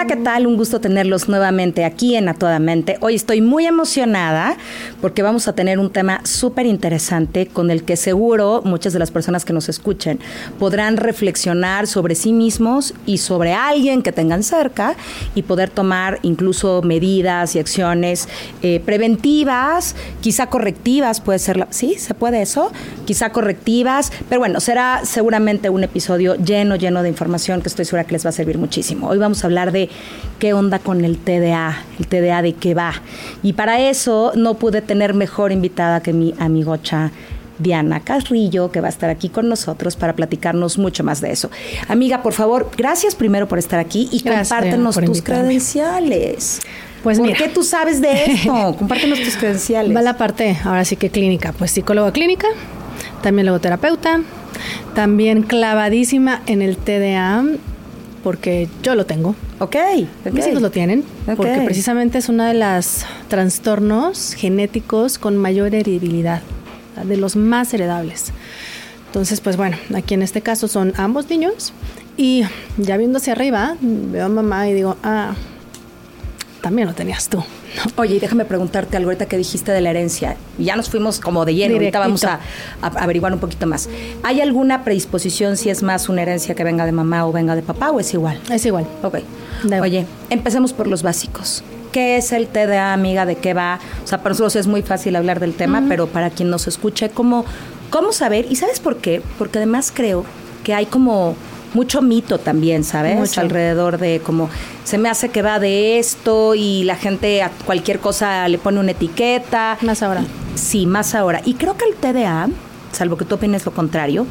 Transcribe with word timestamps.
Hola, 0.00 0.06
¿qué 0.06 0.16
tal? 0.16 0.46
Un 0.46 0.56
gusto 0.56 0.80
tenerlos 0.80 1.28
nuevamente 1.28 1.84
aquí 1.84 2.16
en 2.16 2.30
A 2.30 2.32
Toda 2.32 2.58
Mente. 2.58 2.96
Hoy 3.02 3.16
estoy 3.16 3.42
muy 3.42 3.66
emocionada 3.66 4.56
porque 5.02 5.20
vamos 5.20 5.46
a 5.46 5.52
tener 5.52 5.78
un 5.78 5.90
tema 5.90 6.22
súper 6.24 6.64
interesante 6.64 7.48
con 7.48 7.70
el 7.70 7.82
que 7.82 7.98
seguro 7.98 8.62
muchas 8.64 8.94
de 8.94 8.98
las 8.98 9.10
personas 9.10 9.44
que 9.44 9.52
nos 9.52 9.68
escuchen 9.68 10.18
podrán 10.58 10.96
reflexionar 10.96 11.86
sobre 11.86 12.14
sí 12.14 12.32
mismos 12.32 12.94
y 13.04 13.18
sobre 13.18 13.52
alguien 13.52 14.00
que 14.00 14.10
tengan 14.10 14.42
cerca 14.42 14.94
y 15.34 15.42
poder 15.42 15.68
tomar 15.68 16.18
incluso 16.22 16.80
medidas 16.80 17.54
y 17.54 17.58
acciones 17.58 18.26
eh, 18.62 18.80
preventivas, 18.82 19.96
quizá 20.22 20.46
correctivas, 20.46 21.20
puede 21.20 21.40
ser, 21.40 21.66
¿sí? 21.68 21.96
¿Se 21.98 22.14
puede 22.14 22.40
eso? 22.40 22.72
Quizá 23.04 23.32
correctivas, 23.32 24.12
pero 24.30 24.38
bueno, 24.38 24.60
será 24.60 25.02
seguramente 25.04 25.68
un 25.68 25.84
episodio 25.84 26.36
lleno, 26.36 26.76
lleno 26.76 27.02
de 27.02 27.10
información 27.10 27.60
que 27.60 27.68
estoy 27.68 27.84
segura 27.84 28.04
que 28.04 28.12
les 28.12 28.24
va 28.24 28.30
a 28.30 28.32
servir 28.32 28.56
muchísimo. 28.56 29.06
Hoy 29.06 29.18
vamos 29.18 29.44
a 29.44 29.46
hablar 29.46 29.72
de 29.72 29.89
qué 30.38 30.54
onda 30.54 30.78
con 30.78 31.04
el 31.04 31.18
TDA, 31.18 31.84
el 31.98 32.06
TDA 32.06 32.42
de 32.42 32.54
qué 32.54 32.74
va. 32.74 32.94
Y 33.42 33.52
para 33.52 33.80
eso 33.80 34.32
no 34.34 34.54
pude 34.54 34.82
tener 34.82 35.14
mejor 35.14 35.52
invitada 35.52 36.02
que 36.02 36.12
mi 36.12 36.34
amigocha. 36.38 37.12
Diana 37.60 38.00
Carrillo, 38.00 38.72
que 38.72 38.80
va 38.80 38.86
a 38.86 38.90
estar 38.90 39.10
aquí 39.10 39.28
con 39.28 39.46
nosotros 39.48 39.94
para 39.94 40.14
platicarnos 40.14 40.78
mucho 40.78 41.04
más 41.04 41.20
de 41.20 41.30
eso. 41.30 41.50
Amiga, 41.88 42.22
por 42.22 42.32
favor, 42.32 42.70
gracias 42.76 43.14
primero 43.14 43.48
por 43.48 43.58
estar 43.58 43.78
aquí 43.78 44.08
y 44.10 44.22
compártenos 44.22 44.96
tus 44.96 45.20
credenciales. 45.20 46.60
Pues 47.02 47.18
¿Por 47.18 47.32
qué 47.34 47.48
tú 47.48 47.62
sabes 47.62 48.00
de 48.00 48.24
esto? 48.24 48.74
Compártenos 48.78 49.20
tus 49.20 49.36
credenciales. 49.36 49.94
Va 49.94 50.02
la 50.02 50.16
parte, 50.16 50.58
ahora 50.64 50.84
sí 50.84 50.96
que 50.96 51.10
clínica, 51.10 51.52
pues 51.52 51.70
psicóloga 51.70 52.12
clínica, 52.12 52.46
también 53.22 53.46
logoterapeuta, 53.46 54.20
también 54.94 55.42
clavadísima 55.42 56.42
en 56.46 56.62
el 56.62 56.76
TDA, 56.76 57.44
porque 58.22 58.68
yo 58.82 58.94
lo 58.94 59.06
tengo. 59.06 59.34
Ok. 59.58 59.76
Mis 60.32 60.46
hijos 60.46 60.62
lo 60.62 60.70
tienen, 60.70 61.04
porque 61.36 61.62
precisamente 61.64 62.18
es 62.18 62.28
uno 62.28 62.44
de 62.44 62.54
los 62.54 63.04
trastornos 63.28 64.34
genéticos 64.34 65.18
con 65.18 65.36
mayor 65.36 65.74
heredibilidad, 65.74 66.42
de 67.04 67.16
los 67.16 67.36
más 67.36 67.72
heredables. 67.74 68.32
Entonces, 69.06 69.40
pues 69.40 69.56
bueno, 69.56 69.76
aquí 69.94 70.14
en 70.14 70.22
este 70.22 70.40
caso 70.40 70.68
son 70.68 70.92
ambos 70.96 71.28
niños 71.28 71.72
y 72.16 72.44
ya 72.76 72.96
viendo 72.96 73.18
hacia 73.18 73.32
arriba, 73.32 73.76
veo 73.80 74.26
a 74.26 74.28
mamá 74.28 74.68
y 74.68 74.74
digo, 74.74 74.96
ah, 75.02 75.34
también 76.60 76.86
lo 76.86 76.94
tenías 76.94 77.28
tú. 77.28 77.42
Oye, 77.96 78.16
y 78.16 78.18
déjame 78.18 78.44
preguntarte 78.44 78.96
algo 78.96 79.10
ahorita 79.10 79.26
que 79.26 79.36
dijiste 79.36 79.72
de 79.72 79.80
la 79.80 79.90
herencia. 79.90 80.36
Ya 80.58 80.76
nos 80.76 80.90
fuimos 80.90 81.20
como 81.20 81.44
de 81.44 81.54
lleno, 81.54 81.74
ahorita 81.74 81.98
vamos 81.98 82.24
a, 82.24 82.40
averiguar 82.82 83.32
un 83.32 83.38
poquito 83.38 83.66
más. 83.66 83.88
¿Hay 84.22 84.40
alguna 84.40 84.84
predisposición 84.84 85.56
si 85.56 85.70
es 85.70 85.82
más 85.82 86.08
una 86.08 86.22
herencia 86.22 86.54
que 86.54 86.64
venga 86.64 86.86
de 86.86 86.92
mamá 86.92 87.26
o 87.26 87.32
venga 87.32 87.54
de 87.54 87.62
papá 87.62 87.90
o 87.90 88.00
es 88.00 88.12
igual? 88.14 88.40
Es 88.50 88.64
igual. 88.66 88.86
Ok. 89.02 89.18
Oye, 89.80 90.06
empecemos 90.30 90.72
por 90.72 90.86
los 90.86 91.02
básicos. 91.02 91.62
¿Qué 91.92 92.16
es 92.16 92.32
el 92.32 92.46
TDA, 92.46 92.92
amiga? 92.92 93.26
¿De 93.26 93.36
qué 93.36 93.52
va? 93.52 93.80
O 94.04 94.06
sea, 94.06 94.18
para 94.18 94.30
nosotros 94.30 94.56
es 94.56 94.66
muy 94.68 94.82
fácil 94.82 95.16
hablar 95.16 95.40
del 95.40 95.54
tema, 95.54 95.84
pero 95.88 96.06
para 96.06 96.30
quien 96.30 96.48
nos 96.48 96.68
escuche, 96.68 97.10
¿cómo, 97.10 97.44
¿cómo 97.90 98.12
saber? 98.12 98.46
¿Y 98.48 98.56
sabes 98.56 98.78
por 98.78 98.98
qué? 98.98 99.22
Porque 99.38 99.58
además 99.58 99.92
creo 99.92 100.24
que 100.62 100.72
hay 100.74 100.86
como 100.86 101.34
mucho 101.74 102.02
mito 102.02 102.38
también, 102.38 102.84
¿sabes? 102.84 103.16
Mucho. 103.16 103.40
Alrededor 103.40 103.98
de 103.98 104.20
como 104.20 104.48
se 104.84 104.98
me 104.98 105.08
hace 105.08 105.28
que 105.28 105.42
va 105.42 105.58
de 105.58 105.98
esto 105.98 106.54
y 106.54 106.84
la 106.84 106.96
gente 106.96 107.42
a 107.42 107.50
cualquier 107.64 108.00
cosa 108.00 108.48
le 108.48 108.58
pone 108.58 108.80
una 108.80 108.90
etiqueta. 108.92 109.78
Más 109.82 110.02
ahora. 110.02 110.24
Sí, 110.54 110.86
más 110.86 111.14
ahora. 111.14 111.42
Y 111.44 111.54
creo 111.54 111.76
que 111.76 111.84
el 111.84 111.94
TDA, 111.94 112.48
salvo 112.92 113.16
que 113.16 113.24
tú 113.24 113.36
opines 113.36 113.64
lo 113.64 113.72
contrario, 113.72 114.26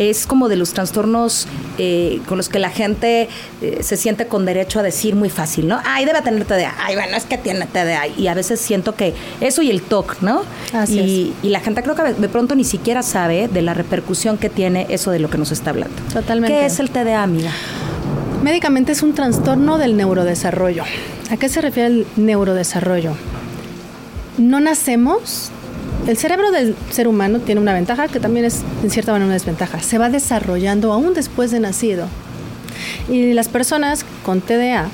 es 0.00 0.26
como 0.26 0.48
de 0.48 0.56
los 0.56 0.72
trastornos 0.72 1.46
eh, 1.76 2.20
con 2.26 2.38
los 2.38 2.48
que 2.48 2.58
la 2.58 2.70
gente 2.70 3.28
eh, 3.60 3.80
se 3.82 3.98
siente 3.98 4.26
con 4.26 4.46
derecho 4.46 4.80
a 4.80 4.82
decir 4.82 5.14
muy 5.14 5.28
fácil, 5.28 5.68
¿no? 5.68 5.78
Ay, 5.84 6.06
debe 6.06 6.22
tener 6.22 6.46
TDA. 6.46 6.74
Ay, 6.78 6.94
bueno, 6.94 7.16
es 7.16 7.24
que 7.24 7.36
tiene 7.36 7.66
TDA. 7.66 8.06
Y 8.16 8.28
a 8.28 8.34
veces 8.34 8.60
siento 8.60 8.94
que 8.94 9.12
eso 9.42 9.60
y 9.60 9.70
el 9.70 9.82
TOC, 9.82 10.22
¿no? 10.22 10.42
Así 10.72 11.34
y, 11.42 11.46
y 11.46 11.50
la 11.50 11.60
gente 11.60 11.82
creo 11.82 11.94
que 11.94 12.02
de 12.14 12.28
pronto 12.30 12.54
ni 12.54 12.64
siquiera 12.64 13.02
sabe 13.02 13.48
de 13.48 13.60
la 13.60 13.74
repercusión 13.74 14.38
que 14.38 14.48
tiene 14.48 14.86
eso 14.88 15.10
de 15.10 15.18
lo 15.18 15.28
que 15.28 15.36
nos 15.36 15.52
está 15.52 15.70
hablando. 15.70 15.94
Totalmente. 16.12 16.56
¿Qué 16.56 16.64
es 16.64 16.80
el 16.80 16.88
TDA, 16.88 17.22
amiga? 17.22 17.50
Médicamente 18.42 18.92
es 18.92 19.02
un 19.02 19.12
trastorno 19.12 19.76
del 19.76 19.98
neurodesarrollo. 19.98 20.84
¿A 21.30 21.36
qué 21.36 21.50
se 21.50 21.60
refiere 21.60 21.88
el 21.88 22.06
neurodesarrollo? 22.16 23.12
No 24.38 24.60
nacemos 24.60 25.50
el 26.06 26.16
cerebro 26.16 26.50
del 26.50 26.74
ser 26.90 27.08
humano 27.08 27.40
tiene 27.40 27.60
una 27.60 27.74
ventaja 27.74 28.08
que 28.08 28.20
también 28.20 28.46
es 28.46 28.62
en 28.82 28.90
cierta 28.90 29.12
manera 29.12 29.26
una 29.26 29.34
desventaja. 29.34 29.80
Se 29.80 29.98
va 29.98 30.10
desarrollando 30.10 30.92
aún 30.92 31.14
después 31.14 31.50
de 31.50 31.60
nacido. 31.60 32.06
Y 33.08 33.32
las 33.32 33.48
personas 33.48 34.04
con 34.24 34.40
TDA 34.40 34.88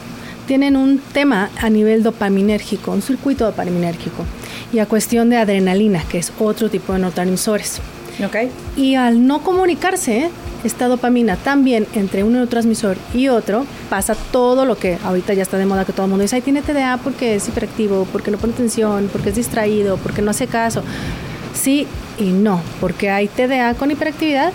tienen 0.47 0.77
un 0.77 0.99
tema 0.99 1.51
a 1.61 1.71
nivel 1.71 2.03
dopaminérgico, 2.03 2.93
un 2.93 3.03
circuito 3.03 3.45
dopaminérgico, 3.45 4.25
y 4.73 4.79
a 4.79 4.87
cuestión 4.87 5.29
de 5.31 5.37
adrenalina, 5.37 6.03
que 6.09 6.19
es 6.19 6.33
otro 6.39 6.71
tipo 6.71 6.93
de 6.93 7.01
neurotransmisores. 7.01 7.81
Okay. 8.25 8.51
Y 8.77 8.95
al 8.95 9.27
no 9.27 9.43
comunicarse, 9.43 10.31
esta 10.65 10.89
dopamina 10.89 11.37
también 11.37 11.87
entre 11.95 12.25
un 12.25 12.33
neurotransmisor 12.33 12.97
y 13.15 13.29
otro, 13.29 13.67
pasa 13.91 14.17
todo 14.33 14.65
lo 14.65 14.77
que 14.77 14.99
ahorita 15.05 15.35
ya 15.35 15.43
está 15.43 15.59
de 15.59 15.67
moda 15.67 15.85
que 15.85 15.93
todo 15.93 16.07
el 16.07 16.11
mundo 16.11 16.23
dice, 16.23 16.37
ay, 16.37 16.43
tiene 16.43 16.63
TDA 16.63 16.99
porque 17.03 17.37
es 17.37 17.49
hiperactivo, 17.49 18.07
porque 18.13 18.31
no 18.31 18.39
pone 18.39 18.53
atención, 18.55 19.09
porque 19.13 19.31
es 19.31 19.37
distraído, 19.37 19.97
porque 19.99 20.23
no 20.23 20.31
hace 20.31 20.47
caso. 20.47 20.83
Sí 21.55 21.87
y 22.19 22.25
no, 22.25 22.61
porque 22.81 23.11
hay 23.11 23.29
TDA 23.29 23.75
con 23.75 23.91
hiperactividad 23.91 24.53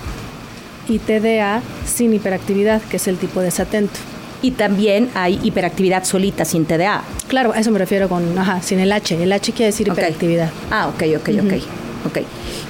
y 0.88 1.00
TDA 1.00 1.62
sin 1.86 2.14
hiperactividad, 2.14 2.82
que 2.82 2.98
es 2.98 3.08
el 3.08 3.18
tipo 3.18 3.42
desatento. 3.42 4.00
Y 4.44 4.52
también 4.52 5.10
hay 5.14 5.40
hiperactividad 5.44 6.04
solita, 6.04 6.46
sin 6.46 6.66
TDA. 6.66 7.04
Claro, 7.28 7.54
a 7.54 7.60
eso 7.60 7.70
me 7.70 7.78
refiero 7.78 8.10
con, 8.10 8.38
ajá, 8.38 8.62
sin 8.64 8.80
el 8.80 8.92
H. 8.92 9.22
El 9.22 9.32
H 9.32 9.52
quiere 9.52 9.68
decir 9.68 9.88
hiperactividad. 9.88 10.50
Ah, 10.72 10.88
ok, 10.88 11.04
ok, 11.18 11.30
ok. 11.46 11.91
Ok. 12.06 12.20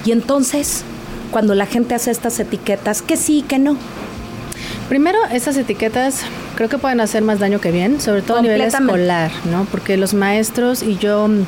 Y 0.04 0.12
entonces, 0.12 0.84
cuando 1.30 1.54
la 1.54 1.66
gente 1.66 1.94
hace 1.94 2.10
estas 2.10 2.38
etiquetas, 2.38 3.02
que 3.02 3.16
sí, 3.16 3.44
que 3.46 3.58
no. 3.58 3.76
Primero, 4.88 5.18
estas 5.32 5.56
etiquetas 5.56 6.22
creo 6.54 6.68
que 6.68 6.78
pueden 6.78 7.00
hacer 7.00 7.22
más 7.22 7.38
daño 7.38 7.60
que 7.60 7.70
bien, 7.70 8.00
sobre 8.00 8.22
todo 8.22 8.38
a 8.38 8.42
nivel 8.42 8.60
escolar, 8.60 9.30
¿no? 9.50 9.66
Porque 9.70 9.96
los 9.96 10.12
maestros 10.12 10.82
y 10.82 10.96
yo 10.98 11.28
mm, 11.28 11.46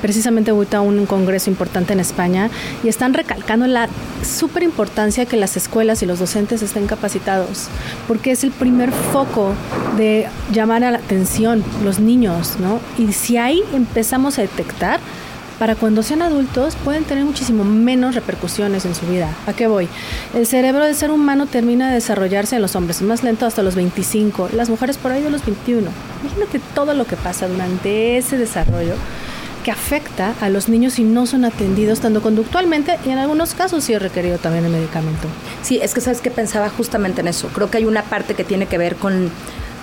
precisamente 0.00 0.52
voy 0.52 0.66
a 0.72 0.80
un 0.80 1.04
congreso 1.06 1.50
importante 1.50 1.92
en 1.92 2.00
España 2.00 2.50
y 2.82 2.88
están 2.88 3.14
recalcando 3.14 3.66
la 3.66 3.88
súper 4.24 4.62
importancia 4.62 5.26
que 5.26 5.36
las 5.36 5.56
escuelas 5.56 6.02
y 6.02 6.06
los 6.06 6.18
docentes 6.18 6.62
estén 6.62 6.86
capacitados, 6.86 7.68
porque 8.08 8.32
es 8.32 8.44
el 8.44 8.50
primer 8.50 8.92
foco 8.92 9.52
de 9.96 10.26
llamar 10.52 10.84
a 10.84 10.90
la 10.90 10.98
atención 10.98 11.62
los 11.84 11.98
niños, 11.98 12.56
¿no? 12.58 12.80
Y 12.98 13.12
si 13.12 13.36
ahí 13.36 13.62
empezamos 13.74 14.38
a 14.38 14.42
detectar, 14.42 15.00
para 15.58 15.74
cuando 15.74 16.02
sean 16.02 16.22
adultos 16.22 16.76
pueden 16.84 17.04
tener 17.04 17.24
muchísimo 17.24 17.64
menos 17.64 18.14
repercusiones 18.14 18.84
en 18.84 18.94
su 18.94 19.06
vida. 19.06 19.28
¿A 19.46 19.52
qué 19.52 19.66
voy? 19.66 19.88
El 20.34 20.46
cerebro 20.46 20.84
del 20.84 20.94
ser 20.94 21.10
humano 21.10 21.46
termina 21.46 21.88
de 21.88 21.94
desarrollarse 21.94 22.56
en 22.56 22.62
los 22.62 22.76
hombres, 22.76 23.02
más 23.02 23.22
lento 23.22 23.46
hasta 23.46 23.62
los 23.62 23.74
25, 23.74 24.50
las 24.52 24.68
mujeres 24.68 24.98
por 24.98 25.12
ahí 25.12 25.22
de 25.22 25.30
los 25.30 25.44
21. 25.44 25.88
Imagínate 26.22 26.60
todo 26.74 26.94
lo 26.94 27.06
que 27.06 27.16
pasa 27.16 27.48
durante 27.48 28.16
ese 28.16 28.38
desarrollo 28.38 28.94
que 29.66 29.72
afecta 29.72 30.32
a 30.40 30.48
los 30.48 30.68
niños 30.68 30.92
si 30.92 31.02
no 31.02 31.26
son 31.26 31.44
atendidos 31.44 31.98
tanto 31.98 32.22
conductualmente 32.22 33.00
y 33.04 33.10
en 33.10 33.18
algunos 33.18 33.54
casos 33.54 33.82
sí 33.82 33.94
es 33.94 34.00
requerido 34.00 34.38
también 34.38 34.64
el 34.64 34.70
medicamento. 34.70 35.26
Sí, 35.62 35.80
es 35.82 35.92
que 35.92 36.00
sabes 36.00 36.20
que 36.20 36.30
pensaba 36.30 36.68
justamente 36.68 37.20
en 37.20 37.26
eso. 37.26 37.48
Creo 37.48 37.68
que 37.68 37.78
hay 37.78 37.84
una 37.84 38.04
parte 38.04 38.34
que 38.34 38.44
tiene 38.44 38.66
que 38.66 38.78
ver 38.78 38.94
con, 38.94 39.28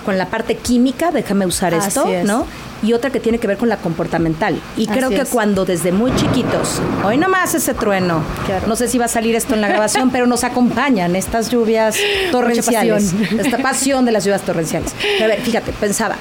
con 0.04 0.18
la 0.18 0.26
parte 0.26 0.56
química, 0.56 1.10
déjame 1.10 1.46
usar 1.46 1.74
esto, 1.74 2.06
¿no? 2.24 2.46
y 2.84 2.92
otra 2.92 3.10
que 3.10 3.18
tiene 3.18 3.38
que 3.38 3.46
ver 3.46 3.56
con 3.56 3.68
la 3.68 3.78
comportamental. 3.78 4.60
Y 4.76 4.86
creo 4.86 5.08
que 5.08 5.24
cuando 5.24 5.64
desde 5.64 5.90
muy 5.90 6.14
chiquitos, 6.16 6.80
hoy 7.02 7.16
nomás 7.16 7.54
ese 7.54 7.72
trueno, 7.72 8.22
no 8.66 8.76
sé 8.76 8.88
si 8.88 8.98
va 8.98 9.06
a 9.06 9.08
salir 9.08 9.34
esto 9.34 9.54
en 9.54 9.62
la 9.62 9.68
grabación, 9.68 10.10
pero 10.10 10.26
nos 10.26 10.44
acompañan 10.44 11.16
estas 11.16 11.50
lluvias 11.50 11.96
torrenciales, 12.30 13.14
esta 13.38 13.58
pasión 13.58 14.04
de 14.04 14.12
las 14.12 14.24
lluvias 14.24 14.42
torrenciales. 14.42 14.94
a 15.22 15.26
ver, 15.26 15.40
fíjate, 15.40 15.72
pensaba, 15.72 16.16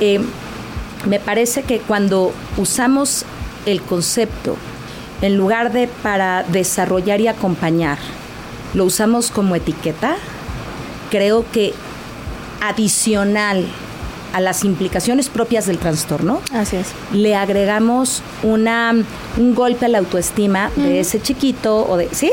eh, 0.00 0.20
me 1.08 1.18
parece 1.18 1.62
que 1.62 1.80
cuando 1.80 2.32
usamos 2.56 3.24
el 3.66 3.82
concepto, 3.82 4.56
en 5.20 5.36
lugar 5.36 5.72
de 5.72 5.88
para 5.88 6.44
desarrollar 6.44 7.20
y 7.20 7.28
acompañar, 7.28 7.98
lo 8.74 8.84
usamos 8.84 9.30
como 9.30 9.56
etiqueta, 9.56 10.16
creo 11.10 11.44
que 11.50 11.74
adicional 12.60 13.66
a 14.34 14.40
las 14.40 14.64
implicaciones 14.64 15.28
propias 15.28 15.66
del 15.66 15.78
trastorno. 15.78 16.42
Así 16.52 16.74
es. 16.74 16.88
Le 17.12 17.36
agregamos 17.36 18.20
una, 18.42 18.92
un 19.36 19.54
golpe 19.54 19.86
a 19.86 19.88
la 19.88 19.98
autoestima 19.98 20.72
de 20.74 20.98
ese 20.98 21.22
chiquito 21.22 21.88
o 21.88 21.96
de, 21.96 22.08
¿sí? 22.10 22.32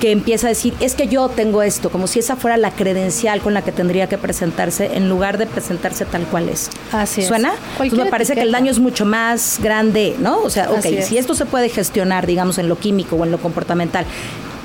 Que 0.00 0.12
empieza 0.12 0.46
a 0.46 0.50
decir, 0.50 0.74
es 0.78 0.94
que 0.94 1.08
yo 1.08 1.28
tengo 1.28 1.64
esto, 1.64 1.90
como 1.90 2.06
si 2.06 2.20
esa 2.20 2.36
fuera 2.36 2.56
la 2.56 2.70
credencial 2.70 3.40
con 3.40 3.52
la 3.52 3.62
que 3.62 3.72
tendría 3.72 4.08
que 4.08 4.16
presentarse 4.16 4.94
en 4.94 5.08
lugar 5.08 5.36
de 5.36 5.46
presentarse 5.46 6.04
tal 6.04 6.22
cual 6.26 6.48
es. 6.48 6.70
Así 6.92 7.22
es. 7.22 7.26
¿Suena? 7.26 7.52
me 7.80 8.06
parece 8.06 8.34
que 8.34 8.42
el 8.42 8.52
daño 8.52 8.70
es 8.70 8.78
mucho 8.78 9.04
más 9.04 9.58
grande, 9.60 10.14
¿no? 10.20 10.38
O 10.38 10.50
sea, 10.50 10.70
ok, 10.70 10.86
si 11.02 11.18
esto 11.18 11.34
se 11.34 11.46
puede 11.46 11.68
gestionar, 11.68 12.28
digamos, 12.28 12.58
en 12.58 12.68
lo 12.68 12.78
químico 12.78 13.16
o 13.16 13.24
en 13.24 13.32
lo 13.32 13.38
comportamental, 13.38 14.06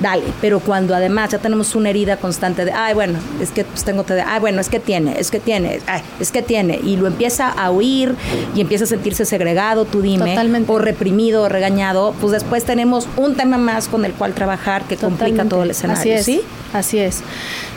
dale. 0.00 0.24
Pero 0.40 0.60
cuando 0.60 0.94
además 0.94 1.30
ya 1.30 1.38
tenemos 1.38 1.74
una 1.74 1.90
herida 1.90 2.16
constante 2.16 2.64
de, 2.64 2.72
ay, 2.72 2.94
bueno, 2.94 3.18
es 3.40 3.50
que 3.50 3.64
pues, 3.64 3.84
tengo 3.84 4.02
TDA, 4.04 4.24
ay, 4.26 4.40
bueno, 4.40 4.60
es 4.60 4.68
que 4.68 4.80
tiene, 4.80 5.18
es 5.18 5.30
que 5.30 5.40
tiene, 5.40 5.80
ay, 5.86 6.02
es 6.18 6.32
que 6.32 6.42
tiene, 6.42 6.80
y 6.82 6.96
lo 6.96 7.06
empieza 7.06 7.48
a 7.48 7.70
huir 7.70 8.14
y 8.54 8.60
empieza 8.60 8.84
a 8.84 8.86
sentirse 8.86 9.24
segregado, 9.24 9.84
tú 9.84 10.02
dime, 10.02 10.36
o 10.66 10.78
reprimido 10.78 11.42
o 11.42 11.48
regañado, 11.48 12.14
pues 12.20 12.32
después 12.32 12.64
tenemos 12.64 13.08
un 13.16 13.36
tema 13.36 13.58
más 13.58 13.88
con 13.88 14.04
el 14.04 14.12
cual 14.12 14.34
trabajar 14.34 14.84
que 14.84 14.96
complica 14.96 15.44
todo 15.44 15.62
el 15.62 15.70
escenario. 15.70 16.00
Así 16.00 16.10
es, 16.10 16.24
¿sí? 16.24 16.42
Así 16.72 16.98
es. 16.98 17.22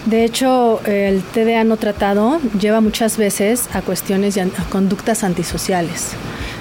De 0.05 0.23
hecho, 0.25 0.81
el 0.85 1.21
TDA 1.21 1.63
no 1.63 1.77
tratado 1.77 2.39
lleva 2.59 2.81
muchas 2.81 3.17
veces 3.17 3.69
a 3.73 3.81
cuestiones 3.81 4.37
y 4.37 4.41
a 4.41 4.47
conductas 4.69 5.23
antisociales. 5.23 6.11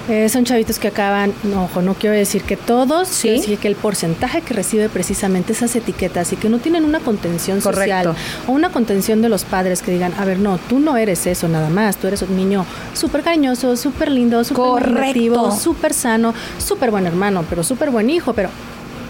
Eh, 0.09 0.27
son 0.27 0.43
chavitos 0.43 0.79
que 0.79 0.89
acaban, 0.89 1.33
ojo, 1.55 1.81
no 1.81 1.93
quiero 1.93 2.13
decir 2.13 2.41
que 2.43 2.57
todos, 2.57 3.07
¿Sí? 3.07 3.41
que 3.61 3.67
el 3.69 3.75
porcentaje 3.75 4.41
que 4.41 4.53
recibe 4.53 4.89
precisamente 4.89 5.53
esas 5.53 5.73
etiquetas 5.77 6.33
y 6.33 6.35
que 6.35 6.49
no 6.49 6.59
tienen 6.59 6.83
una 6.83 6.99
contención 6.99 7.61
social 7.61 8.13
o 8.47 8.51
una 8.51 8.69
contención 8.69 9.21
de 9.21 9.29
los 9.29 9.45
padres 9.45 9.81
que 9.81 9.91
digan, 9.91 10.13
a 10.19 10.25
ver, 10.25 10.39
no, 10.39 10.57
tú 10.57 10.79
no 10.79 10.97
eres 10.97 11.25
eso 11.25 11.47
nada 11.47 11.69
más, 11.69 11.95
tú 11.95 12.07
eres 12.07 12.21
un 12.21 12.35
niño 12.35 12.65
súper 12.93 13.21
cariñoso, 13.21 13.77
súper 13.77 14.11
lindo, 14.11 14.43
súper 14.43 14.97
activo, 14.97 15.51
súper 15.51 15.93
sano, 15.93 16.33
súper 16.57 16.91
buen 16.91 17.07
hermano, 17.07 17.45
pero 17.49 17.63
súper 17.63 17.89
buen 17.89 18.09
hijo, 18.09 18.33
pero 18.33 18.49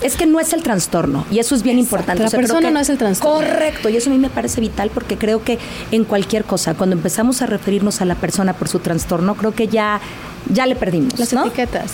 es 0.03 0.15
que 0.15 0.25
no 0.25 0.39
es 0.39 0.53
el 0.53 0.61
trastorno 0.61 1.25
y 1.31 1.39
eso 1.39 1.55
es 1.55 1.63
bien 1.63 1.79
importante. 1.79 2.23
La 2.23 2.29
persona 2.29 2.69
no 2.69 2.79
es 2.79 2.89
el 2.89 2.97
trastorno. 2.97 3.37
Correcto, 3.37 3.89
y 3.89 3.97
eso 3.97 4.09
a 4.09 4.13
mí 4.13 4.19
me 4.19 4.29
parece 4.29 4.61
vital 4.61 4.91
porque 4.93 5.17
creo 5.17 5.43
que 5.43 5.57
en 5.91 6.03
cualquier 6.03 6.43
cosa, 6.43 6.75
cuando 6.75 6.95
empezamos 6.95 7.41
a 7.41 7.45
referirnos 7.45 8.01
a 8.01 8.05
la 8.05 8.15
persona 8.15 8.53
por 8.53 8.67
su 8.67 8.79
trastorno, 8.79 9.35
creo 9.35 9.53
que 9.53 9.67
ya, 9.67 10.01
ya 10.49 10.65
le 10.65 10.75
perdimos. 10.75 11.17
Las 11.19 11.33
etiquetas. 11.33 11.91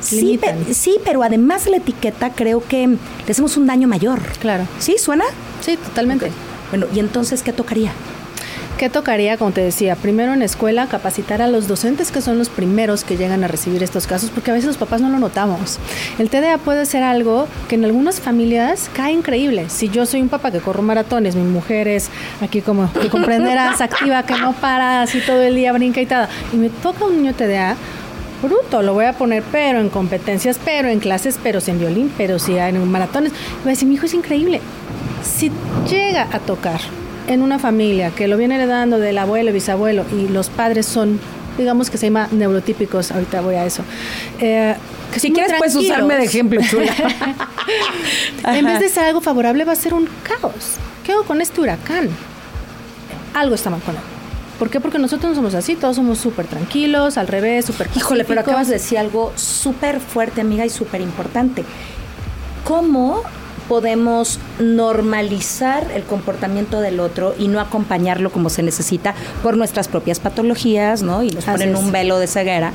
Sí, 0.00 0.38
sí, 0.72 0.98
pero 1.04 1.22
además 1.22 1.64
de 1.64 1.72
la 1.72 1.76
etiqueta 1.78 2.30
creo 2.30 2.62
que 2.62 2.86
le 2.86 3.30
hacemos 3.30 3.56
un 3.56 3.66
daño 3.66 3.88
mayor. 3.88 4.20
Claro. 4.40 4.66
¿Sí? 4.78 4.96
¿Suena? 4.98 5.24
Sí, 5.60 5.76
totalmente. 5.76 6.30
Bueno, 6.70 6.86
¿y 6.94 7.00
entonces 7.00 7.42
qué 7.42 7.52
tocaría? 7.52 7.92
¿Qué 8.78 8.90
tocaría, 8.90 9.38
como 9.38 9.52
te 9.52 9.62
decía, 9.62 9.96
primero 9.96 10.34
en 10.34 10.42
escuela 10.42 10.86
capacitar 10.86 11.40
a 11.40 11.48
los 11.48 11.66
docentes 11.66 12.12
que 12.12 12.20
son 12.20 12.36
los 12.36 12.50
primeros 12.50 13.04
que 13.04 13.16
llegan 13.16 13.42
a 13.42 13.48
recibir 13.48 13.82
estos 13.82 14.06
casos? 14.06 14.28
Porque 14.28 14.50
a 14.50 14.54
veces 14.54 14.66
los 14.66 14.76
papás 14.76 15.00
no 15.00 15.08
lo 15.08 15.18
notamos. 15.18 15.78
El 16.18 16.28
TDA 16.28 16.58
puede 16.58 16.84
ser 16.84 17.02
algo 17.02 17.48
que 17.70 17.76
en 17.76 17.86
algunas 17.86 18.20
familias 18.20 18.90
cae 18.94 19.14
increíble. 19.14 19.70
Si 19.70 19.88
yo 19.88 20.04
soy 20.04 20.20
un 20.20 20.28
papá 20.28 20.50
que 20.50 20.60
corro 20.60 20.82
maratones, 20.82 21.36
mi 21.36 21.42
mujer 21.42 21.88
es 21.88 22.10
aquí 22.42 22.60
como 22.60 22.92
que 22.92 23.08
comprenderás, 23.08 23.80
activa, 23.80 24.24
que 24.24 24.34
no 24.34 24.52
para 24.52 25.00
así 25.00 25.20
todo 25.20 25.40
el 25.40 25.54
día, 25.54 25.72
brinca 25.72 26.02
y 26.02 26.06
tal, 26.06 26.28
y 26.52 26.56
me 26.56 26.68
toca 26.68 27.06
un 27.06 27.16
niño 27.16 27.32
TDA, 27.32 27.76
bruto, 28.42 28.82
lo 28.82 28.92
voy 28.92 29.06
a 29.06 29.14
poner, 29.14 29.42
pero 29.50 29.80
en 29.80 29.88
competencias, 29.88 30.60
pero 30.62 30.88
en 30.88 31.00
clases, 31.00 31.40
pero 31.42 31.60
en 31.66 31.78
violín, 31.78 32.12
pero 32.18 32.38
si 32.38 32.58
en 32.58 32.86
maratones. 32.90 33.32
Voy 33.62 33.68
a 33.68 33.70
decir, 33.70 33.88
mi 33.88 33.94
hijo 33.94 34.04
es 34.04 34.12
increíble. 34.12 34.60
Si 35.24 35.50
llega 35.88 36.28
a 36.30 36.40
tocar 36.40 36.80
en 37.26 37.42
una 37.42 37.58
familia 37.58 38.10
que 38.10 38.28
lo 38.28 38.36
viene 38.36 38.56
heredando 38.56 38.98
del 38.98 39.18
abuelo, 39.18 39.52
bisabuelo 39.52 40.04
y 40.12 40.28
los 40.28 40.48
padres 40.48 40.86
son, 40.86 41.18
digamos 41.58 41.90
que 41.90 41.98
se 41.98 42.06
llama 42.06 42.28
neurotípicos, 42.32 43.10
ahorita 43.10 43.40
voy 43.40 43.56
a 43.56 43.64
eso. 43.64 43.82
Eh, 44.40 44.74
que 45.12 45.20
si 45.20 45.32
quieres 45.32 45.54
puedes 45.58 45.74
usarme 45.74 46.16
de 46.16 46.24
ejemplo, 46.24 46.60
chula. 46.68 46.92
en 48.44 48.64
vez 48.64 48.80
de 48.80 48.88
ser 48.88 49.04
algo 49.04 49.20
favorable 49.20 49.64
va 49.64 49.72
a 49.72 49.76
ser 49.76 49.94
un 49.94 50.08
caos. 50.22 50.74
¿Qué 51.04 51.12
hago 51.12 51.24
con 51.24 51.40
este 51.40 51.60
huracán? 51.60 52.08
Algo 53.34 53.54
está 53.54 53.70
mal 53.70 53.80
con 53.80 53.94
él. 53.94 54.00
¿Por 54.58 54.70
qué? 54.70 54.80
Porque 54.80 54.98
nosotros 54.98 55.30
no 55.30 55.36
somos 55.36 55.54
así, 55.54 55.76
todos 55.76 55.96
somos 55.96 56.18
súper 56.18 56.46
tranquilos, 56.46 57.18
al 57.18 57.28
revés, 57.28 57.66
súper 57.66 57.88
Híjole, 57.94 58.24
pero 58.24 58.40
acabas 58.40 58.68
de 58.68 58.74
decir 58.74 58.96
algo 58.96 59.32
súper 59.36 60.00
fuerte, 60.00 60.40
amiga, 60.40 60.64
y 60.64 60.70
súper 60.70 61.02
importante. 61.02 61.62
¿Cómo 62.64 63.22
podemos 63.68 64.38
normalizar 64.58 65.90
el 65.94 66.02
comportamiento 66.04 66.80
del 66.80 67.00
otro 67.00 67.34
y 67.38 67.48
no 67.48 67.60
acompañarlo 67.60 68.30
como 68.30 68.50
se 68.50 68.62
necesita 68.62 69.14
por 69.42 69.56
nuestras 69.56 69.88
propias 69.88 70.20
patologías, 70.20 71.02
¿no? 71.02 71.22
Y 71.22 71.30
nos 71.30 71.44
ponen 71.44 71.76
un 71.76 71.92
velo 71.92 72.18
de 72.18 72.26
ceguera. 72.26 72.72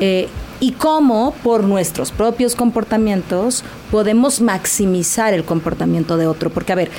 Eh, 0.00 0.28
y 0.60 0.72
cómo 0.72 1.34
por 1.42 1.64
nuestros 1.64 2.10
propios 2.10 2.54
comportamientos 2.54 3.64
podemos 3.90 4.40
maximizar 4.40 5.34
el 5.34 5.44
comportamiento 5.44 6.16
de 6.16 6.26
otro. 6.26 6.50
Porque, 6.50 6.72
a 6.72 6.76
ver, 6.76 6.90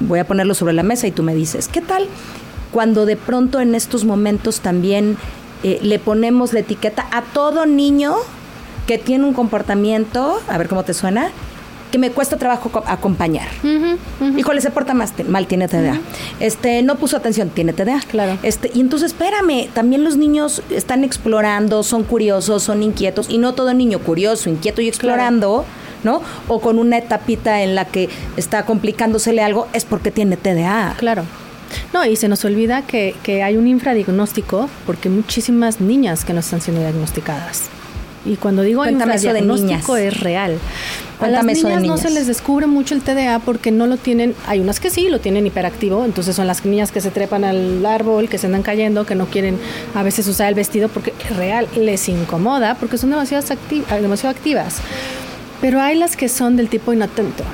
voy 0.00 0.18
a 0.18 0.26
ponerlo 0.26 0.54
sobre 0.54 0.72
la 0.72 0.82
mesa 0.82 1.06
y 1.06 1.10
tú 1.10 1.22
me 1.22 1.34
dices, 1.34 1.68
¿qué 1.68 1.80
tal 1.80 2.08
cuando 2.72 3.04
de 3.04 3.16
pronto 3.16 3.60
en 3.60 3.74
estos 3.74 4.04
momentos 4.04 4.60
también 4.60 5.16
eh, 5.62 5.78
le 5.82 5.98
ponemos 5.98 6.52
la 6.52 6.60
etiqueta 6.60 7.06
a 7.12 7.22
todo 7.22 7.66
niño 7.66 8.14
que 8.86 8.98
tiene 8.98 9.24
un 9.24 9.34
comportamiento, 9.34 10.40
a 10.48 10.58
ver 10.58 10.68
cómo 10.68 10.82
te 10.82 10.94
suena, 10.94 11.30
que 11.92 11.98
me 11.98 12.10
cuesta 12.10 12.38
trabajo 12.38 12.82
acompañar. 12.86 13.46
Híjole, 14.36 14.60
se 14.60 14.70
porta 14.70 14.94
más 14.94 15.12
mal, 15.28 15.46
tiene 15.46 15.68
TDA. 15.68 16.00
Este, 16.40 16.82
no 16.82 16.96
puso 16.96 17.16
atención, 17.16 17.50
tiene 17.50 17.72
TDA. 17.72 18.00
Claro. 18.10 18.38
Este, 18.42 18.70
y 18.74 18.80
entonces, 18.80 19.12
espérame, 19.12 19.68
también 19.72 20.02
los 20.02 20.16
niños 20.16 20.62
están 20.70 21.04
explorando, 21.04 21.82
son 21.82 22.02
curiosos, 22.02 22.62
son 22.62 22.82
inquietos, 22.82 23.28
y 23.28 23.38
no 23.38 23.52
todo 23.52 23.74
niño 23.74 24.00
curioso, 24.00 24.48
inquieto 24.48 24.80
y 24.80 24.88
explorando. 24.88 25.64
¿no? 26.02 26.20
O 26.48 26.60
con 26.60 26.80
una 26.80 26.98
etapita 26.98 27.62
en 27.62 27.76
la 27.76 27.84
que 27.84 28.08
está 28.36 28.64
complicándosele 28.64 29.40
algo, 29.40 29.68
es 29.72 29.84
porque 29.84 30.10
tiene 30.10 30.36
TDA. 30.36 30.96
Claro. 30.98 31.22
No, 31.92 32.04
y 32.04 32.16
se 32.16 32.26
nos 32.26 32.44
olvida 32.44 32.82
que, 32.82 33.14
que 33.22 33.44
hay 33.44 33.56
un 33.56 33.68
infradiagnóstico 33.68 34.68
porque 34.84 35.08
muchísimas 35.08 35.80
niñas 35.80 36.24
que 36.24 36.32
no 36.32 36.40
están 36.40 36.60
siendo 36.60 36.82
diagnosticadas. 36.82 37.70
Y 38.24 38.36
cuando 38.36 38.62
digo 38.62 38.86
infradiagnóstico 38.86 39.96
es 39.96 40.20
real. 40.20 40.58
A 41.20 41.28
las 41.28 41.44
niñas 41.44 41.82
no 41.82 41.96
se 41.98 42.10
les 42.10 42.26
descubre 42.26 42.66
mucho 42.66 42.94
el 42.94 43.02
TDA 43.02 43.38
porque 43.38 43.70
no 43.70 43.86
lo 43.86 43.96
tienen, 43.96 44.34
hay 44.46 44.58
unas 44.58 44.80
que 44.80 44.90
sí 44.90 45.08
lo 45.08 45.20
tienen 45.20 45.46
hiperactivo, 45.46 46.04
entonces 46.04 46.34
son 46.34 46.48
las 46.48 46.64
niñas 46.64 46.90
que 46.90 47.00
se 47.00 47.10
trepan 47.10 47.44
al 47.44 47.84
árbol, 47.86 48.28
que 48.28 48.38
se 48.38 48.46
andan 48.46 48.62
cayendo, 48.62 49.06
que 49.06 49.14
no 49.14 49.26
quieren 49.26 49.58
a 49.94 50.02
veces 50.02 50.26
usar 50.26 50.48
el 50.48 50.54
vestido 50.54 50.88
porque 50.88 51.14
real 51.36 51.68
les 51.76 52.08
incomoda 52.08 52.74
porque 52.74 52.98
son 52.98 53.10
demasiado, 53.10 53.46
demasiado 54.00 54.34
activas. 54.34 54.78
Pero 55.60 55.80
hay 55.80 55.96
las 55.96 56.16
que 56.16 56.28
son 56.28 56.56
del 56.56 56.68
tipo 56.68 56.92
inatento, 56.92 57.44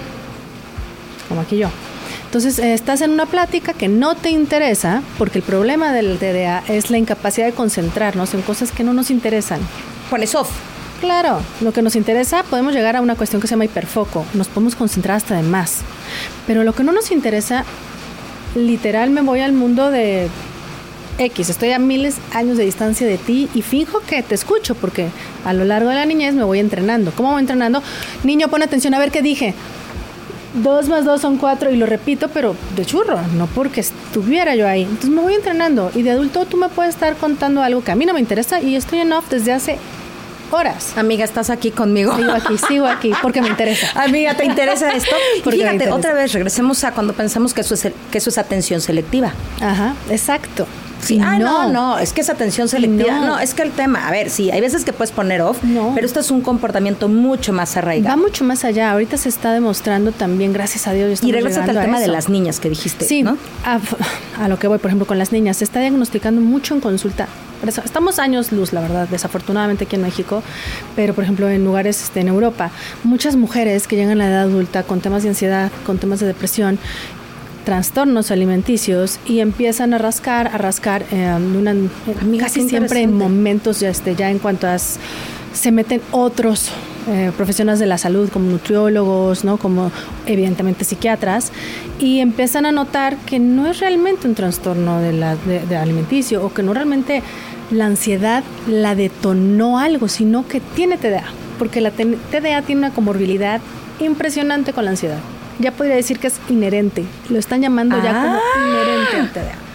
como 1.28 1.42
aquí 1.42 1.59
yo. 1.59 1.69
Entonces, 2.25 2.59
eh, 2.59 2.75
estás 2.75 3.00
en 3.00 3.11
una 3.11 3.25
plática 3.25 3.73
que 3.73 3.88
no 3.88 4.14
te 4.14 4.31
interesa, 4.31 5.02
porque 5.16 5.38
el 5.38 5.45
problema 5.45 5.92
del 5.92 6.19
TDA 6.19 6.62
es 6.69 6.90
la 6.90 6.99
incapacidad 6.99 7.47
de 7.47 7.52
concentrarnos 7.52 8.35
en 8.35 8.42
cosas 8.42 8.71
que 8.71 8.85
no 8.85 8.92
nos 8.92 9.11
interesan. 9.11 9.61
Pones 10.11 10.35
off. 10.35 10.50
Claro, 11.00 11.41
lo 11.61 11.73
que 11.73 11.83
nos 11.83 11.95
interesa, 11.95 12.43
podemos 12.43 12.75
llegar 12.75 12.97
a 12.97 13.00
una 13.00 13.15
cuestión 13.15 13.41
que 13.41 13.47
se 13.47 13.53
llama 13.53 13.67
hiperfoco, 13.67 14.25
nos 14.35 14.49
podemos 14.49 14.75
concentrar 14.75 15.17
hasta 15.17 15.37
de 15.37 15.43
más. 15.43 15.83
Pero 16.47 16.65
lo 16.65 16.75
que 16.75 16.83
no 16.83 16.91
nos 16.91 17.12
interesa, 17.12 17.65
literal 18.57 19.11
me 19.11 19.21
voy 19.21 19.41
al 19.41 19.53
mundo 19.53 19.91
de 19.91 20.29
X, 21.19 21.50
estoy 21.50 21.71
a 21.71 21.79
miles 21.79 22.17
años 22.33 22.57
de 22.57 22.65
distancia 22.65 23.07
de 23.07 23.17
ti 23.19 23.49
y 23.55 23.62
fijo 23.62 24.00
que 24.00 24.23
te 24.23 24.35
escucho 24.35 24.75
porque 24.75 25.09
a 25.45 25.53
lo 25.53 25.65
largo 25.65 25.91
de 25.91 25.97
la 25.97 26.07
niñez 26.07 26.35
me 26.35 26.45
voy 26.45 26.59
entrenando. 26.59 27.12
¿Cómo 27.12 27.33
voy 27.33 27.41
entrenando? 27.41 27.83
Niño, 28.25 28.49
pon 28.49 28.62
atención 28.62 28.95
a 28.95 28.99
ver 28.99 29.12
qué 29.12 29.23
dije. 29.23 29.55
Dos 30.55 30.88
más 30.88 31.05
dos 31.05 31.21
son 31.21 31.37
cuatro 31.37 31.71
y 31.71 31.77
lo 31.77 31.87
repito, 31.87 32.29
pero 32.29 32.57
de 32.75 32.85
churro, 32.85 33.21
no 33.37 33.47
porque 33.47 33.83
estuviera 33.83 34.57
yo 34.57 34.67
ahí. 34.67 34.83
Entonces 34.83 35.11
me 35.11 35.21
voy 35.21 35.35
entrenando 35.35 35.93
y 35.95 36.03
de 36.03 36.11
adulto 36.11 36.47
tú 36.47 36.57
me 36.57 36.69
puedes 36.69 36.95
estar 36.95 37.15
contando 37.17 37.62
algo 37.62 37.85
que 37.85 37.93
a 37.93 37.97
mí 37.97 38.07
no 38.07 38.15
me 38.15 38.21
interesa 38.21 38.61
y 38.61 38.75
estoy 38.75 39.00
en 39.00 39.12
off 39.12 39.29
desde 39.29 39.53
hace 39.53 39.79
horas. 40.50 40.97
Amiga, 40.97 41.25
estás 41.25 41.50
aquí 41.50 41.71
conmigo. 41.71 42.17
Sigo 42.17 42.33
aquí, 42.33 42.59
sigo 42.59 42.87
aquí, 42.87 43.12
porque 43.23 43.40
me 43.40 43.49
interesa. 43.49 43.90
Amiga, 44.02 44.35
¿te 44.35 44.45
interesa 44.45 44.90
esto? 44.93 45.14
fíjate, 45.50 45.90
otra 45.90 46.14
vez, 46.14 46.33
regresemos 46.33 46.83
a 46.85 46.93
cuando 46.93 47.12
pensamos 47.12 47.55
que 47.55 47.61
eso 47.61 47.75
es, 47.75 47.88
que 48.11 48.19
eso 48.19 48.31
es 48.31 48.38
atención 48.38 48.81
selectiva. 48.81 49.33
Ajá, 49.61 49.95
exacto. 50.11 50.67
Sí, 51.00 51.21
ah, 51.23 51.38
no. 51.38 51.73
no, 51.73 51.99
es 51.99 52.12
que 52.12 52.21
es 52.21 52.28
atención 52.28 52.69
selectiva. 52.69 53.21
No. 53.21 53.38
es 53.38 53.55
que 53.55 53.62
el 53.62 53.71
tema, 53.71 54.09
a 54.09 54.11
ver, 54.11 54.31
sí, 54.31 54.50
hay 54.50 54.61
veces 54.61 54.85
que 54.85 54.93
puedes 54.93 55.12
poner 55.12 55.40
off, 55.43 55.59
pero 55.95 56.07
esto 56.07 56.21
es 56.21 56.31
un 56.31 56.40
comportamiento 56.40 57.09
mucho 57.09 57.52
más 57.52 57.76
arraigado. 57.76 58.17
Va 58.17 58.21
mucho 58.21 58.45
más 58.45 58.64
allá. 58.64 58.90
Ahorita 58.90 59.17
se 59.17 59.28
está 59.28 59.52
demostrando 59.52 60.12
también, 60.12 60.52
gracias 60.52 60.87
a 60.87 60.93
Dios. 60.93 61.23
Y 61.23 61.33
regresa 61.33 61.64
al 61.64 61.81
tema 61.81 62.00
de 62.00 62.09
las 62.09 62.28
niñas 62.28 62.59
que 62.61 62.69
dijiste. 62.69 63.05
Sí, 63.05 63.23
¿no? 63.23 63.38
A, 63.64 63.78
a, 64.43 64.49
lo 64.49 64.59
que 64.59 64.67
voy, 64.67 64.78
por 64.78 64.88
ejemplo, 64.88 65.07
con 65.07 65.19
las 65.19 65.31
niñas. 65.33 65.59
Se 65.59 65.64
está 65.64 65.81
diagnosticando 65.81 66.40
mucho 66.40 66.75
en 66.75 66.81
consulta 66.81 67.28
Estamos 67.67 68.19
años 68.19 68.53
luz, 68.53 68.73
la 68.73 68.81
verdad, 68.81 69.09
desafortunadamente 69.09 69.85
aquí 69.85 69.97
en 69.97 70.03
México, 70.03 70.43
pero 70.95 71.15
por 71.15 71.25
ejemplo 71.25 71.49
en 71.49 71.65
lugares 71.65 72.03
este, 72.03 72.21
en 72.21 72.29
Europa, 72.29 72.71
muchas 73.05 73.37
mujeres 73.37 73.87
que 73.87 73.97
llegan 73.97 74.12
a 74.12 74.25
la 74.25 74.29
edad 74.29 74.43
adulta 74.43 74.85
con 74.85 75.00
temas 75.00 75.23
de 75.23 75.31
ansiedad, 75.31 75.73
con 75.85 75.99
temas 75.99 76.21
de 76.21 76.27
depresión, 76.27 76.79
trastornos 77.65 78.31
alimenticios 78.31 79.19
y 79.27 79.41
empiezan 79.41 79.93
a 79.93 79.99
rascar, 79.99 80.49
a 80.49 80.59
rascar, 80.59 81.05
eh, 81.11 81.35
una, 81.35 81.75
casi 82.38 82.69
siempre 82.69 83.03
en 83.03 83.12
momentos 83.15 83.81
ya, 83.81 83.91
este, 83.91 84.15
ya 84.15 84.31
en 84.31 84.38
cuanto 84.38 84.67
a 84.67 84.79
se 84.79 85.73
meten 85.73 86.00
otros 86.12 86.71
eh, 87.09 87.33
profesionales 87.37 87.81
de 87.81 87.87
la 87.87 87.97
salud 87.97 88.29
como 88.31 88.50
nutriólogos, 88.50 89.43
¿no? 89.43 89.57
como 89.57 89.91
evidentemente 90.27 90.85
psiquiatras, 90.85 91.53
y 91.99 92.21
empiezan 92.21 92.67
a 92.67 92.73
notar 92.73 93.17
que 93.17 93.38
no 93.38 93.67
es 93.67 93.81
realmente 93.81 94.29
un 94.29 94.35
trastorno 94.35 95.00
de, 95.00 95.15
la, 95.15 95.37
de, 95.37 95.77
alimenticio 95.77 96.45
o 96.45 96.53
que 96.53 96.62
no 96.62 96.75
realmente 96.75 97.23
la 97.71 97.87
ansiedad 97.87 98.45
la 98.67 98.95
detonó 98.95 99.79
algo, 99.79 100.09
sino 100.09 100.47
que 100.47 100.61
tiene 100.61 100.99
TDA, 100.99 101.25
porque 101.59 101.81
la 101.81 101.93
TDA 101.93 102.62
tiene 102.62 102.81
una 102.81 102.91
comorbilidad 102.91 103.61
impresionante 104.00 104.75
con 104.75 104.85
la 104.85 104.91
ansiedad. 104.91 105.19
Ya 105.59 105.73
podría 105.73 105.97
decir 105.97 106.19
que 106.19 106.27
es 106.27 106.38
inherente, 106.49 107.05
lo 107.31 107.38
están 107.38 107.62
llamando 107.62 107.97
ya 108.03 108.12
como 108.12 108.35
ah. 108.35 108.41
inherente 108.59 109.17
al 109.17 109.33
TDA. 109.33 109.67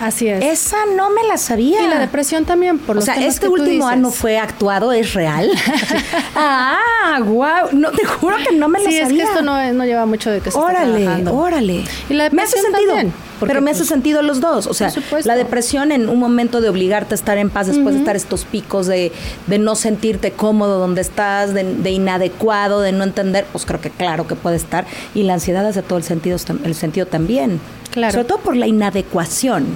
Así 0.00 0.28
es. 0.28 0.44
Esa 0.44 0.76
no 0.94 1.10
me 1.10 1.22
la 1.24 1.36
sabía. 1.38 1.82
Y 1.82 1.88
la 1.88 1.98
depresión 1.98 2.44
también, 2.44 2.78
por 2.78 2.98
O 2.98 3.00
sea, 3.00 3.14
este 3.14 3.48
último 3.48 3.88
año 3.88 4.10
fue 4.10 4.38
actuado, 4.38 4.92
es 4.92 5.14
real. 5.14 5.50
ah, 6.34 7.20
wow. 7.24 7.70
No, 7.72 7.90
te 7.90 8.04
juro 8.04 8.36
que 8.36 8.54
no 8.54 8.68
me 8.68 8.78
la 8.78 8.84
sabía. 8.84 9.06
Sí, 9.06 9.12
es 9.14 9.18
que 9.18 9.24
esto 9.24 9.42
no, 9.42 9.72
no, 9.72 9.84
lleva 9.84 10.06
mucho 10.06 10.30
de 10.30 10.40
que 10.40 10.50
se 10.50 10.58
Órale, 10.58 11.28
órale. 11.30 11.84
Y 12.08 12.14
la 12.14 12.30
me 12.30 12.42
hace 12.42 12.60
sentido. 12.60 12.96
Pero 13.40 13.60
me 13.60 13.70
hace 13.70 13.80
pues, 13.80 13.88
sentido 13.88 14.22
los 14.22 14.40
dos. 14.40 14.66
O 14.66 14.74
sea, 14.74 14.92
la 15.24 15.36
depresión 15.36 15.92
en 15.92 16.08
un 16.08 16.18
momento 16.18 16.60
de 16.60 16.68
obligarte 16.68 17.14
a 17.14 17.16
estar 17.16 17.38
en 17.38 17.50
paz 17.50 17.66
después 17.66 17.94
de 17.94 18.00
estar 18.00 18.16
estos 18.16 18.44
picos 18.44 18.86
de, 18.86 19.12
de 19.46 19.58
no 19.58 19.74
sentirte 19.74 20.32
cómodo 20.32 20.78
donde 20.78 21.00
estás, 21.00 21.52
de, 21.54 21.64
de, 21.64 21.90
inadecuado, 21.90 22.80
de 22.80 22.92
no 22.92 23.04
entender, 23.04 23.44
pues 23.52 23.66
creo 23.66 23.80
que 23.80 23.90
claro 23.90 24.26
que 24.26 24.34
puede 24.34 24.56
estar. 24.56 24.86
Y 25.14 25.22
la 25.24 25.34
ansiedad 25.34 25.66
hace 25.66 25.82
todo 25.82 25.98
el 25.98 26.04
sentido, 26.04 26.38
el 26.64 26.74
sentido 26.74 27.06
también. 27.06 27.60
Sobre 27.92 28.24
todo 28.24 28.38
por 28.38 28.56
la 28.56 28.66
inadecuación. 28.66 29.66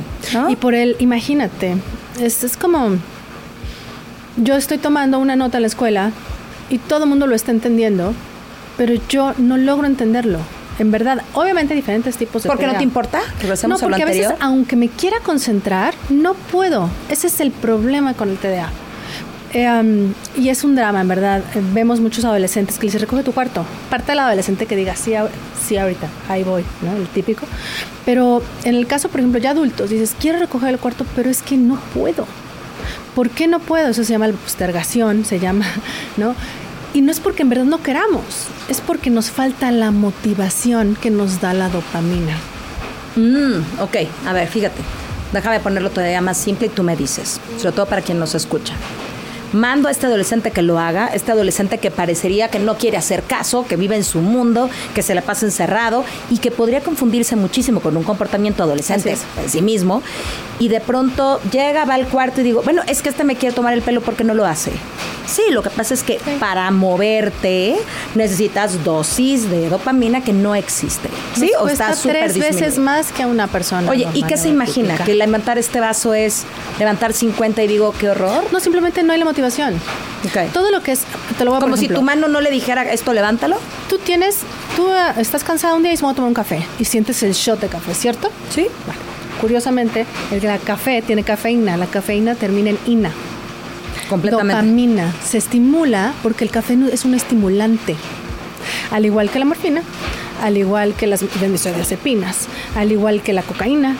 Y 0.48 0.56
por 0.56 0.74
el, 0.74 0.96
imagínate, 0.98 1.76
es, 2.20 2.44
es 2.44 2.56
como, 2.56 2.98
yo 4.36 4.56
estoy 4.56 4.78
tomando 4.78 5.18
una 5.18 5.36
nota 5.36 5.58
en 5.58 5.62
la 5.62 5.68
escuela 5.68 6.12
y 6.68 6.78
todo 6.78 7.04
el 7.04 7.10
mundo 7.10 7.26
lo 7.26 7.34
está 7.34 7.50
entendiendo, 7.50 8.12
pero 8.76 8.94
yo 9.08 9.32
no 9.38 9.56
logro 9.56 9.86
entenderlo. 9.86 10.38
En 10.80 10.90
verdad, 10.90 11.22
obviamente 11.34 11.74
diferentes 11.74 12.16
tipos 12.16 12.42
de 12.42 12.48
¿Por 12.48 12.58
qué 12.58 12.66
no 12.66 12.74
te 12.74 12.82
importa? 12.82 13.20
No, 13.68 13.78
porque 13.78 14.02
a 14.02 14.06
veces, 14.06 14.32
aunque 14.40 14.76
me 14.76 14.88
quiera 14.88 15.20
concentrar, 15.20 15.92
no 16.08 16.32
puedo. 16.32 16.88
Ese 17.10 17.26
es 17.26 17.38
el 17.40 17.50
problema 17.50 18.14
con 18.14 18.30
el 18.30 18.38
TDA. 18.38 18.70
Eh, 19.52 20.12
y 20.38 20.48
es 20.48 20.64
un 20.64 20.74
drama, 20.76 21.02
en 21.02 21.08
verdad. 21.08 21.44
vemos 21.74 22.00
muchos 22.00 22.24
adolescentes 22.24 22.78
que 22.78 22.86
les 22.86 22.98
recoge 22.98 23.22
tu 23.22 23.32
cuarto. 23.32 23.66
Parte 23.90 24.12
del 24.12 24.20
adolescente 24.20 24.64
que 24.64 24.74
diga, 24.74 24.96
sí, 24.96 25.12
sí, 25.62 25.76
ahorita, 25.76 26.08
ahí 26.30 26.44
voy, 26.44 26.64
¿no? 26.80 26.96
El 26.96 27.08
típico. 27.08 27.46
Pero 28.06 28.42
en 28.64 28.74
el 28.74 28.86
caso, 28.86 29.10
por 29.10 29.20
ejemplo, 29.20 29.38
ya 29.38 29.50
adultos, 29.50 29.90
dices, 29.90 30.16
quiero 30.18 30.38
recoger 30.38 30.70
el 30.70 30.78
cuarto, 30.78 31.04
pero 31.14 31.28
es 31.28 31.42
que 31.42 31.58
no 31.58 31.78
puedo. 31.92 32.26
¿Por 33.14 33.28
qué 33.28 33.48
no 33.48 33.58
puedo? 33.58 33.88
Eso 33.88 34.02
se 34.02 34.12
llama 34.12 34.28
postergación, 34.28 35.26
se 35.26 35.40
llama, 35.40 35.66
¿no? 36.16 36.34
Y 36.92 37.02
no 37.02 37.12
es 37.12 37.20
porque 37.20 37.42
en 37.42 37.50
verdad 37.50 37.64
no 37.64 37.82
queramos, 37.82 38.48
es 38.68 38.80
porque 38.80 39.10
nos 39.10 39.30
falta 39.30 39.70
la 39.70 39.90
motivación 39.90 40.96
que 41.00 41.10
nos 41.10 41.40
da 41.40 41.54
la 41.54 41.68
dopamina. 41.68 42.36
Mm, 43.16 43.80
ok, 43.80 43.96
a 44.26 44.32
ver, 44.32 44.48
fíjate. 44.48 44.80
Déjame 45.32 45.60
ponerlo 45.60 45.90
todavía 45.90 46.20
más 46.20 46.38
simple 46.38 46.66
y 46.66 46.70
tú 46.70 46.82
me 46.82 46.96
dices, 46.96 47.40
sobre 47.56 47.72
todo 47.72 47.86
para 47.86 48.02
quien 48.02 48.18
nos 48.18 48.34
escucha 48.34 48.74
mando 49.52 49.88
a 49.88 49.90
este 49.90 50.06
adolescente 50.06 50.50
que 50.50 50.62
lo 50.62 50.78
haga, 50.78 51.08
este 51.08 51.32
adolescente 51.32 51.78
que 51.78 51.90
parecería 51.90 52.48
que 52.48 52.58
no 52.58 52.76
quiere 52.76 52.96
hacer 52.96 53.22
caso, 53.22 53.66
que 53.66 53.76
vive 53.76 53.96
en 53.96 54.04
su 54.04 54.20
mundo, 54.20 54.70
que 54.94 55.02
se 55.02 55.14
la 55.14 55.22
pasa 55.22 55.46
encerrado 55.46 56.04
y 56.30 56.38
que 56.38 56.50
podría 56.50 56.80
confundirse 56.80 57.36
muchísimo 57.36 57.80
con 57.80 57.96
un 57.96 58.04
comportamiento 58.04 58.62
adolescente 58.62 59.16
en 59.42 59.50
sí 59.50 59.62
mismo. 59.62 60.02
Y 60.58 60.68
de 60.68 60.80
pronto 60.80 61.40
llega, 61.50 61.84
va 61.84 61.94
al 61.94 62.06
cuarto 62.08 62.40
y 62.40 62.44
digo, 62.44 62.62
bueno, 62.62 62.82
es 62.86 63.02
que 63.02 63.08
este 63.08 63.24
me 63.24 63.36
quiere 63.36 63.54
tomar 63.54 63.74
el 63.74 63.82
pelo 63.82 64.00
porque 64.00 64.24
no 64.24 64.34
lo 64.34 64.46
hace. 64.46 64.72
Sí, 65.30 65.42
lo 65.50 65.62
que 65.62 65.70
pasa 65.70 65.94
es 65.94 66.02
que 66.02 66.18
para 66.40 66.70
moverte 66.70 67.76
necesitas 68.14 68.82
dosis 68.82 69.48
de 69.48 69.68
dopamina 69.68 70.22
que 70.22 70.32
no 70.32 70.54
existe. 70.54 71.08
¿Sí? 71.36 71.52
o 71.60 71.68
está 71.68 71.94
tres 71.94 72.38
veces 72.38 72.78
más 72.78 73.12
que 73.12 73.22
a 73.22 73.26
una 73.26 73.46
persona. 73.46 73.88
Oye, 73.88 74.08
¿y 74.14 74.24
qué 74.24 74.36
se 74.36 74.48
imagina? 74.48 74.96
¿Que 74.98 75.14
levantar 75.14 75.58
este 75.58 75.80
vaso 75.80 76.14
es 76.14 76.44
levantar 76.78 77.12
50 77.12 77.62
y 77.62 77.66
digo, 77.66 77.94
qué 77.98 78.10
horror? 78.10 78.44
No, 78.52 78.60
simplemente 78.60 79.02
no 79.02 79.12
hay 79.12 79.18
la 79.18 79.24
motivación. 79.24 79.74
Okay. 80.28 80.48
Todo 80.48 80.70
lo 80.70 80.82
que 80.82 80.92
es, 80.92 81.02
te 81.38 81.44
lo 81.44 81.52
voy 81.52 81.58
a 81.58 81.60
Como 81.60 81.76
si 81.76 81.88
tu 81.88 82.02
mano 82.02 82.28
no 82.28 82.40
le 82.40 82.50
dijera 82.50 82.82
esto, 82.90 83.12
levántalo. 83.12 83.56
Tú 83.88 83.98
tienes, 83.98 84.38
tú 84.76 84.90
eh, 84.90 85.14
estás 85.18 85.44
cansado 85.44 85.76
un 85.76 85.82
día 85.82 85.92
y 85.92 85.96
se 85.96 86.04
va 86.04 86.10
a 86.10 86.14
tomar 86.14 86.28
un 86.28 86.34
café 86.34 86.66
y 86.78 86.84
sientes 86.84 87.22
el 87.22 87.32
shot 87.32 87.60
de 87.60 87.68
café, 87.68 87.94
¿cierto? 87.94 88.30
Sí. 88.54 88.66
Curiosamente, 89.40 90.04
el 90.30 90.60
café 90.62 91.00
tiene 91.02 91.22
cafeína, 91.22 91.76
la 91.76 91.86
cafeína 91.86 92.34
termina 92.34 92.70
en 92.70 92.78
ina. 92.86 93.12
Completamente. 94.10 94.54
Dopamina 94.54 95.14
se 95.24 95.38
estimula 95.38 96.12
porque 96.22 96.44
el 96.44 96.50
café 96.50 96.76
es 96.92 97.04
un 97.04 97.14
estimulante, 97.14 97.96
al 98.90 99.06
igual 99.06 99.30
que 99.30 99.38
la 99.38 99.44
morfina, 99.44 99.82
al 100.42 100.56
igual 100.56 100.94
que 100.94 101.06
las 101.06 101.24
benzodiazepinas, 101.40 102.48
al 102.74 102.90
igual 102.92 103.22
que 103.22 103.32
la 103.32 103.42
cocaína. 103.42 103.96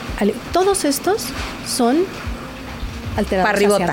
todos 0.51 0.85
estos 0.85 1.27
son 1.65 1.99
alterados. 3.15 3.49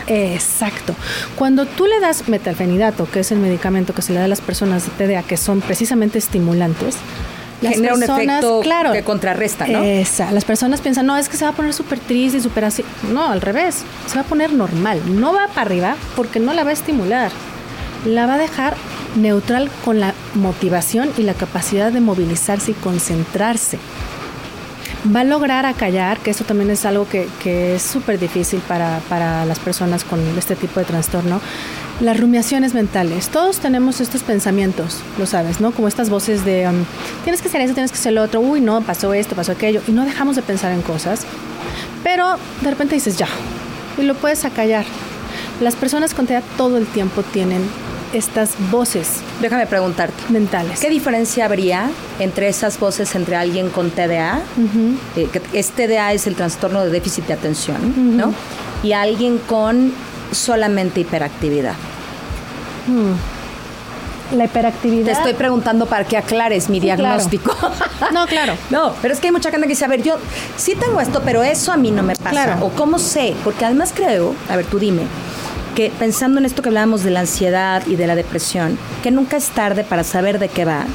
Exacto. 0.09 0.95
Cuando 1.37 1.67
tú 1.67 1.87
le 1.87 2.01
das 2.01 2.29
metalfenidato, 2.29 3.09
que 3.11 3.21
es 3.21 3.33
el 3.33 3.39
medicamento 3.39 3.95
que 3.95 4.03
se 4.03 4.13
le 4.13 4.19
da 4.19 4.25
a 4.25 4.29
las 4.29 4.41
personas 4.41 4.85
de 4.87 5.07
TDA, 5.07 5.23
que 5.23 5.37
son 5.37 5.61
precisamente 5.61 6.19
estimulantes, 6.19 6.97
genera 7.61 7.95
un 7.95 8.03
efecto 8.03 8.61
claro, 8.63 8.93
que 8.93 9.03
contrarresta, 9.03 9.67
¿no? 9.67 9.83
Esa. 9.83 10.31
Las 10.31 10.45
personas 10.45 10.81
piensan, 10.81 11.07
no, 11.07 11.17
es 11.17 11.29
que 11.29 11.37
se 11.37 11.45
va 11.45 11.51
a 11.51 11.55
poner 11.55 11.75
súper 11.75 11.99
triste 11.99 12.39
y 12.39 12.41
súper 12.41 12.65
así. 12.65 12.85
No, 13.13 13.29
al 13.29 13.41
revés. 13.41 13.83
Se 14.07 14.15
va 14.15 14.23
a 14.23 14.25
poner 14.25 14.53
normal. 14.53 15.01
No 15.21 15.33
va 15.33 15.49
para 15.49 15.63
arriba 15.63 15.97
porque 16.17 16.41
no 16.41 16.53
la 16.55 16.65
va 16.65 16.71
a 16.71 16.75
estimular. 16.75 17.33
La 18.05 18.27
va 18.27 18.35
a 18.35 18.39
dejar 18.39 18.77
neutral 19.17 19.71
con 19.85 20.01
la 20.01 20.15
motivación 20.35 21.11
y 21.17 21.23
la 21.23 21.35
capacidad 21.35 21.93
de 21.93 22.01
movilizarse 22.01 22.73
y 22.73 22.75
concentrarse. 22.75 23.79
Va 25.15 25.21
a 25.21 25.25
lograr 25.25 25.65
acallar, 25.65 26.19
que 26.19 26.31
eso 26.31 26.45
también 26.45 26.71
es 26.71 26.85
algo 26.85 27.07
que, 27.09 27.75
es 27.75 27.83
súper 27.83 28.19
difícil 28.19 28.61
para, 28.61 29.01
para 29.09 29.45
las 29.45 29.59
personas 29.59 30.05
con 30.05 30.21
este 30.37 30.57
tipo 30.57 30.81
de 30.81 30.87
trastorno 30.87 31.41
las 32.01 32.19
rumiaciones 32.19 32.75
mentales. 32.75 33.29
Todos 33.29 33.59
tenemos 33.59 34.01
estos 34.01 34.23
pensamientos, 34.23 35.01
lo 35.19 35.27
sabes, 35.27 35.61
¿no? 35.61 35.73
Como 35.73 35.89
estas 35.89 36.11
voces 36.11 36.45
de 36.45 36.69
um, 36.69 36.85
tienes 37.25 37.43
que 37.43 37.49
hacer 37.49 37.61
eso, 37.61 37.75
tienes 37.75 37.91
que 37.91 37.99
hacer 37.99 38.13
lo 38.13 38.23
otro, 38.23 38.41
uy, 38.41 38.61
no, 38.61 38.81
pasó 38.83 39.15
esto, 39.15 39.35
pasó 39.35 39.53
aquello, 39.53 39.83
y 39.87 39.93
no 39.93 40.05
dejamos 40.05 40.37
de 40.37 40.43
pensar 40.43 40.73
en 40.73 40.83
cosas. 40.83 41.27
Pero 42.05 42.37
de 42.61 42.71
repente 42.71 42.95
dices 42.95 43.17
ya, 43.17 43.29
y 43.97 44.03
lo 44.03 44.15
puedes 44.15 44.45
acallar. 44.45 44.85
Las 45.61 45.75
personas 45.75 46.15
con 46.15 46.27
TDA 46.27 46.43
todo 46.57 46.77
el 46.77 46.87
tiempo 46.87 47.23
tienen 47.23 47.63
estas 48.13 48.51
voces. 48.71 49.21
Déjame 49.41 49.67
preguntarte. 49.67 50.23
Mentales. 50.29 50.81
¿Qué 50.81 50.91
diferencia 50.91 51.45
habría 51.45 51.91
entre 52.19 52.49
esas 52.49 52.79
voces 52.79 53.15
entre 53.15 53.37
alguien 53.37 53.71
con 53.71 53.91
TDA, 53.91 54.41
eh, 55.17 55.29
que 55.33 55.43
es 55.53 55.71
TDA 55.71 56.13
es 56.13 56.27
el 56.27 56.35
trastorno 56.35 56.85
de 56.85 56.91
déficit 56.91 57.27
de 57.27 57.35
atención, 57.35 58.17
¿no? 58.17 58.35
Y 58.83 58.93
alguien 58.93 59.39
con 59.39 59.93
solamente 60.33 61.01
hiperactividad? 61.01 61.75
Hmm. 62.87 63.15
La 64.37 64.45
hiperactividad. 64.45 65.07
Te 65.07 65.13
estoy 65.13 65.33
preguntando 65.33 65.87
para 65.87 66.05
que 66.05 66.17
aclares 66.17 66.69
mi 66.69 66.81
diagnóstico. 66.81 67.57
No, 68.13 68.27
claro. 68.27 68.55
no, 68.71 68.95
pero 69.03 69.13
es 69.13 69.21
que 69.21 69.27
hay 69.27 69.33
mucha 69.33 69.51
gente 69.51 69.67
que 69.67 69.73
dice, 69.73 69.85
a 69.85 69.89
ver, 69.89 70.03
yo 70.03 70.17
sí 70.57 70.75
tengo 70.77 71.01
esto, 71.01 71.21
pero 71.25 71.43
eso 71.43 71.73
a 71.73 71.77
mí 71.77 71.91
no 71.91 72.03
me 72.03 72.15
pasa. 72.15 72.31
Claro. 72.31 72.65
O 72.65 72.71
cómo 72.71 72.99
sé, 72.99 73.35
porque 73.45 73.65
además 73.65 73.93
creo, 73.95 74.35
a 74.49 74.57
ver, 74.57 74.67
tú 74.67 74.79
dime, 74.79 75.03
que 75.79 75.93
pensando 75.97 76.41
en 76.41 76.45
esto 76.45 76.61
que 76.61 76.71
hablábamos 76.71 77.05
de 77.05 77.13
la 77.13 77.21
ansiedad 77.21 77.87
y 77.87 77.95
de 77.95 78.09
la 78.09 78.17
depresión, 78.17 78.77
que 79.01 79.13
nunca 79.13 79.37
es 79.37 79.49
tarde 79.51 79.85
para 79.85 80.03
saber 80.03 80.41
de 80.41 80.49
qué 80.49 80.65
va, 80.65 80.87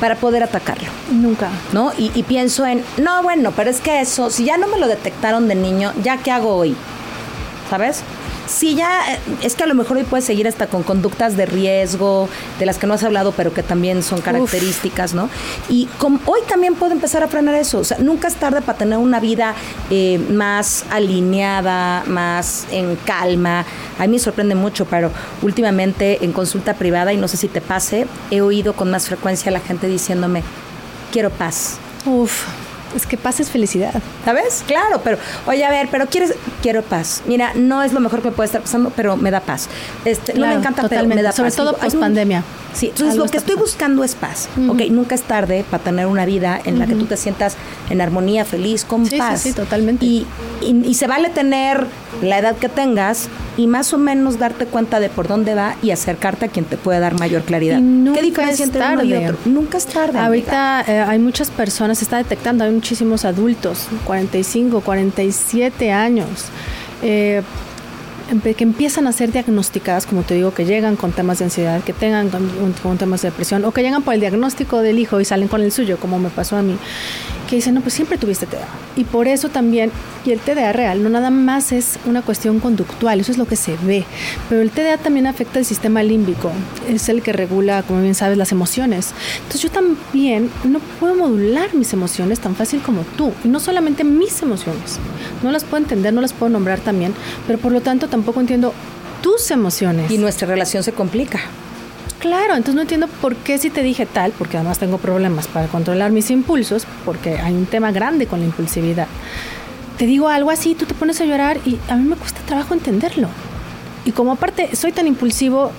para 0.00 0.16
poder 0.16 0.42
atacarlo. 0.42 0.88
Nunca. 1.12 1.50
¿No? 1.72 1.92
Y, 1.96 2.10
y, 2.16 2.24
pienso 2.24 2.66
en, 2.66 2.82
no, 2.96 3.22
bueno, 3.22 3.52
pero 3.54 3.70
es 3.70 3.80
que 3.80 4.00
eso, 4.00 4.30
si 4.30 4.44
ya 4.44 4.56
no 4.56 4.66
me 4.66 4.80
lo 4.80 4.88
detectaron 4.88 5.46
de 5.46 5.54
niño, 5.54 5.92
¿ya 6.02 6.16
qué 6.16 6.32
hago 6.32 6.52
hoy? 6.52 6.74
¿Sabes? 7.70 8.02
Sí, 8.46 8.74
ya, 8.74 9.14
eh, 9.14 9.18
es 9.42 9.54
que 9.54 9.64
a 9.64 9.66
lo 9.66 9.74
mejor 9.74 9.96
hoy 9.96 10.04
puedes 10.04 10.24
seguir 10.24 10.46
hasta 10.46 10.66
con 10.66 10.82
conductas 10.82 11.36
de 11.36 11.46
riesgo, 11.46 12.28
de 12.58 12.66
las 12.66 12.78
que 12.78 12.86
no 12.86 12.94
has 12.94 13.02
hablado, 13.02 13.32
pero 13.32 13.54
que 13.54 13.62
también 13.62 14.02
son 14.02 14.20
características, 14.20 15.14
¿no? 15.14 15.30
Y 15.68 15.88
hoy 16.26 16.40
también 16.48 16.74
puedo 16.74 16.92
empezar 16.92 17.22
a 17.22 17.28
frenar 17.28 17.54
eso. 17.54 17.78
O 17.78 17.84
sea, 17.84 17.98
nunca 17.98 18.28
es 18.28 18.34
tarde 18.34 18.60
para 18.60 18.76
tener 18.76 18.98
una 18.98 19.18
vida 19.20 19.54
eh, 19.90 20.18
más 20.30 20.84
alineada, 20.90 22.04
más 22.06 22.66
en 22.70 22.96
calma. 22.96 23.64
A 23.98 24.02
mí 24.02 24.08
me 24.08 24.18
sorprende 24.18 24.54
mucho, 24.54 24.84
pero 24.84 25.10
últimamente 25.42 26.24
en 26.24 26.32
consulta 26.32 26.74
privada, 26.74 27.12
y 27.12 27.16
no 27.16 27.28
sé 27.28 27.36
si 27.36 27.48
te 27.48 27.60
pase, 27.60 28.06
he 28.30 28.40
oído 28.40 28.74
con 28.74 28.90
más 28.90 29.06
frecuencia 29.06 29.48
a 29.50 29.52
la 29.52 29.60
gente 29.60 29.86
diciéndome, 29.86 30.42
quiero 31.12 31.30
paz. 31.30 31.78
Uf, 32.04 32.44
es 32.94 33.06
que 33.06 33.16
paz 33.16 33.40
es 33.40 33.50
felicidad. 33.50 33.94
¿Sabes? 34.24 34.64
Claro, 34.66 35.00
pero, 35.02 35.18
oye, 35.46 35.64
a 35.64 35.70
ver, 35.70 35.88
pero 35.90 36.06
quieres, 36.06 36.34
quiero 36.62 36.82
paz. 36.82 37.22
Mira, 37.26 37.52
no 37.54 37.82
es 37.82 37.92
lo 37.92 38.00
mejor 38.00 38.22
que 38.22 38.30
me 38.30 38.36
puede 38.36 38.46
estar 38.46 38.62
pasando, 38.62 38.92
pero 38.94 39.16
me 39.16 39.30
da 39.30 39.40
paz. 39.40 39.68
Este, 40.04 40.34
no 40.34 40.46
me 40.46 40.54
encanta, 40.54 40.88
pero 40.88 41.06
me 41.06 41.22
da 41.22 41.32
Sobre 41.32 41.50
todo 41.50 41.76
post 41.76 41.96
pandemia. 41.98 42.42
Sí, 42.74 42.88
entonces 42.88 43.16
lo 43.16 43.26
que 43.26 43.36
estoy 43.36 43.54
buscando 43.54 44.02
es 44.04 44.14
paz. 44.14 44.48
Ok, 44.68 44.82
nunca 44.90 45.14
es 45.14 45.22
tarde 45.22 45.64
para 45.70 45.82
tener 45.82 46.06
una 46.06 46.24
vida 46.24 46.60
en 46.64 46.78
la 46.78 46.86
que 46.86 46.94
tú 46.94 47.06
te 47.06 47.16
sientas 47.16 47.56
en 47.88 48.00
armonía, 48.00 48.44
feliz, 48.44 48.84
con 48.84 49.06
paz. 49.06 49.40
Sí, 49.42 49.50
sí, 49.50 49.54
totalmente. 49.54 50.04
Y, 50.04 50.26
y, 50.60 50.94
se 50.94 51.06
vale 51.06 51.28
tener 51.28 51.86
la 52.22 52.38
edad 52.38 52.56
que 52.56 52.68
tengas 52.68 53.28
y 53.56 53.66
más 53.66 53.92
o 53.92 53.98
menos 53.98 54.38
darte 54.38 54.66
cuenta 54.66 54.98
de 54.98 55.08
por 55.08 55.28
dónde 55.28 55.54
va 55.54 55.76
y 55.82 55.90
acercarte 55.90 56.46
a 56.46 56.48
quien 56.48 56.64
te 56.64 56.76
puede 56.76 56.98
dar 56.98 57.18
mayor 57.18 57.42
claridad. 57.42 57.78
¿Qué 58.14 58.22
diferencia 58.22 58.64
entre 58.64 58.82
uno 58.82 59.04
y 59.04 59.14
otro? 59.14 59.36
Nunca 59.44 59.78
es 59.78 59.86
tarde. 59.86 60.18
Ahorita 60.18 60.84
eh, 60.86 61.00
hay 61.00 61.18
muchas 61.18 61.50
personas, 61.50 61.98
se 61.98 62.04
está 62.04 62.16
detectando, 62.16 62.64
hay 62.64 62.70
muchísimos 62.84 63.24
adultos, 63.24 63.88
45, 64.04 64.82
47 64.82 65.90
años. 65.90 66.48
Eh, 67.00 67.40
que 68.42 68.64
empiezan 68.64 69.06
a 69.06 69.12
ser 69.12 69.32
diagnosticadas, 69.32 70.04
como 70.04 70.22
te 70.22 70.34
digo, 70.34 70.52
que 70.52 70.66
llegan 70.66 70.96
con 70.96 71.12
temas 71.12 71.38
de 71.38 71.46
ansiedad, 71.46 71.82
que 71.82 71.94
tengan 71.94 72.28
con, 72.28 72.98
temas 72.98 73.22
de 73.22 73.30
depresión, 73.30 73.64
o 73.64 73.72
que 73.72 73.80
llegan 73.80 74.02
por 74.02 74.12
el 74.12 74.20
diagnóstico 74.20 74.82
del 74.82 74.98
hijo 74.98 75.18
y 75.18 75.24
salen 75.24 75.48
con 75.48 75.62
el 75.62 75.72
suyo, 75.72 75.98
como 75.98 76.18
me 76.18 76.28
pasó 76.28 76.58
a 76.58 76.62
mí, 76.62 76.76
que 77.54 77.58
dicen, 77.58 77.74
no, 77.74 77.82
pues 77.82 77.94
siempre 77.94 78.18
tuviste 78.18 78.46
TDA. 78.46 78.66
Y 78.96 79.04
por 79.04 79.28
eso 79.28 79.48
también, 79.48 79.92
y 80.24 80.32
el 80.32 80.40
TDA 80.40 80.72
real, 80.72 81.04
no 81.04 81.08
nada 81.08 81.30
más 81.30 81.70
es 81.70 82.00
una 82.04 82.22
cuestión 82.22 82.58
conductual, 82.58 83.20
eso 83.20 83.30
es 83.30 83.38
lo 83.38 83.46
que 83.46 83.54
se 83.54 83.76
ve, 83.84 84.04
pero 84.48 84.60
el 84.60 84.70
TDA 84.70 84.98
también 84.98 85.28
afecta 85.28 85.60
el 85.60 85.64
sistema 85.64 86.02
límbico, 86.02 86.50
es 86.88 87.08
el 87.08 87.22
que 87.22 87.32
regula, 87.32 87.84
como 87.84 88.02
bien 88.02 88.16
sabes, 88.16 88.36
las 88.36 88.50
emociones. 88.50 89.12
Entonces 89.36 89.62
yo 89.62 89.70
también 89.70 90.50
no 90.64 90.80
puedo 90.98 91.14
modular 91.14 91.74
mis 91.74 91.92
emociones 91.92 92.40
tan 92.40 92.56
fácil 92.56 92.82
como 92.82 93.02
tú, 93.16 93.32
y 93.44 93.48
no 93.48 93.60
solamente 93.60 94.02
mis 94.02 94.42
emociones, 94.42 94.98
no 95.42 95.52
las 95.52 95.62
puedo 95.62 95.82
entender, 95.82 96.12
no 96.12 96.20
las 96.20 96.32
puedo 96.32 96.50
nombrar 96.50 96.80
también, 96.80 97.14
pero 97.46 97.60
por 97.60 97.70
lo 97.70 97.82
tanto 97.82 98.08
tampoco 98.08 98.40
entiendo 98.40 98.74
tus 99.22 99.50
emociones. 99.52 100.10
Y 100.10 100.18
nuestra 100.18 100.48
relación 100.48 100.82
se 100.82 100.92
complica. 100.92 101.40
Claro, 102.24 102.54
entonces 102.54 102.74
no 102.74 102.80
entiendo 102.80 103.06
por 103.06 103.36
qué 103.36 103.58
si 103.58 103.68
te 103.68 103.82
dije 103.82 104.06
tal, 104.06 104.32
porque 104.32 104.56
además 104.56 104.78
tengo 104.78 104.96
problemas 104.96 105.46
para 105.46 105.66
controlar 105.66 106.10
mis 106.10 106.30
impulsos, 106.30 106.86
porque 107.04 107.36
hay 107.36 107.52
un 107.52 107.66
tema 107.66 107.92
grande 107.92 108.26
con 108.26 108.40
la 108.40 108.46
impulsividad. 108.46 109.08
Te 109.98 110.06
digo 110.06 110.30
algo 110.30 110.48
así, 110.48 110.74
tú 110.74 110.86
te 110.86 110.94
pones 110.94 111.20
a 111.20 111.26
llorar 111.26 111.58
y 111.66 111.78
a 111.86 111.96
mí 111.96 112.08
me 112.08 112.16
cuesta 112.16 112.40
trabajo 112.46 112.72
entenderlo. 112.72 113.28
Y 114.06 114.12
como 114.12 114.32
aparte 114.32 114.74
soy 114.74 114.92
tan 114.92 115.06
impulsivo, 115.06 115.70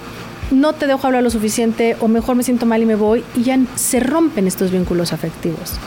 no 0.51 0.73
te 0.73 0.85
dejo 0.85 1.07
hablar 1.07 1.23
lo 1.23 1.31
suficiente 1.31 1.97
o 1.99 2.07
mejor 2.07 2.35
me 2.35 2.43
siento 2.43 2.67
mal 2.67 2.79
y 2.79 2.85
me 2.85 2.93
voy 2.93 3.23
y 3.35 3.41
ya 3.41 3.57
se 3.73 3.99
rompen 3.99 4.45
estos 4.45 4.69
vínculos 4.69 5.13
afectivos 5.13 5.79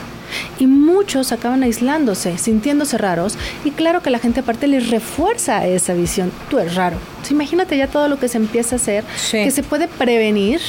y 0.59 0.67
muchos 0.67 1.31
acaban 1.31 1.63
aislándose, 1.63 2.37
sintiéndose 2.37 2.97
raros 2.97 3.37
y 3.63 3.71
claro 3.71 4.01
que 4.01 4.09
la 4.09 4.19
gente 4.19 4.41
aparte 4.41 4.67
les 4.67 4.89
refuerza 4.89 5.65
esa 5.65 5.93
visión, 5.93 6.31
tú 6.49 6.59
eres 6.59 6.75
raro. 6.75 6.97
imagínate 7.31 7.77
ya 7.77 7.87
todo 7.87 8.07
lo 8.07 8.19
que 8.19 8.27
se 8.27 8.37
empieza 8.37 8.75
a 8.75 8.77
hacer, 8.77 9.03
que 9.31 9.49
se 9.51 9.63
puede 9.63 9.87
prevenir 9.87 10.59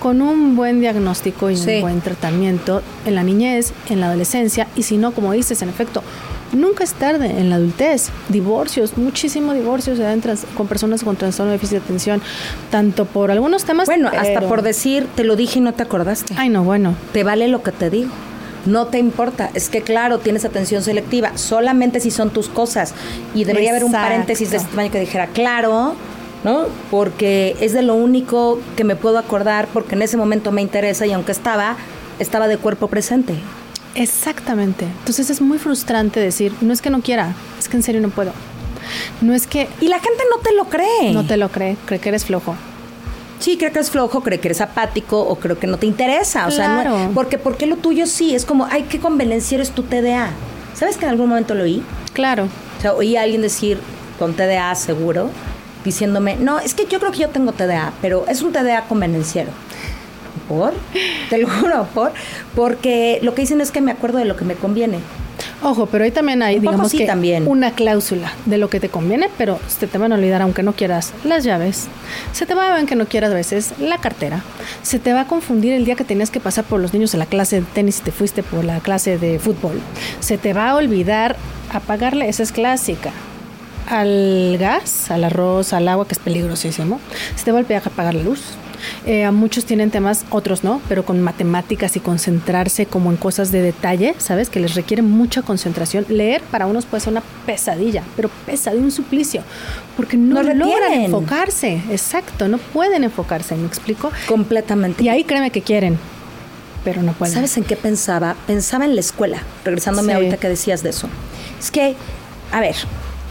con 0.00 0.22
un 0.22 0.54
buen 0.54 0.80
diagnóstico 0.80 1.50
y 1.50 1.56
un 1.56 1.80
buen 1.80 2.00
tratamiento 2.00 2.82
en 3.06 3.14
la 3.14 3.22
niñez, 3.22 3.72
en 3.88 4.00
la 4.00 4.06
adolescencia 4.06 4.68
y 4.76 4.82
si 4.82 4.96
no, 4.96 5.12
como 5.12 5.32
dices, 5.32 5.62
en 5.62 5.68
efecto, 5.68 6.02
nunca 6.52 6.84
es 6.84 6.92
tarde 6.92 7.26
en 7.26 7.50
la 7.50 7.56
adultez. 7.56 8.10
Divorcios, 8.28 8.96
muchísimo 8.96 9.54
divorcios 9.54 9.96
se 9.96 10.04
dan 10.04 10.22
con 10.56 10.68
personas 10.68 11.02
con 11.02 11.16
trastorno 11.16 11.52
de 11.52 11.56
déficit 11.56 11.78
de 11.78 11.84
atención, 11.84 12.22
tanto 12.70 13.06
por 13.06 13.30
algunos 13.30 13.64
temas. 13.64 13.86
Bueno, 13.86 14.10
hasta 14.14 14.42
por 14.42 14.62
decir, 14.62 15.08
te 15.16 15.24
lo 15.24 15.36
dije 15.36 15.58
y 15.58 15.62
no 15.62 15.72
te 15.72 15.82
acordaste. 15.82 16.34
Ay, 16.36 16.50
no, 16.50 16.64
bueno. 16.64 16.94
Te 17.12 17.24
vale 17.24 17.48
lo 17.48 17.62
que 17.62 17.72
te 17.72 17.90
digo 17.90 18.10
no 18.66 18.86
te 18.86 18.98
importa. 18.98 19.50
Es 19.54 19.68
que 19.68 19.82
claro, 19.82 20.18
tienes 20.18 20.44
atención 20.44 20.82
selectiva, 20.82 21.36
solamente 21.36 22.00
si 22.00 22.10
son 22.10 22.30
tus 22.30 22.48
cosas. 22.48 22.94
Y 23.34 23.44
debería 23.44 23.70
haber 23.70 23.84
un 23.84 23.92
paréntesis 23.92 24.50
de 24.50 24.58
este 24.58 24.68
tamaño 24.68 24.90
que 24.90 25.00
dijera, 25.00 25.26
claro, 25.28 25.94
¿no? 26.44 26.66
Porque 26.90 27.56
es 27.60 27.72
de 27.72 27.82
lo 27.82 27.94
único 27.94 28.60
que 28.76 28.84
me 28.84 28.96
puedo 28.96 29.18
acordar 29.18 29.68
porque 29.72 29.94
en 29.94 30.02
ese 30.02 30.16
momento 30.16 30.52
me 30.52 30.62
interesa 30.62 31.06
y 31.06 31.12
aunque 31.12 31.32
estaba, 31.32 31.76
estaba 32.18 32.48
de 32.48 32.58
cuerpo 32.58 32.88
presente. 32.88 33.34
Exactamente. 33.94 34.84
Entonces 34.84 35.30
es 35.30 35.40
muy 35.40 35.58
frustrante 35.58 36.20
decir, 36.20 36.52
no 36.60 36.72
es 36.72 36.82
que 36.82 36.90
no 36.90 37.00
quiera, 37.00 37.34
es 37.58 37.68
que 37.68 37.76
en 37.76 37.82
serio 37.82 38.00
no 38.00 38.10
puedo. 38.10 38.32
No 39.22 39.34
es 39.34 39.46
que... 39.46 39.68
Y 39.80 39.88
la 39.88 39.98
gente 39.98 40.22
no 40.30 40.42
te 40.42 40.54
lo 40.54 40.64
cree. 40.66 41.12
No 41.12 41.24
te 41.24 41.36
lo 41.36 41.48
cree, 41.48 41.76
cree 41.86 42.00
que 42.00 42.10
eres 42.10 42.24
flojo 42.24 42.54
sí, 43.38 43.56
creo 43.56 43.72
que 43.72 43.78
es 43.80 43.90
flojo, 43.90 44.22
creo 44.22 44.40
que 44.40 44.48
eres 44.48 44.60
apático 44.60 45.20
o 45.20 45.36
creo 45.36 45.58
que 45.58 45.66
no 45.66 45.76
te 45.76 45.86
interesa. 45.86 46.46
O 46.46 46.50
sea, 46.50 46.84
no, 46.84 47.10
porque, 47.14 47.38
porque 47.38 47.66
lo 47.66 47.76
tuyo 47.76 48.06
sí, 48.06 48.34
es 48.34 48.44
como, 48.44 48.66
ay, 48.70 48.86
qué 48.88 48.98
convenenciero 48.98 49.62
es 49.62 49.70
tu 49.70 49.82
TDA. 49.82 50.30
¿Sabes 50.74 50.96
que 50.96 51.04
en 51.04 51.10
algún 51.10 51.28
momento 51.28 51.54
lo 51.54 51.64
oí? 51.64 51.82
Claro. 52.12 52.48
O 52.78 52.80
sea, 52.80 52.94
oí 52.94 53.16
a 53.16 53.22
alguien 53.22 53.42
decir 53.42 53.78
con 54.18 54.34
TDA 54.34 54.74
seguro, 54.74 55.30
diciéndome, 55.84 56.36
no, 56.36 56.58
es 56.58 56.74
que 56.74 56.86
yo 56.86 56.98
creo 56.98 57.12
que 57.12 57.18
yo 57.18 57.28
tengo 57.28 57.52
TDA, 57.52 57.92
pero 58.00 58.24
es 58.28 58.42
un 58.42 58.52
TDA 58.52 58.82
convenenciero. 58.88 59.50
¿Por? 60.48 60.74
Te 61.30 61.38
lo 61.38 61.48
juro, 61.48 61.86
¿por? 61.94 62.12
Porque 62.54 63.18
lo 63.22 63.34
que 63.34 63.42
dicen 63.42 63.60
es 63.60 63.70
que 63.70 63.80
me 63.80 63.92
acuerdo 63.92 64.18
de 64.18 64.24
lo 64.24 64.36
que 64.36 64.44
me 64.44 64.54
conviene. 64.54 64.98
Ojo, 65.62 65.86
pero 65.86 66.04
ahí 66.04 66.10
también 66.10 66.42
hay, 66.42 66.60
digamos 66.60 66.92
que 66.92 67.06
también. 67.06 67.46
una 67.48 67.72
cláusula 67.72 68.32
de 68.44 68.58
lo 68.58 68.68
que 68.68 68.80
te 68.80 68.88
conviene, 68.88 69.30
pero 69.38 69.58
se 69.66 69.86
te 69.86 69.98
van 69.98 70.12
a 70.12 70.16
olvidar 70.16 70.42
aunque 70.42 70.62
no 70.62 70.74
quieras 70.74 71.12
las 71.24 71.44
llaves. 71.44 71.86
Se 72.32 72.46
te 72.46 72.54
va 72.54 72.70
a 72.70 72.76
ver 72.76 72.86
que 72.86 72.96
no 72.96 73.06
quieras 73.06 73.30
a 73.30 73.34
veces 73.34 73.72
la 73.78 73.98
cartera. 73.98 74.42
Se 74.82 74.98
te 74.98 75.12
va 75.12 75.22
a 75.22 75.26
confundir 75.26 75.72
el 75.72 75.84
día 75.84 75.94
que 75.96 76.04
tenías 76.04 76.30
que 76.30 76.40
pasar 76.40 76.64
por 76.64 76.80
los 76.80 76.92
niños 76.92 77.14
en 77.14 77.20
la 77.20 77.26
clase 77.26 77.60
de 77.60 77.66
tenis 77.74 78.00
y 78.00 78.02
te 78.02 78.12
fuiste 78.12 78.42
por 78.42 78.64
la 78.64 78.80
clase 78.80 79.18
de 79.18 79.38
fútbol. 79.38 79.80
Se 80.20 80.38
te 80.38 80.52
va 80.52 80.70
a 80.70 80.76
olvidar 80.76 81.36
apagarle, 81.72 82.28
esa 82.28 82.42
es 82.42 82.52
clásica 82.52 83.10
al 83.88 84.56
gas, 84.58 85.10
al 85.10 85.24
arroz, 85.24 85.72
al 85.72 85.88
agua, 85.88 86.06
que 86.06 86.14
es 86.14 86.18
peligrosísimo. 86.18 87.00
Se 87.36 87.44
te 87.44 87.52
va 87.52 87.58
a 87.58 87.62
olvidar 87.62 87.82
apagar 87.84 88.14
la 88.14 88.22
luz. 88.22 88.42
Eh, 89.06 89.30
muchos 89.30 89.64
tienen 89.64 89.90
temas, 89.90 90.24
otros 90.30 90.64
no, 90.64 90.80
pero 90.88 91.04
con 91.04 91.20
matemáticas 91.20 91.96
y 91.96 92.00
concentrarse 92.00 92.86
como 92.86 93.10
en 93.10 93.16
cosas 93.16 93.52
de 93.52 93.62
detalle, 93.62 94.14
¿sabes? 94.18 94.48
Que 94.48 94.60
les 94.60 94.74
requiere 94.74 95.02
mucha 95.02 95.42
concentración. 95.42 96.06
Leer 96.08 96.42
para 96.42 96.66
unos 96.66 96.86
puede 96.86 97.02
ser 97.02 97.12
una 97.12 97.22
pesadilla, 97.46 98.02
pero 98.16 98.30
pesadilla, 98.46 98.82
un 98.82 98.90
suplicio, 98.90 99.42
porque 99.96 100.16
no, 100.16 100.42
logran 100.42 100.92
enfocarse. 100.92 101.80
Exacto, 101.90 102.48
no 102.48 102.58
pueden 102.58 103.04
enfocarse, 103.04 103.54
¿me 103.56 103.66
explico? 103.66 104.10
Completamente. 104.26 105.04
Y 105.04 105.08
ahí 105.08 105.24
créeme 105.24 105.50
que 105.50 105.62
quieren, 105.62 105.98
pero 106.84 107.02
no 107.02 107.12
pueden. 107.12 107.34
¿Sabes 107.34 107.56
en 107.56 107.64
qué 107.64 107.76
pensaba? 107.76 108.36
Pensaba 108.46 108.84
en 108.84 108.94
la 108.94 109.00
escuela, 109.00 109.42
regresándome 109.64 110.14
ahorita 110.14 110.36
que 110.36 110.48
decías 110.48 110.82
de 110.82 110.90
eso. 110.90 111.08
Es 111.58 111.70
que, 111.70 111.96
a 112.52 112.60
ver, 112.60 112.76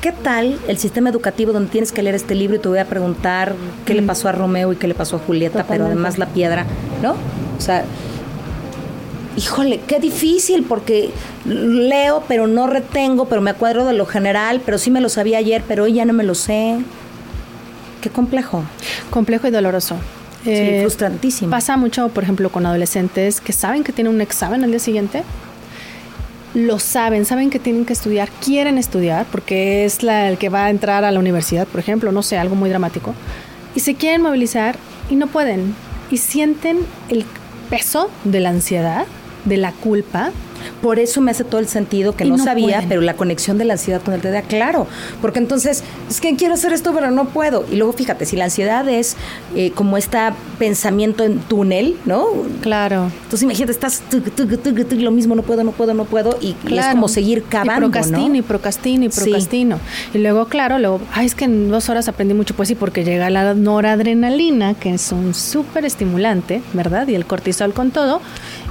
¿Qué 0.04 0.12
tal 0.12 0.60
el 0.68 0.78
sistema 0.78 1.10
educativo 1.10 1.54
donde 1.54 1.72
tienes 1.72 1.94
que 1.94 2.04
leer 2.04 2.16
este 2.16 2.36
libro 2.36 2.58
y 2.58 2.60
te 2.60 2.68
voy 2.68 2.80
a 2.80 2.84
preguntar 2.84 3.56
qué 3.86 3.94
le 3.94 4.02
mm. 4.02 4.06
pasó 4.06 4.28
a 4.28 4.34
Romeo 4.34 4.74
y 4.74 4.76
qué 4.76 4.86
le 4.90 4.96
pasó 4.96 5.16
a 5.16 5.20
Julieta, 5.20 5.66
pero 5.66 5.86
además 5.86 6.18
la 6.18 6.26
piedra, 6.26 6.66
¿no? 7.02 7.12
O 7.58 7.62
sea, 7.62 7.86
híjole, 9.38 9.80
qué 9.88 10.02
difícil 10.02 10.66
porque 10.68 11.12
leo, 11.46 12.22
pero 12.28 12.48
no 12.48 12.68
retengo, 12.68 13.30
pero 13.30 13.40
me 13.40 13.52
acuerdo 13.52 13.86
de 13.86 13.94
lo 13.94 14.06
general, 14.06 14.62
pero 14.66 14.78
sí 14.78 14.92
me 14.92 15.00
lo 15.00 15.08
sabía 15.08 15.38
ayer, 15.38 15.64
pero 15.70 15.86
hoy 15.86 15.94
ya 15.94 16.04
no 16.04 16.12
me 16.12 16.26
lo 16.26 16.36
sé. 16.36 16.80
Qué 18.02 18.10
complejo. 18.10 18.66
Complejo 19.10 19.48
y 19.48 19.52
doloroso. 19.52 19.96
Sí, 20.44 20.50
eh, 20.52 20.80
frustrantísimo. 20.82 21.50
Pasa 21.50 21.78
mucho, 21.78 22.10
por 22.10 22.26
ejemplo, 22.26 22.52
con 22.52 22.66
adolescentes 22.66 23.40
que 23.40 23.54
saben 23.54 23.86
que 23.86 23.94
tienen 23.94 24.14
un 24.14 24.20
examen 24.20 24.66
al 24.66 24.72
día 24.72 24.80
siguiente 24.80 25.24
lo 26.54 26.80
saben, 26.80 27.26
saben 27.26 27.50
que 27.50 27.60
tienen 27.60 27.86
que 27.86 27.94
estudiar, 27.94 28.30
quieren 28.44 28.78
estudiar, 28.78 29.26
porque 29.32 29.86
es 29.86 30.04
el 30.04 30.38
que 30.38 30.50
va 30.50 30.66
a 30.66 30.70
entrar 30.70 31.04
a 31.04 31.12
la 31.12 31.20
universidad, 31.20 31.68
por 31.68 31.80
ejemplo, 31.80 32.12
no 32.12 32.22
sé, 32.22 32.38
algo 32.38 32.56
muy 32.56 32.70
dramático, 32.70 33.14
y 33.76 33.80
se 33.80 33.96
quieren 33.96 34.22
movilizar 34.22 34.76
y 35.10 35.16
no 35.16 35.28
pueden, 35.28 35.76
y 36.12 36.18
sienten 36.18 36.80
el 37.10 37.26
peso 37.70 38.10
de 38.24 38.40
la 38.40 38.50
ansiedad, 38.50 39.06
de 39.46 39.58
la 39.58 39.72
culpa, 39.72 40.32
por 40.82 41.00
eso 41.00 41.22
me 41.22 41.32
hace 41.32 41.44
todo 41.44 41.60
el 41.60 41.68
sentido 41.68 42.16
que 42.16 42.26
no, 42.26 42.38
sabía, 42.38 42.84
pero 42.88 43.02
la 43.02 43.16
conexión 43.16 43.58
de 43.58 43.66
la 43.66 43.74
ansiedad 43.74 44.02
con 44.02 44.14
el 44.14 44.22
TDA, 44.22 44.44
claro. 44.44 44.88
Porque 45.22 45.40
entonces, 45.40 45.84
es 46.10 46.22
que 46.22 46.36
quiero 46.36 46.54
hacer 46.54 46.74
esto, 46.74 46.94
pero 46.94 47.12
no 47.12 47.26
puedo. 47.26 47.66
Y 47.72 47.76
luego 47.76 47.94
fíjate, 47.94 48.26
si 48.26 48.36
la 48.36 48.46
ansiedad 48.46 48.88
es 48.88 49.16
eh, 49.56 49.72
como 49.72 49.98
este 49.98 50.18
pensamiento 50.60 51.24
en 51.24 51.40
túnel, 51.40 51.98
¿no? 52.06 52.26
Claro. 52.62 53.12
Entonces 53.24 53.44
imagínate, 53.44 53.72
estás 53.72 54.02
lo 54.92 55.12
mismo, 55.12 55.36
no 55.36 55.44
puedo, 55.44 55.64
no 55.64 55.72
puedo, 55.72 55.94
no 55.94 56.06
puedo. 56.06 56.38
Y, 56.42 56.56
es 56.70 56.86
como 56.88 57.08
seguir 57.08 57.44
cavando. 57.44 57.88
Y 57.88 57.92
procrastino, 57.92 58.36
y 58.36 58.42
procrastino, 58.42 59.06
y 59.06 59.10
procrastino. 59.10 59.80
Y 60.14 60.20
luego, 60.20 60.46
claro, 60.46 60.80
luego, 60.80 61.02
ay, 61.14 61.26
es 61.26 61.36
que 61.36 61.46
en 61.46 61.70
dos 61.70 61.90
horas 61.90 62.08
aprendí 62.08 62.34
mucho, 62.34 62.56
pues 62.56 62.70
sí, 62.70 62.76
porque 62.76 63.04
llega 63.04 63.30
la 63.30 63.54
noradrenalina, 63.54 64.74
que 64.76 64.94
es 64.94 65.12
un 65.12 65.34
súper 65.34 65.86
estimulante, 65.86 66.62
¿verdad? 66.74 67.08
Y 67.08 67.16
el 67.16 67.26
cortisol 67.26 67.74
con 67.74 67.92
todo. 67.92 68.22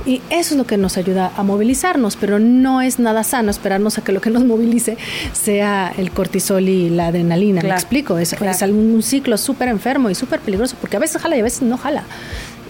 Y 0.05 0.20
eso 0.31 0.55
es 0.55 0.59
lo 0.59 0.64
que 0.64 0.76
nos 0.76 0.96
ayuda 0.96 1.33
a 1.37 1.42
movilizarnos, 1.83 2.16
pero 2.16 2.38
no 2.38 2.81
es 2.81 2.99
nada 2.99 3.25
sano 3.25 3.51
esperarnos 3.51 3.99
a 3.99 4.05
que 4.05 4.12
lo 4.12 4.21
que 4.21 4.31
nos 4.31 4.45
movilice 4.45 4.97
sea 5.33 5.92
el 5.97 6.11
cortisol 6.11 6.68
y 6.68 6.90
la 6.90 7.09
adrenalina. 7.09 7.62
¿Me 7.62 7.71
explico? 7.71 8.18
Es, 8.18 8.33
es 8.33 8.62
un 8.62 9.03
ciclo 9.03 9.37
súper 9.37 9.68
enfermo 9.68 10.11
y 10.11 10.14
súper 10.14 10.40
peligroso, 10.40 10.77
porque 10.81 10.97
a 10.97 11.01
veces 11.01 11.21
jala 11.21 11.37
y 11.37 11.40
a 11.40 11.42
veces 11.42 11.62
no 11.62 11.77
jala. 11.77 12.05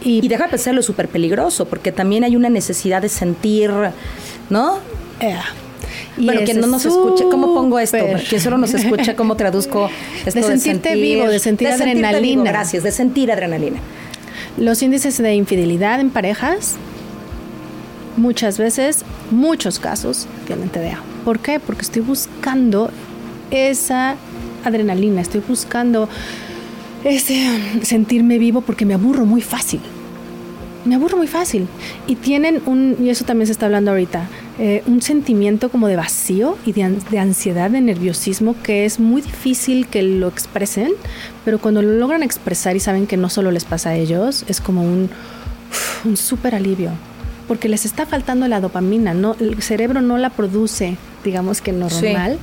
Y, 0.05 0.27
deja 0.27 0.44
de 0.44 0.51
pensar 0.51 0.75
lo 0.75 0.83
súper 0.83 1.09
peligroso, 1.09 1.66
porque 1.66 1.92
también 1.92 2.25
hay 2.25 2.35
una 2.35 2.48
necesidad 2.48 3.03
de 3.03 3.09
sentir, 3.09 3.70
¿no? 4.51 4.79
Eh, 5.20 5.37
y 6.16 6.25
bueno, 6.25 6.40
que 6.44 6.55
no 6.55 6.66
nos 6.66 6.85
escuche, 6.85 7.25
¿cómo 7.31 7.55
pongo 7.55 7.79
esto? 7.79 7.98
Que 8.29 8.40
solo 8.40 8.59
nos 8.59 8.75
escucha, 8.75 9.14
¿cómo 9.14 9.37
traduzco 9.37 9.88
esto 10.27 10.40
de 10.40 10.59
sentirte 10.59 10.96
vivo, 10.96 11.29
de 11.29 11.38
sentir 11.38 11.68
adrenalina. 11.68 12.51
gracias, 12.51 12.83
de 12.83 12.90
sentir 12.90 13.31
adrenalina. 13.31 13.79
Los 14.59 14.83
índices 14.83 15.16
de 15.18 15.35
infidelidad 15.35 16.01
en 16.01 16.11
parejas, 16.11 16.77
muchas 18.16 18.59
veces, 18.59 19.05
muchos 19.31 19.79
casos, 19.79 20.27
tienen 20.46 20.68
TDA. 20.68 21.03
¿Por 21.25 21.38
qué? 21.38 21.61
Porque 21.61 21.83
estoy 21.83 22.03
buscando 22.03 22.90
esa 23.51 24.16
adrenalina, 24.64 25.20
estoy 25.20 25.42
buscando 25.46 26.09
ese 27.05 27.46
sentirme 27.83 28.38
vivo 28.38 28.61
porque 28.61 28.85
me 28.85 28.94
aburro 28.94 29.25
muy 29.25 29.40
fácil. 29.40 29.81
Me 30.85 30.96
aburro 30.96 31.16
muy 31.16 31.29
fácil. 31.29 31.68
Y 32.09 32.16
tienen 32.16 32.61
un, 32.66 32.96
y 33.01 33.11
eso 33.11 33.25
también 33.25 33.46
se 33.46 33.53
está 33.53 33.66
hablando 33.66 33.92
ahorita, 33.92 34.29
eh, 34.59 34.83
un 34.87 35.01
sentimiento 35.01 35.70
como 35.70 35.87
de 35.87 35.94
vacío 35.94 36.59
y 36.66 36.72
de, 36.72 37.18
ansiedad, 37.18 37.70
de 37.70 37.81
nerviosismo, 37.81 38.57
que 38.62 38.85
es 38.85 38.98
muy 38.98 39.22
difícil 39.22 39.87
que 39.87 40.03
lo 40.03 40.29
expresen, 40.29 40.92
pero 41.44 41.61
cuando 41.61 41.83
lo 41.83 41.92
logran 41.92 42.25
expresar 42.25 42.75
y 42.75 42.81
saben 42.81 43.07
que 43.07 43.16
no 43.16 43.31
solo 43.31 43.53
les 43.53 43.64
pasa 43.64 43.90
a 43.90 43.94
ellos, 43.94 44.44
es 44.48 44.61
como 44.61 44.83
un, 44.83 45.09
un 46.05 46.16
súper 46.16 46.57
alivio 46.57 46.90
porque 47.53 47.69
les 47.69 47.85
está 47.85 48.07
faltando 48.07 48.49
la 48.49 48.62
dopamina, 48.62 49.12
no, 49.12 49.37
el 49.38 49.62
cerebro 49.62 50.01
no 50.01 50.17
la 50.17 50.31
produce, 50.31 50.97
digamos 51.23 51.61
que 51.61 51.71
normal. 51.71 52.38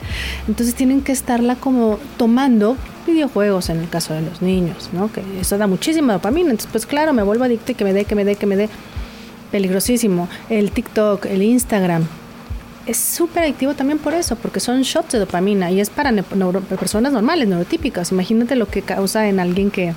Entonces 0.48 0.76
tienen 0.76 1.02
que 1.02 1.12
estarla 1.12 1.56
como 1.56 1.98
tomando 2.18 2.78
videojuegos 3.08 3.72
en 3.72 3.80
el 3.80 3.90
caso 3.90 4.14
de 4.14 4.22
los 4.22 4.44
niños, 4.44 4.92
¿no? 4.94 5.12
Que 5.12 5.24
eso 5.42 5.58
da 5.58 5.66
muchísima 5.66 6.14
dopamina. 6.14 6.52
Entonces, 6.52 6.70
pues 6.72 6.86
claro, 6.86 7.12
me 7.12 7.24
vuelvo 7.24 7.44
adicto 7.44 7.72
y 7.72 7.76
que 7.76 7.84
me 7.86 7.92
dé, 7.92 8.06
que 8.06 8.14
me 8.14 8.24
dé, 8.24 8.36
que 8.36 8.46
me 8.46 8.56
dé. 8.56 8.70
Peligrosísimo. 9.52 10.30
El 10.48 10.70
TikTok, 10.70 11.26
el 11.26 11.42
Instagram. 11.42 12.06
Es 12.86 12.98
súper 12.98 13.46
adictivo 13.46 13.74
también 13.74 13.98
por 13.98 14.14
eso, 14.14 14.36
porque 14.36 14.60
son 14.60 14.84
shots 14.84 15.14
de 15.14 15.18
dopamina 15.18 15.72
y 15.72 15.80
es 15.80 15.90
para 15.90 16.12
personas 16.22 17.14
normales, 17.14 17.48
neurotípicas. 17.48 18.12
Imagínate 18.12 18.56
lo 18.56 18.68
que 18.68 18.84
causa 18.84 19.28
en 19.28 19.40
alguien 19.40 19.72
que 19.72 19.96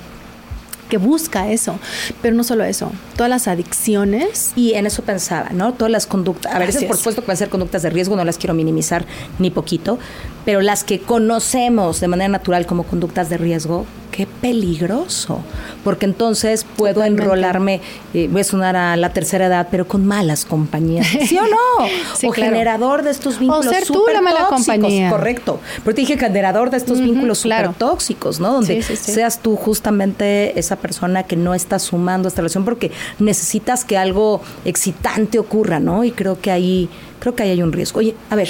que 0.93 0.99
busca 0.99 1.51
eso. 1.51 1.79
Pero 2.21 2.35
no 2.35 2.43
solo 2.43 2.63
eso, 2.63 2.91
todas 3.15 3.27
las 3.27 3.47
adicciones. 3.47 4.51
Y 4.55 4.73
en 4.73 4.85
eso 4.85 5.01
pensaba, 5.01 5.49
¿no? 5.49 5.73
Todas 5.73 5.91
las 5.91 6.05
conductas. 6.05 6.53
A 6.53 6.59
veces, 6.59 6.83
por 6.83 6.97
supuesto, 6.97 7.23
que 7.23 7.27
van 7.29 7.33
a 7.33 7.37
ser 7.37 7.49
conductas 7.49 7.81
de 7.81 7.89
riesgo, 7.89 8.15
no 8.15 8.23
las 8.23 8.37
quiero 8.37 8.53
minimizar 8.53 9.03
ni 9.39 9.49
poquito, 9.49 9.97
pero 10.45 10.61
las 10.61 10.83
que 10.83 10.99
conocemos 10.99 11.99
de 11.99 12.07
manera 12.07 12.29
natural 12.29 12.65
como 12.65 12.83
conductas 12.83 13.29
de 13.29 13.37
riesgo, 13.37 13.85
qué 14.13 14.27
peligroso, 14.27 15.41
porque 15.83 16.05
entonces 16.05 16.65
puedo 16.77 17.03
enrolarme, 17.03 17.81
eh, 18.13 18.27
voy 18.31 18.41
a 18.41 18.43
sonar 18.43 18.75
a 18.75 18.95
la 18.95 19.11
tercera 19.11 19.47
edad, 19.47 19.69
pero 19.71 19.87
con 19.87 20.05
malas 20.05 20.45
compañías, 20.45 21.07
¿sí 21.27 21.37
o 21.37 21.47
no? 21.47 22.29
o 22.29 22.31
generador 22.31 23.01
de 23.01 23.09
estos 23.09 23.39
vínculos. 23.39 23.65
O 23.65 23.69
ser 23.69 23.85
tú 23.85 24.05
la 24.13 24.21
mala 24.21 24.47
compañía. 24.47 25.09
Correcto, 25.09 25.59
pero 25.83 25.95
te 25.95 26.01
dije 26.01 26.17
generador 26.17 26.69
de 26.69 26.77
estos 26.77 27.01
vínculos 27.01 27.39
súper 27.39 27.73
tóxicos, 27.73 28.39
¿no? 28.39 28.53
Donde 28.53 28.83
seas 28.83 29.39
tú 29.39 29.55
justamente 29.55 30.59
esa 30.59 30.75
persona 30.75 31.23
que 31.23 31.35
no 31.35 31.55
está 31.55 31.79
sumando 31.79 32.27
a 32.27 32.29
esta 32.29 32.41
relación 32.41 32.65
porque 32.65 32.91
necesitas 33.17 33.83
que 33.83 33.97
algo 33.97 34.41
excitante 34.63 35.39
ocurra, 35.39 35.79
¿no? 35.79 36.03
Y 36.03 36.11
creo 36.11 36.39
que 36.39 36.51
ahí, 36.51 36.87
creo 37.19 37.35
que 37.35 37.43
ahí 37.43 37.49
hay 37.49 37.63
un 37.63 37.71
riesgo. 37.71 37.99
Oye, 37.99 38.15
a 38.29 38.35
ver, 38.35 38.49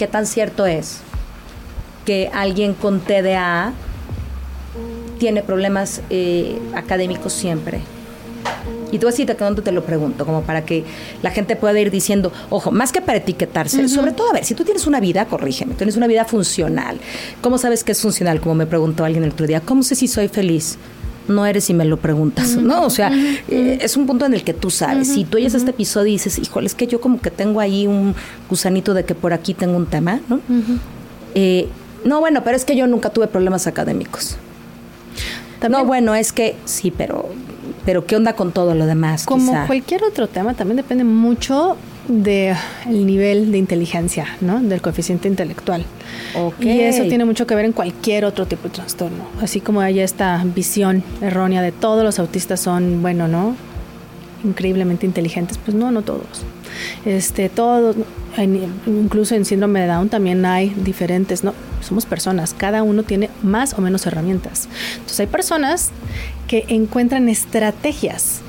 ¿qué 0.00 0.06
tan 0.06 0.24
cierto 0.24 0.64
es 0.64 1.00
que 2.06 2.30
alguien 2.32 2.72
con 2.72 3.00
TDA 3.00 3.74
tiene 5.18 5.42
problemas 5.42 6.00
eh, 6.08 6.58
académicos 6.74 7.34
siempre. 7.34 7.82
Y 8.92 8.98
tú 8.98 9.08
así 9.08 9.26
te, 9.26 9.34
te 9.34 9.72
lo 9.72 9.84
pregunto, 9.84 10.24
como 10.24 10.40
para 10.40 10.64
que 10.64 10.84
la 11.22 11.30
gente 11.30 11.54
pueda 11.54 11.78
ir 11.78 11.90
diciendo, 11.90 12.32
ojo, 12.48 12.70
más 12.70 12.92
que 12.92 13.02
para 13.02 13.18
etiquetarse, 13.18 13.86
sobre 13.90 14.12
todo, 14.12 14.30
a 14.30 14.32
ver, 14.32 14.46
si 14.46 14.54
tú 14.54 14.64
tienes 14.64 14.86
una 14.86 15.00
vida, 15.00 15.26
corrígeme, 15.26 15.74
tienes 15.74 15.98
una 15.98 16.06
vida 16.06 16.24
funcional, 16.24 16.98
¿cómo 17.42 17.58
sabes 17.58 17.84
que 17.84 17.92
es 17.92 18.00
funcional? 18.00 18.40
Como 18.40 18.54
me 18.54 18.66
preguntó 18.66 19.04
alguien 19.04 19.22
el 19.24 19.32
otro 19.32 19.46
día, 19.46 19.60
¿cómo 19.60 19.82
sé 19.82 19.96
si 19.96 20.08
soy 20.08 20.28
feliz? 20.28 20.78
No 21.30 21.46
eres 21.46 21.64
si 21.64 21.74
me 21.74 21.84
lo 21.84 21.96
preguntas, 21.96 22.56
¿no? 22.56 22.84
O 22.84 22.90
sea, 22.90 23.10
eh, 23.48 23.78
es 23.80 23.96
un 23.96 24.06
punto 24.06 24.26
en 24.26 24.34
el 24.34 24.44
que 24.44 24.52
tú 24.52 24.70
sabes. 24.70 25.08
Si 25.08 25.24
tú 25.24 25.38
oyes 25.38 25.54
este 25.54 25.70
episodio 25.70 26.08
y 26.08 26.12
dices, 26.12 26.38
híjole, 26.38 26.66
es 26.66 26.74
que 26.74 26.86
yo 26.86 27.00
como 27.00 27.20
que 27.20 27.30
tengo 27.30 27.60
ahí 27.60 27.86
un 27.86 28.14
gusanito 28.48 28.94
de 28.94 29.04
que 29.04 29.14
por 29.14 29.32
aquí 29.32 29.54
tengo 29.54 29.76
un 29.76 29.86
tema, 29.86 30.20
¿no? 30.28 30.40
Eh, 31.34 31.68
no, 32.04 32.20
bueno, 32.20 32.42
pero 32.44 32.56
es 32.56 32.64
que 32.64 32.76
yo 32.76 32.86
nunca 32.86 33.10
tuve 33.10 33.26
problemas 33.26 33.66
académicos. 33.66 34.36
No, 35.68 35.84
bueno, 35.84 36.14
es 36.14 36.32
que 36.32 36.56
sí, 36.64 36.90
pero, 36.90 37.28
pero 37.84 38.06
¿qué 38.06 38.16
onda 38.16 38.34
con 38.34 38.52
todo 38.52 38.74
lo 38.74 38.86
demás? 38.86 39.26
Como 39.26 39.66
cualquier 39.66 40.04
otro 40.04 40.26
tema, 40.26 40.54
también 40.54 40.76
depende 40.76 41.04
mucho 41.04 41.76
del 42.10 43.06
nivel 43.06 43.52
de 43.52 43.58
inteligencia, 43.58 44.26
¿no? 44.40 44.60
Del 44.60 44.82
coeficiente 44.82 45.28
intelectual. 45.28 45.84
Y 46.60 46.80
eso 46.80 47.04
tiene 47.04 47.24
mucho 47.24 47.46
que 47.46 47.54
ver 47.54 47.64
en 47.64 47.72
cualquier 47.72 48.24
otro 48.24 48.46
tipo 48.46 48.64
de 48.64 48.70
trastorno. 48.70 49.24
Así 49.40 49.60
como 49.60 49.80
hay 49.80 50.00
esta 50.00 50.42
visión 50.44 51.02
errónea 51.20 51.62
de 51.62 51.72
todos 51.72 52.04
los 52.04 52.18
autistas 52.18 52.60
son, 52.60 53.00
bueno, 53.00 53.28
¿no? 53.28 53.56
Increíblemente 54.44 55.06
inteligentes. 55.06 55.58
Pues 55.58 55.76
no, 55.76 55.90
no 55.90 56.02
todos. 56.02 56.44
Este, 57.04 57.48
todos, 57.48 57.96
incluso 58.86 59.34
en 59.34 59.44
síndrome 59.44 59.80
de 59.80 59.86
Down 59.86 60.08
también 60.08 60.44
hay 60.44 60.70
diferentes, 60.70 61.44
¿no? 61.44 61.54
Somos 61.80 62.06
personas, 62.06 62.54
cada 62.54 62.82
uno 62.82 63.02
tiene 63.04 63.30
más 63.42 63.74
o 63.74 63.80
menos 63.80 64.06
herramientas. 64.06 64.68
Entonces 64.94 65.20
hay 65.20 65.26
personas 65.26 65.90
que 66.46 66.64
encuentran 66.68 67.28
estrategias 67.28 68.40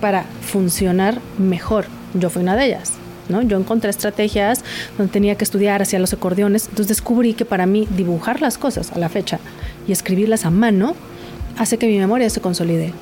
para 0.00 0.24
funcionar 0.42 1.20
mejor. 1.38 1.86
Yo 2.14 2.30
fui 2.30 2.42
una 2.42 2.56
de 2.56 2.66
ellas. 2.66 2.99
Yo 3.42 3.58
encontré 3.58 3.90
estrategias 3.90 4.64
donde 4.98 5.12
tenía 5.12 5.36
que 5.36 5.44
estudiar 5.44 5.82
hacia 5.82 5.98
los 5.98 6.12
acordeones, 6.12 6.64
entonces 6.64 6.88
descubrí 6.88 7.34
que 7.34 7.44
para 7.44 7.66
mí 7.66 7.86
dibujar 7.96 8.40
las 8.42 8.58
cosas 8.58 8.92
a 8.92 8.98
la 8.98 9.08
fecha 9.08 9.38
y 9.86 9.92
escribirlas 9.92 10.44
a 10.44 10.50
mano 10.50 10.94
hace 11.56 11.78
que 11.78 11.86
mi 11.86 11.98
memoria 11.98 12.28
se 12.30 12.40
consolide. 12.40 12.92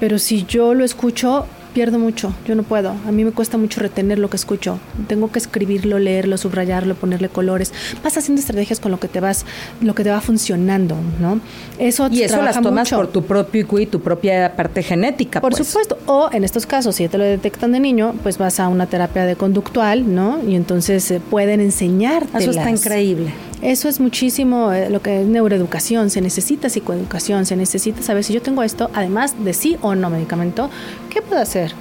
Pero 0.00 0.18
si 0.18 0.44
yo 0.44 0.74
lo 0.74 0.84
escucho 0.84 1.46
pierdo 1.76 1.98
mucho, 1.98 2.32
yo 2.46 2.54
no 2.54 2.62
puedo. 2.62 2.94
A 3.06 3.12
mí 3.12 3.22
me 3.22 3.32
cuesta 3.32 3.58
mucho 3.58 3.82
retener 3.82 4.18
lo 4.18 4.30
que 4.30 4.36
escucho. 4.36 4.78
Tengo 5.08 5.30
que 5.30 5.38
escribirlo, 5.38 5.98
leerlo, 5.98 6.38
subrayarlo, 6.38 6.94
ponerle 6.94 7.28
colores. 7.28 7.70
Vas 8.02 8.16
haciendo 8.16 8.40
estrategias 8.40 8.80
con 8.80 8.92
lo 8.92 8.98
que 8.98 9.08
te 9.08 9.20
vas, 9.20 9.44
lo 9.82 9.94
que 9.94 10.02
te 10.02 10.08
va 10.08 10.22
funcionando, 10.22 10.96
¿no? 11.20 11.38
Eso 11.78 12.08
y 12.10 12.22
eso 12.22 12.40
las 12.40 12.62
tomas 12.62 12.88
por 12.88 13.08
tu 13.08 13.24
propio 13.24 13.60
IQ 13.60 13.80
y 13.80 13.84
tu 13.84 14.00
propia 14.00 14.56
parte 14.56 14.82
genética. 14.82 15.42
Por 15.42 15.52
pues. 15.52 15.66
supuesto. 15.66 15.98
O 16.06 16.30
en 16.32 16.44
estos 16.44 16.64
casos, 16.64 16.96
si 16.96 17.02
ya 17.02 17.10
te 17.10 17.18
lo 17.18 17.24
detectan 17.24 17.72
de 17.72 17.80
niño, 17.80 18.14
pues 18.22 18.38
vas 18.38 18.58
a 18.58 18.68
una 18.68 18.86
terapia 18.86 19.26
de 19.26 19.36
conductual, 19.36 20.14
¿no? 20.14 20.38
Y 20.48 20.54
entonces 20.54 21.10
eh, 21.10 21.20
pueden 21.20 21.60
enseñarte. 21.60 22.38
Eso 22.38 22.52
está 22.52 22.70
increíble. 22.70 23.34
Eso 23.62 23.88
es 23.88 24.00
muchísimo 24.00 24.72
eh, 24.72 24.90
lo 24.90 25.00
que 25.00 25.22
es 25.22 25.26
neuroeducación. 25.26 26.10
Se 26.10 26.20
necesita 26.20 26.68
psicoeducación, 26.68 27.46
se 27.46 27.56
necesita 27.56 28.02
saber 28.02 28.22
si 28.22 28.32
yo 28.32 28.40
tengo 28.42 28.62
esto, 28.62 28.90
además 28.94 29.34
de 29.44 29.54
sí 29.54 29.76
o 29.80 29.94
no 29.94 30.10
medicamento, 30.10 30.70
¿qué 31.16 31.22
puedo 31.22 31.40
hacer? 31.40 31.72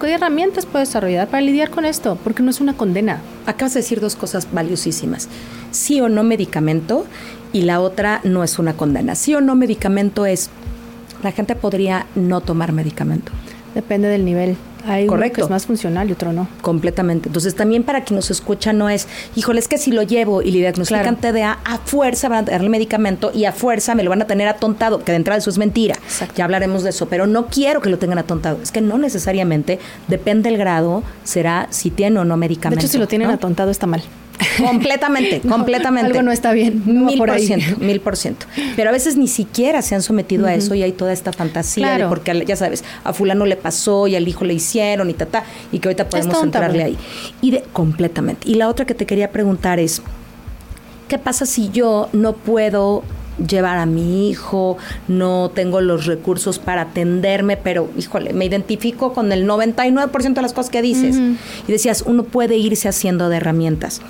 ¿Qué 0.00 0.14
herramientas 0.14 0.64
puedo 0.64 0.78
desarrollar 0.78 1.26
para 1.26 1.40
lidiar 1.40 1.70
con 1.70 1.84
esto? 1.84 2.16
Porque 2.22 2.44
no 2.44 2.50
es 2.50 2.60
una 2.60 2.76
condena. 2.76 3.20
Acabas 3.44 3.74
de 3.74 3.80
decir 3.80 4.00
dos 4.00 4.14
cosas 4.14 4.46
valiosísimas. 4.52 5.28
Sí 5.72 6.00
o 6.00 6.08
no 6.08 6.22
medicamento 6.22 7.04
y 7.52 7.62
la 7.62 7.80
otra 7.80 8.20
no 8.22 8.44
es 8.44 8.60
una 8.60 8.76
condena. 8.76 9.16
Sí 9.16 9.34
o 9.34 9.40
no 9.40 9.56
medicamento 9.56 10.24
es, 10.24 10.50
la 11.24 11.32
gente 11.32 11.56
podría 11.56 12.06
no 12.14 12.40
tomar 12.42 12.70
medicamento. 12.70 13.32
Depende 13.74 14.06
del 14.06 14.24
nivel. 14.24 14.56
Hay 14.86 15.06
Correcto. 15.06 15.26
uno 15.26 15.34
que 15.34 15.42
es 15.42 15.50
más 15.50 15.66
funcional 15.66 16.08
y 16.08 16.12
otro 16.12 16.32
no. 16.32 16.48
Completamente. 16.62 17.28
Entonces, 17.28 17.54
también 17.54 17.82
para 17.82 18.04
quien 18.04 18.16
nos 18.16 18.30
escucha 18.30 18.72
no 18.72 18.88
es, 18.88 19.08
híjole, 19.34 19.58
es 19.58 19.68
que 19.68 19.78
si 19.78 19.90
lo 19.90 20.02
llevo 20.02 20.42
y 20.42 20.50
le 20.50 20.58
diagnostican 20.58 21.16
TDA, 21.16 21.58
a 21.64 21.78
fuerza 21.78 22.28
van 22.28 22.38
a 22.38 22.50
darle 22.50 22.68
medicamento 22.68 23.30
y 23.34 23.44
a 23.44 23.52
fuerza 23.52 23.94
me 23.94 24.02
lo 24.02 24.10
van 24.10 24.22
a 24.22 24.26
tener 24.26 24.48
atontado, 24.48 25.02
que 25.02 25.12
de 25.12 25.16
entrada 25.16 25.38
eso 25.38 25.50
es 25.50 25.58
mentira. 25.58 25.96
Ya 26.36 26.44
hablaremos 26.44 26.82
de 26.82 26.90
eso, 26.90 27.06
pero 27.06 27.26
no 27.26 27.46
quiero 27.46 27.80
que 27.80 27.90
lo 27.90 27.98
tengan 27.98 28.18
atontado. 28.18 28.58
Es 28.62 28.70
que 28.70 28.80
no 28.80 28.98
necesariamente, 28.98 29.78
depende 30.08 30.50
del 30.50 30.58
grado, 30.58 31.02
será 31.24 31.66
si 31.70 31.90
tiene 31.90 32.20
o 32.20 32.24
no 32.24 32.36
medicamento. 32.36 32.80
De 32.80 32.86
hecho, 32.86 32.92
si 32.92 32.98
lo 32.98 33.08
tienen 33.08 33.30
atontado 33.30 33.70
está 33.70 33.86
mal. 33.86 34.02
Completamente, 34.58 35.40
completamente. 35.40 36.10
Algo 36.10 36.22
no 36.22 36.32
está 36.32 36.52
bien. 36.52 36.82
mil 36.84 37.18
por, 37.18 37.38
ciento, 37.38 37.78
mil 37.78 38.00
por 38.00 38.16
ciento. 38.16 38.46
Pero 38.74 38.90
a 38.90 38.92
veces 38.92 39.16
ni 39.16 39.28
siquiera 39.28 39.82
se 39.82 39.94
han 39.94 40.02
sometido 40.02 40.46
a 40.46 40.54
eso 40.54 40.74
y 40.74 40.82
hay 40.82 40.92
toda 40.92 41.12
esta 41.12 41.32
fantasía 41.32 42.08
porque 42.08 42.44
ya 42.46 42.56
sabes, 42.56 42.84
a 43.04 43.12
fulano 43.12 43.46
le 43.46 43.56
pasó 43.56 44.06
y 44.06 44.16
al 44.16 44.26
hijo 44.28 44.44
le 44.44 44.54
hicieron 44.54 45.10
y 45.10 45.14
ta, 45.14 45.44
y 45.72 45.78
que 45.78 45.88
ahorita 45.88 46.08
podemos 46.08 46.42
entrarle 46.42 46.84
ahí. 46.84 46.98
Y 47.40 47.50
de, 47.50 47.64
completamente. 47.72 48.48
Y 48.48 48.54
la 48.54 48.68
otra 48.68 48.86
que 48.86 48.94
te 48.94 49.06
quería 49.06 49.30
preguntar 49.30 49.78
es, 49.78 50.02
¿qué 51.08 51.18
pasa 51.18 51.46
si 51.46 51.70
yo 51.70 52.08
no 52.12 52.34
puedo 52.34 53.04
llevar 53.38 53.78
a 53.78 53.86
mi 53.86 54.28
hijo, 54.28 54.76
no 55.08 55.50
tengo 55.54 55.80
los 55.80 56.06
recursos 56.06 56.58
para 56.58 56.82
atenderme, 56.82 57.56
pero 57.56 57.88
híjole, 57.96 58.32
me 58.32 58.44
identifico 58.44 59.12
con 59.12 59.32
el 59.32 59.46
99% 59.48 60.34
de 60.34 60.42
las 60.42 60.52
cosas 60.52 60.70
que 60.70 60.82
dices. 60.82 61.16
Y 61.66 61.72
decías, 61.72 62.02
uno 62.06 62.24
puede 62.24 62.56
irse 62.56 62.88
haciendo 62.88 63.28
de 63.28 63.36
herramientas 63.36 64.00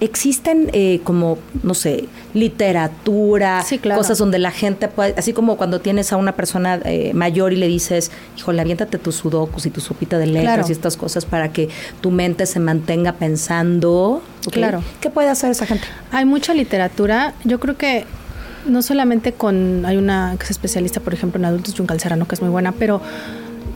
existen 0.00 0.70
eh, 0.72 1.00
como, 1.04 1.38
no 1.62 1.74
sé, 1.74 2.06
literatura, 2.32 3.64
cosas 3.94 4.18
donde 4.18 4.38
la 4.38 4.50
gente 4.50 4.88
puede, 4.88 5.14
así 5.16 5.32
como 5.32 5.56
cuando 5.56 5.80
tienes 5.80 6.12
a 6.12 6.16
una 6.16 6.32
persona 6.32 6.80
eh, 6.84 7.12
mayor 7.14 7.52
y 7.52 7.56
le 7.56 7.68
dices, 7.68 8.10
híjole, 8.36 8.62
aviéntate 8.62 8.98
tus 8.98 9.16
sudokus 9.16 9.66
y 9.66 9.70
tu 9.70 9.80
sopita 9.80 10.18
de 10.18 10.26
letras 10.26 10.70
y 10.70 10.72
estas 10.72 10.96
cosas 10.96 11.26
para 11.26 11.52
que 11.52 11.68
tu 12.00 12.10
mente 12.10 12.46
se 12.46 12.60
mantenga 12.60 13.12
pensando. 13.12 14.22
Claro. 14.50 14.82
¿Qué 15.00 15.10
puede 15.10 15.28
hacer 15.28 15.50
esa 15.50 15.66
gente? 15.66 15.84
Hay 16.10 16.24
mucha 16.24 16.54
literatura. 16.54 17.34
Yo 17.44 17.60
creo 17.60 17.76
que 17.76 18.06
no 18.66 18.82
solamente 18.82 19.32
con, 19.32 19.84
hay 19.86 19.96
una 19.96 20.36
que 20.38 20.44
es 20.44 20.50
especialista, 20.50 21.00
por 21.00 21.14
ejemplo, 21.14 21.38
en 21.38 21.46
adultos, 21.46 21.74
Juncal 21.76 22.00
Serrano, 22.00 22.26
que 22.26 22.34
es 22.34 22.40
muy 22.40 22.50
buena, 22.50 22.72
pero 22.72 23.00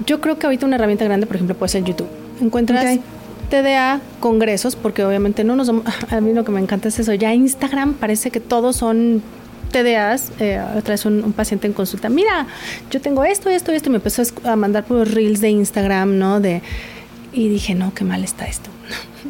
yo 0.07 0.21
creo 0.21 0.39
que 0.39 0.47
ahorita 0.47 0.67
una 0.67 0.77
herramienta 0.77 1.05
grande, 1.05 1.27
por 1.27 1.37
ejemplo, 1.37 1.57
puede 1.57 1.71
ser 1.71 1.85
YouTube. 1.85 2.09
Encuentras 2.41 2.99
TDA 3.51 4.01
congresos, 4.21 4.77
porque 4.77 5.05
obviamente 5.05 5.45
no 5.45 5.57
nos... 5.57 5.69
A 6.11 6.21
mí 6.21 6.33
lo 6.33 6.45
que 6.45 6.53
me 6.53 6.61
encanta 6.61 6.89
es 6.89 6.99
eso, 6.99 7.15
ya 7.15 7.33
Instagram 7.33 7.95
parece 7.95 8.31
que 8.31 8.41
todos 8.41 8.77
son 8.77 9.23
TDAs, 9.71 10.31
eh, 10.39 10.63
otra 10.77 10.95
vez 10.95 11.05
un, 11.05 11.33
paciente 11.33 11.67
en 11.67 11.73
consulta, 11.73 12.09
mira, 12.09 12.47
yo 12.91 13.01
tengo 13.01 13.25
esto, 13.25 13.51
esto, 13.51 13.73
esto, 13.73 13.89
y 13.89 13.91
me 13.91 13.97
empezó 13.97 14.23
a 14.45 14.55
mandar 14.55 14.85
por 14.85 15.09
reels 15.09 15.41
de 15.41 15.51
Instagram, 15.51 16.17
¿no? 16.17 16.41
De, 16.41 16.63
y 17.33 17.49
dije, 17.49 17.75
no, 17.75 17.93
qué 17.93 18.05
mal 18.05 18.23
está 18.23 18.47
esto. 18.47 18.71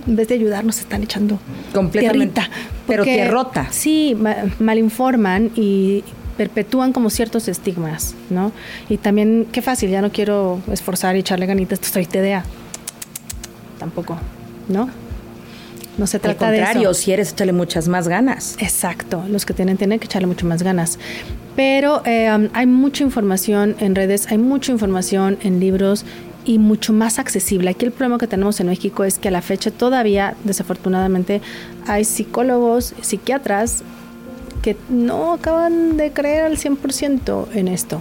En 0.07 0.17
vez 0.17 0.29
de 0.29 0.35
ayudar, 0.35 0.65
nos 0.65 0.79
están 0.79 1.03
echando 1.03 1.39
completamente. 1.73 2.43
pero 2.87 3.05
tierrota. 3.05 3.69
Sí, 3.71 4.17
mal 4.59 4.79
informan 4.79 5.51
y 5.55 6.05
perpetúan 6.37 6.93
como 6.93 7.11
ciertos 7.11 7.49
estigmas, 7.49 8.15
¿no? 8.31 8.53
Y 8.89 8.99
también, 8.99 9.47
qué 9.53 9.63
fácil, 9.63 9.91
ya 9.91 10.03
no 10.03 10.11
quiero 10.11 10.61
esforzar 10.71 11.17
y 11.17 11.21
echarle 11.21 11.47
ganitas, 11.47 11.81
estoy 11.81 12.07
TDA. 12.07 12.45
Tampoco, 13.79 14.19
¿no? 14.69 14.89
No 15.97 16.07
se 16.09 16.19
trata 16.19 16.49
Al 16.49 16.55
contrario, 16.57 16.89
de 16.89 16.95
si 16.95 17.13
eres, 17.13 17.33
échale 17.33 17.53
muchas 17.53 17.87
más 17.87 18.09
ganas. 18.09 18.57
Exacto, 18.59 19.25
los 19.29 19.47
que 19.47 19.55
tienen 19.55 19.77
tienen 19.77 20.01
que 20.01 20.07
echarle 20.07 20.27
mucho 20.27 20.45
más 20.47 20.63
ganas. 20.63 20.99
Pero 21.55 22.03
eh, 22.05 22.49
hay 22.53 22.67
mucha 22.67 23.05
información 23.05 23.77
en 23.79 23.95
redes, 23.95 24.27
hay 24.31 24.39
mucha 24.39 24.73
información 24.73 25.39
en 25.43 25.61
libros 25.61 26.05
y 26.45 26.59
mucho 26.59 26.93
más 26.93 27.19
accesible. 27.19 27.71
Aquí 27.71 27.87
el 27.87 27.93
problema 27.93 28.19
que 28.19 28.27
tenemos 28.27 28.61
en 28.61 28.69
México 28.69 29.05
es 29.05 29.19
que 29.19 29.29
a 29.29 29.31
la 29.31 29.43
fecha 29.43 29.71
todavía, 29.71 30.35
desafortunadamente, 30.45 31.41
hay 31.87 32.05
psicólogos, 32.05 32.95
psiquiatras 33.01 33.83
que 34.63 34.77
no 34.89 35.35
acaban 35.35 35.97
de 35.97 36.13
creer 36.13 36.45
al 36.45 36.57
100% 36.57 37.49
en 37.55 37.69
esto. 37.69 38.01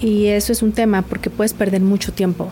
Y 0.00 0.26
eso 0.26 0.52
es 0.52 0.62
un 0.62 0.72
tema 0.72 1.02
porque 1.02 1.30
puedes 1.30 1.54
perder 1.54 1.80
mucho 1.80 2.12
tiempo 2.12 2.48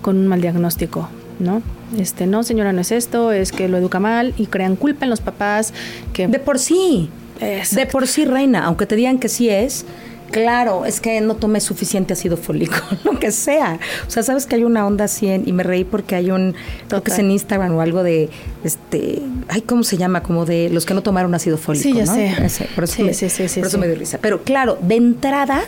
con 0.00 0.16
un 0.16 0.26
mal 0.26 0.40
diagnóstico, 0.40 1.08
¿no? 1.38 1.62
Este, 1.98 2.26
no, 2.26 2.42
señora, 2.42 2.72
no 2.72 2.80
es 2.80 2.92
esto, 2.92 3.32
es 3.32 3.52
que 3.52 3.68
lo 3.68 3.78
educa 3.78 4.00
mal 4.00 4.34
y 4.36 4.46
crean 4.46 4.76
culpa 4.76 5.04
en 5.04 5.10
los 5.10 5.20
papás 5.20 5.72
que 6.12 6.28
de 6.28 6.38
por 6.38 6.58
sí. 6.58 7.10
De 7.40 7.86
por 7.86 8.08
sí, 8.08 8.24
reina, 8.24 8.64
aunque 8.64 8.86
te 8.86 8.96
digan 8.96 9.18
que 9.18 9.28
sí 9.28 9.48
es, 9.48 9.84
Claro, 10.30 10.84
es 10.84 11.00
que 11.00 11.20
no 11.20 11.36
tomé 11.36 11.60
suficiente 11.60 12.12
ácido 12.12 12.36
fólico, 12.36 12.76
lo 13.04 13.18
que 13.18 13.32
sea. 13.32 13.78
O 14.06 14.10
sea, 14.10 14.22
sabes 14.22 14.46
que 14.46 14.56
hay 14.56 14.64
una 14.64 14.86
onda 14.86 15.04
así 15.04 15.28
y 15.28 15.52
me 15.52 15.62
reí 15.62 15.84
porque 15.84 16.14
hay 16.14 16.30
un, 16.30 16.54
creo 16.88 17.02
que 17.02 17.10
es 17.10 17.18
en 17.18 17.30
Instagram 17.30 17.74
o 17.74 17.80
algo 17.80 18.02
de, 18.02 18.28
este, 18.64 19.22
ay, 19.48 19.62
¿cómo 19.62 19.82
se 19.82 19.96
llama? 19.96 20.22
Como 20.22 20.44
de 20.44 20.70
los 20.70 20.86
que 20.86 20.94
no 20.94 21.02
tomaron 21.02 21.34
ácido 21.34 21.56
fólico, 21.56 21.82
sí, 21.82 21.94
ya 21.94 22.06
Sé. 22.06 22.68
por 22.74 22.84
eso, 22.84 23.02
me, 23.02 23.14
sí, 23.14 23.26
por 23.60 23.66
eso 23.66 23.78
me 23.78 23.86
dio 23.86 23.96
risa. 23.96 24.18
Pero 24.20 24.42
claro, 24.42 24.78
de 24.80 24.96
entrada 24.96 25.62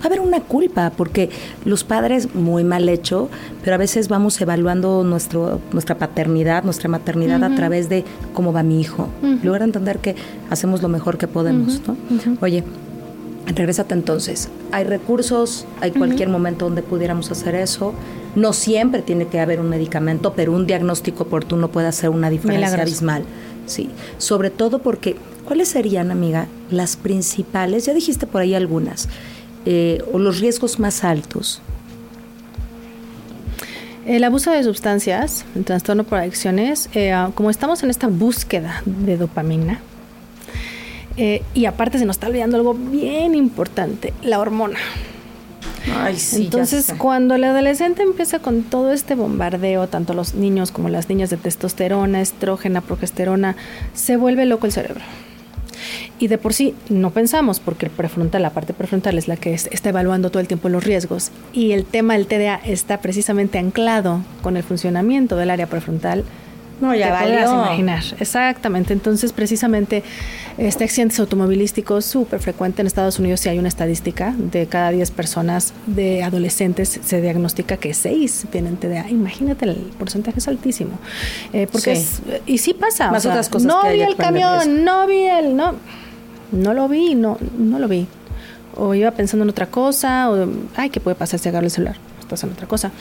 va 0.00 0.04
a 0.04 0.06
haber 0.06 0.20
una 0.20 0.40
culpa, 0.40 0.92
porque 0.96 1.30
los 1.64 1.84
padres, 1.84 2.34
muy 2.34 2.64
mal 2.64 2.88
hecho, 2.88 3.28
pero 3.62 3.74
a 3.74 3.78
veces 3.78 4.08
vamos 4.08 4.40
evaluando 4.40 5.04
nuestro, 5.04 5.60
nuestra 5.72 5.98
paternidad, 5.98 6.64
nuestra 6.64 6.88
maternidad 6.88 7.44
a 7.44 7.54
través 7.54 7.88
de 7.88 8.04
cómo 8.32 8.52
va 8.52 8.62
mi 8.62 8.80
hijo. 8.80 9.08
En 9.22 9.40
lugar 9.44 9.60
de 9.60 9.66
entender 9.66 9.98
que 9.98 10.16
hacemos 10.48 10.82
lo 10.82 10.88
mejor 10.88 11.18
que 11.18 11.28
podemos, 11.28 11.82
¿no? 11.86 11.96
Oye, 12.40 12.64
Regrésate 13.54 13.94
entonces. 13.94 14.48
Hay 14.72 14.84
recursos, 14.84 15.66
hay 15.80 15.90
cualquier 15.90 16.28
momento 16.28 16.66
donde 16.66 16.82
pudiéramos 16.82 17.30
hacer 17.30 17.54
eso. 17.54 17.92
No 18.36 18.52
siempre 18.52 19.02
tiene 19.02 19.26
que 19.26 19.40
haber 19.40 19.60
un 19.60 19.68
medicamento, 19.68 20.34
pero 20.34 20.52
un 20.52 20.66
diagnóstico 20.66 21.24
oportuno 21.24 21.68
puede 21.68 21.88
hacer 21.88 22.10
una 22.10 22.30
diferencia 22.30 22.80
abismal. 22.80 23.24
Sí, 23.66 23.90
sobre 24.18 24.50
todo 24.50 24.80
porque, 24.80 25.16
¿cuáles 25.46 25.68
serían, 25.68 26.10
amiga, 26.10 26.46
las 26.70 26.96
principales? 26.96 27.86
Ya 27.86 27.94
dijiste 27.94 28.26
por 28.26 28.40
ahí 28.40 28.54
algunas, 28.54 29.08
eh, 29.66 30.02
o 30.12 30.18
los 30.18 30.40
riesgos 30.40 30.78
más 30.78 31.04
altos. 31.04 31.60
El 34.06 34.24
abuso 34.24 34.50
de 34.50 34.64
sustancias, 34.64 35.44
el 35.54 35.64
trastorno 35.64 36.04
por 36.04 36.18
adicciones, 36.18 36.88
eh, 36.94 37.14
como 37.34 37.50
estamos 37.50 37.82
en 37.82 37.90
esta 37.90 38.08
búsqueda 38.08 38.82
de 38.84 39.16
dopamina, 39.16 39.80
eh, 41.16 41.42
y 41.54 41.66
aparte 41.66 41.98
se 41.98 42.06
nos 42.06 42.16
está 42.16 42.28
olvidando 42.28 42.56
algo 42.56 42.74
bien 42.74 43.34
importante, 43.34 44.12
la 44.22 44.38
hormona. 44.40 44.78
Ay, 45.96 46.16
sí, 46.18 46.44
Entonces, 46.44 46.92
cuando 46.98 47.34
el 47.34 47.44
adolescente 47.44 48.02
empieza 48.02 48.38
con 48.38 48.62
todo 48.62 48.92
este 48.92 49.14
bombardeo, 49.14 49.86
tanto 49.88 50.12
los 50.14 50.34
niños 50.34 50.72
como 50.72 50.88
las 50.88 51.08
niñas 51.08 51.30
de 51.30 51.36
testosterona, 51.36 52.20
estrógena, 52.20 52.80
progesterona, 52.80 53.56
se 53.94 54.16
vuelve 54.16 54.44
loco 54.44 54.66
el 54.66 54.72
cerebro. 54.72 55.02
Y 56.18 56.28
de 56.28 56.36
por 56.36 56.52
sí 56.52 56.74
no 56.90 57.10
pensamos, 57.10 57.60
porque 57.60 57.86
el 57.86 57.92
prefrontal, 57.92 58.42
la 58.42 58.50
parte 58.50 58.74
prefrontal 58.74 59.16
es 59.16 59.26
la 59.26 59.36
que 59.36 59.54
está 59.54 59.88
evaluando 59.88 60.30
todo 60.30 60.40
el 60.40 60.48
tiempo 60.48 60.68
los 60.68 60.84
riesgos. 60.84 61.30
Y 61.54 61.72
el 61.72 61.86
tema 61.86 62.12
del 62.14 62.26
TDA 62.26 62.56
está 62.56 63.00
precisamente 63.00 63.58
anclado 63.58 64.20
con 64.42 64.58
el 64.58 64.62
funcionamiento 64.62 65.36
del 65.36 65.48
área 65.48 65.66
prefrontal 65.66 66.24
no, 66.80 66.94
ya 66.94 67.10
valió. 67.12 67.42
imaginar. 67.42 68.02
Exactamente. 68.18 68.92
Entonces, 68.92 69.32
precisamente, 69.32 70.02
este 70.58 70.84
accidentes 70.84 71.20
automovilísticos 71.20 72.04
súper 72.04 72.40
frecuente 72.40 72.80
en 72.80 72.86
Estados 72.86 73.18
Unidos. 73.18 73.40
Si 73.40 73.48
hay 73.48 73.58
una 73.58 73.68
estadística 73.68 74.34
de 74.36 74.66
cada 74.66 74.90
10 74.90 75.10
personas 75.10 75.72
de 75.86 76.22
adolescentes 76.22 77.00
se 77.02 77.20
diagnostica 77.20 77.76
que 77.76 77.94
6 77.94 78.46
tienen 78.50 78.76
TDA. 78.76 79.08
Imagínate, 79.10 79.66
el 79.66 79.76
porcentaje 79.98 80.38
es 80.38 80.48
altísimo. 80.48 80.98
Eh, 81.52 81.66
porque 81.70 82.02
y 82.46 82.58
sí 82.58 82.74
pasa. 82.74 83.10
Más 83.10 83.26
otras 83.26 83.48
cosas 83.48 83.66
no 83.66 83.90
vi 83.90 84.00
el 84.00 84.16
camión, 84.16 84.84
no 84.84 85.06
vi 85.06 85.24
el, 85.24 85.56
no, 85.56 85.74
no 86.52 86.74
lo 86.74 86.88
vi, 86.88 87.14
no, 87.14 87.38
no 87.58 87.78
lo 87.78 87.88
vi. 87.88 88.06
O 88.76 88.94
iba 88.94 89.10
pensando 89.10 89.44
en 89.44 89.50
otra 89.50 89.66
cosa, 89.66 90.30
o 90.30 90.48
ay, 90.76 90.90
¿qué 90.90 91.00
puede 91.00 91.14
pasar 91.14 91.38
si 91.38 91.48
agarro 91.48 91.66
el 91.66 91.70
celular? 91.70 91.96
Pasa 92.28 92.46
en 92.46 92.52
otra 92.52 92.68
cosa. 92.68 92.92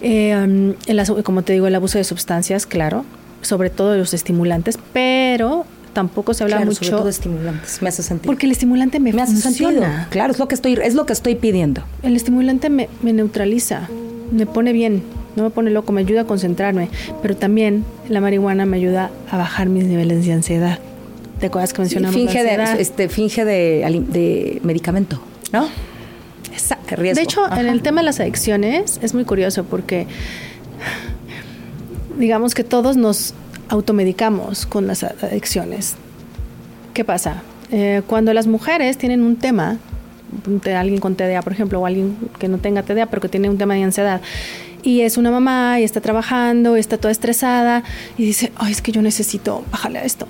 Eh, 0.00 0.34
um, 0.34 0.74
el, 0.86 1.22
como 1.22 1.42
te 1.42 1.52
digo, 1.52 1.66
el 1.66 1.74
abuso 1.74 1.98
de 1.98 2.04
sustancias, 2.04 2.64
claro, 2.64 3.04
sobre 3.42 3.70
todo 3.70 3.96
los 3.96 4.14
estimulantes, 4.14 4.78
pero 4.92 5.64
tampoco 5.92 6.34
se 6.34 6.44
habla 6.44 6.60
mucho 6.60 6.74
sobre 6.76 6.90
todo 6.90 7.04
de 7.04 7.10
estimulantes 7.10 7.82
me 7.82 7.88
hace 7.88 8.02
sentido 8.02 8.30
porque 8.30 8.46
el 8.46 8.52
estimulante 8.52 9.00
me, 9.00 9.10
hace 9.20 9.36
sentido. 9.36 9.82
Claro 10.10 10.32
es 10.32 10.38
lo 10.38 10.48
que 10.48 10.54
estoy 10.54 10.78
es 10.82 10.94
lo 10.94 11.06
que 11.06 11.12
estoy 11.12 11.34
pidiendo. 11.34 11.82
El 12.02 12.16
estimulante 12.16 12.70
me, 12.70 12.88
neutraliza 13.02 13.88
me 14.30 14.46
pone 14.46 14.72
bien 14.72 15.02
no 15.36 15.44
me 15.44 15.50
pone 15.50 15.70
loco 15.70 15.92
me 15.92 16.00
ayuda 16.00 16.22
a 16.22 16.24
concentrarme 16.24 16.88
pero 17.22 17.36
también 17.36 17.84
la 18.08 18.20
marihuana 18.20 18.66
me 18.66 18.76
ayuda 18.76 19.10
a 19.30 19.36
bajar 19.36 19.68
mis 19.68 19.84
niveles 19.84 20.24
de 20.24 20.32
ansiedad. 20.32 20.78
Te 21.38 21.46
acuerdas 21.46 21.72
que 21.72 21.80
mencionamos 21.80 22.14
finge 22.14 22.42
de 22.42 22.80
este 22.80 23.08
finge 23.08 23.44
de, 23.44 24.60
medicamento 24.62 25.20
no 25.52 25.68
Exacto. 26.52 26.96
de 27.00 27.22
hecho 27.22 27.50
en 27.52 27.66
el 27.66 27.82
tema 27.82 28.00
de 28.02 28.06
las 28.06 28.20
adicciones 28.20 29.00
es 29.02 29.14
muy 29.14 29.24
curioso 29.24 29.64
porque 29.64 30.06
digamos 32.20 32.54
que 32.54 32.62
todos 32.62 32.96
nos 32.96 33.34
automedicamos 33.68 34.66
con 34.66 34.86
las 34.86 35.02
adicciones. 35.02 35.94
¿Qué 36.94 37.04
pasa? 37.04 37.42
Eh, 37.72 38.02
cuando 38.06 38.34
las 38.34 38.46
mujeres 38.46 38.98
tienen 38.98 39.22
un 39.22 39.36
tema, 39.36 39.78
alguien 40.76 41.00
con 41.00 41.16
TDA, 41.16 41.40
por 41.42 41.52
ejemplo, 41.52 41.80
o 41.80 41.86
alguien 41.86 42.16
que 42.38 42.48
no 42.48 42.58
tenga 42.58 42.82
TDA, 42.82 43.06
pero 43.06 43.22
que 43.22 43.28
tiene 43.28 43.48
un 43.48 43.58
tema 43.58 43.74
de 43.74 43.82
ansiedad, 43.82 44.20
y 44.82 45.00
es 45.00 45.16
una 45.16 45.30
mamá 45.30 45.80
y 45.80 45.84
está 45.84 46.00
trabajando 46.00 46.76
y 46.76 46.80
está 46.80 46.98
toda 46.98 47.10
estresada 47.10 47.84
y 48.16 48.24
dice, 48.24 48.52
ay, 48.56 48.72
es 48.72 48.82
que 48.82 48.92
yo 48.92 49.02
necesito 49.02 49.64
bajarle 49.70 50.00
a 50.00 50.04
esto. 50.04 50.26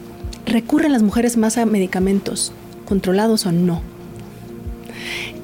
Recurren 0.46 0.92
las 0.92 1.02
mujeres 1.02 1.36
más 1.36 1.58
a 1.58 1.66
medicamentos, 1.66 2.52
controlados 2.86 3.46
o 3.46 3.52
no. 3.52 3.82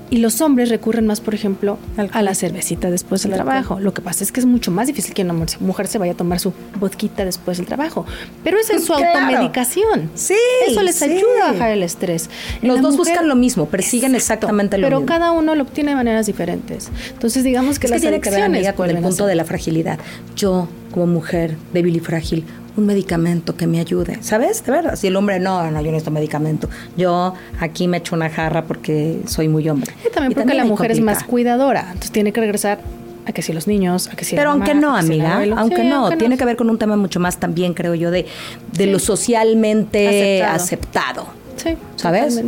Y 0.08 0.18
los 0.18 0.40
hombres 0.40 0.68
recurren 0.68 1.06
más, 1.06 1.20
por 1.20 1.34
ejemplo, 1.34 1.78
a 2.12 2.22
la 2.22 2.34
cervecita 2.34 2.90
después 2.90 3.22
del 3.24 3.32
trabajo. 3.32 3.80
Lo 3.80 3.92
que 3.92 4.02
pasa 4.02 4.22
es 4.22 4.30
que 4.30 4.40
es 4.40 4.46
mucho 4.46 4.70
más 4.70 4.86
difícil 4.86 5.14
que 5.14 5.22
una 5.22 5.34
mujer 5.60 5.86
se 5.88 5.98
vaya 5.98 6.12
a 6.12 6.16
tomar 6.16 6.38
su 6.38 6.52
vodquita 6.78 7.24
después 7.24 7.58
del 7.58 7.66
trabajo. 7.66 8.06
Pero 8.44 8.58
esa 8.58 8.74
es 8.74 8.84
su 8.84 8.92
automedicación. 8.94 10.10
Sí. 10.14 10.36
Eso 10.68 10.82
les 10.82 11.02
ayuda 11.02 11.48
a 11.48 11.52
bajar 11.52 11.70
el 11.72 11.82
estrés. 11.82 12.30
Los 12.62 12.80
dos 12.80 12.96
buscan 12.96 13.28
lo 13.28 13.34
mismo, 13.34 13.66
persiguen 13.66 14.14
exactamente 14.14 14.78
lo 14.78 14.86
mismo. 14.86 15.00
Pero 15.00 15.06
cada 15.06 15.32
uno 15.32 15.54
lo 15.54 15.64
obtiene 15.64 15.90
de 15.90 15.96
maneras 15.96 16.26
diferentes. 16.26 16.90
Entonces, 17.12 17.42
digamos 17.42 17.78
que 17.78 17.86
es 17.86 17.90
las 17.90 18.00
que 18.00 18.08
tiene 18.08 18.20
que 18.20 18.30
ver, 18.30 18.74
con 18.74 18.88
el 18.90 18.98
punto 18.98 19.26
de 19.26 19.34
la 19.34 19.44
fragilidad. 19.44 19.98
Yo, 20.36 20.68
como 20.92 21.06
mujer 21.06 21.56
débil 21.72 21.96
y 21.96 22.00
frágil, 22.00 22.44
un 22.76 22.86
medicamento 22.86 23.56
que 23.56 23.66
me 23.66 23.80
ayude, 23.80 24.18
¿sabes? 24.22 24.64
De 24.64 24.72
verdad, 24.72 24.96
si 24.96 25.06
el 25.06 25.16
hombre 25.16 25.40
no, 25.40 25.70
no, 25.70 25.80
yo 25.80 25.86
necesito 25.86 26.10
medicamento. 26.10 26.68
Yo 26.96 27.34
aquí 27.60 27.88
me 27.88 27.98
echo 27.98 28.14
una 28.14 28.28
jarra 28.28 28.64
porque 28.64 29.20
soy 29.26 29.48
muy 29.48 29.68
hombre. 29.68 29.92
Y 30.06 30.12
también 30.12 30.34
porque 30.34 30.54
la 30.54 30.64
mujer 30.64 30.90
es 30.92 31.00
más 31.00 31.24
cuidadora, 31.24 31.82
entonces 31.88 32.12
tiene 32.12 32.32
que 32.32 32.40
regresar 32.40 32.80
a 33.26 33.32
que 33.32 33.42
si 33.42 33.52
los 33.52 33.66
niños, 33.66 34.08
a 34.08 34.16
que 34.16 34.24
si 34.24 34.36
Pero 34.36 34.50
aunque 34.50 34.74
no, 34.74 34.96
amiga, 34.96 35.42
aunque 35.56 35.82
no, 35.84 36.10
tiene 36.16 36.36
que 36.36 36.44
ver 36.44 36.56
con 36.56 36.70
un 36.70 36.78
tema 36.78 36.96
mucho 36.96 37.18
más 37.18 37.38
también, 37.38 37.74
creo 37.74 37.94
yo, 37.94 38.10
de, 38.10 38.26
de 38.72 38.86
lo 38.86 38.98
socialmente 38.98 40.42
aceptado. 40.44 41.26
Sí, 41.56 41.76
¿sabes? 41.96 42.42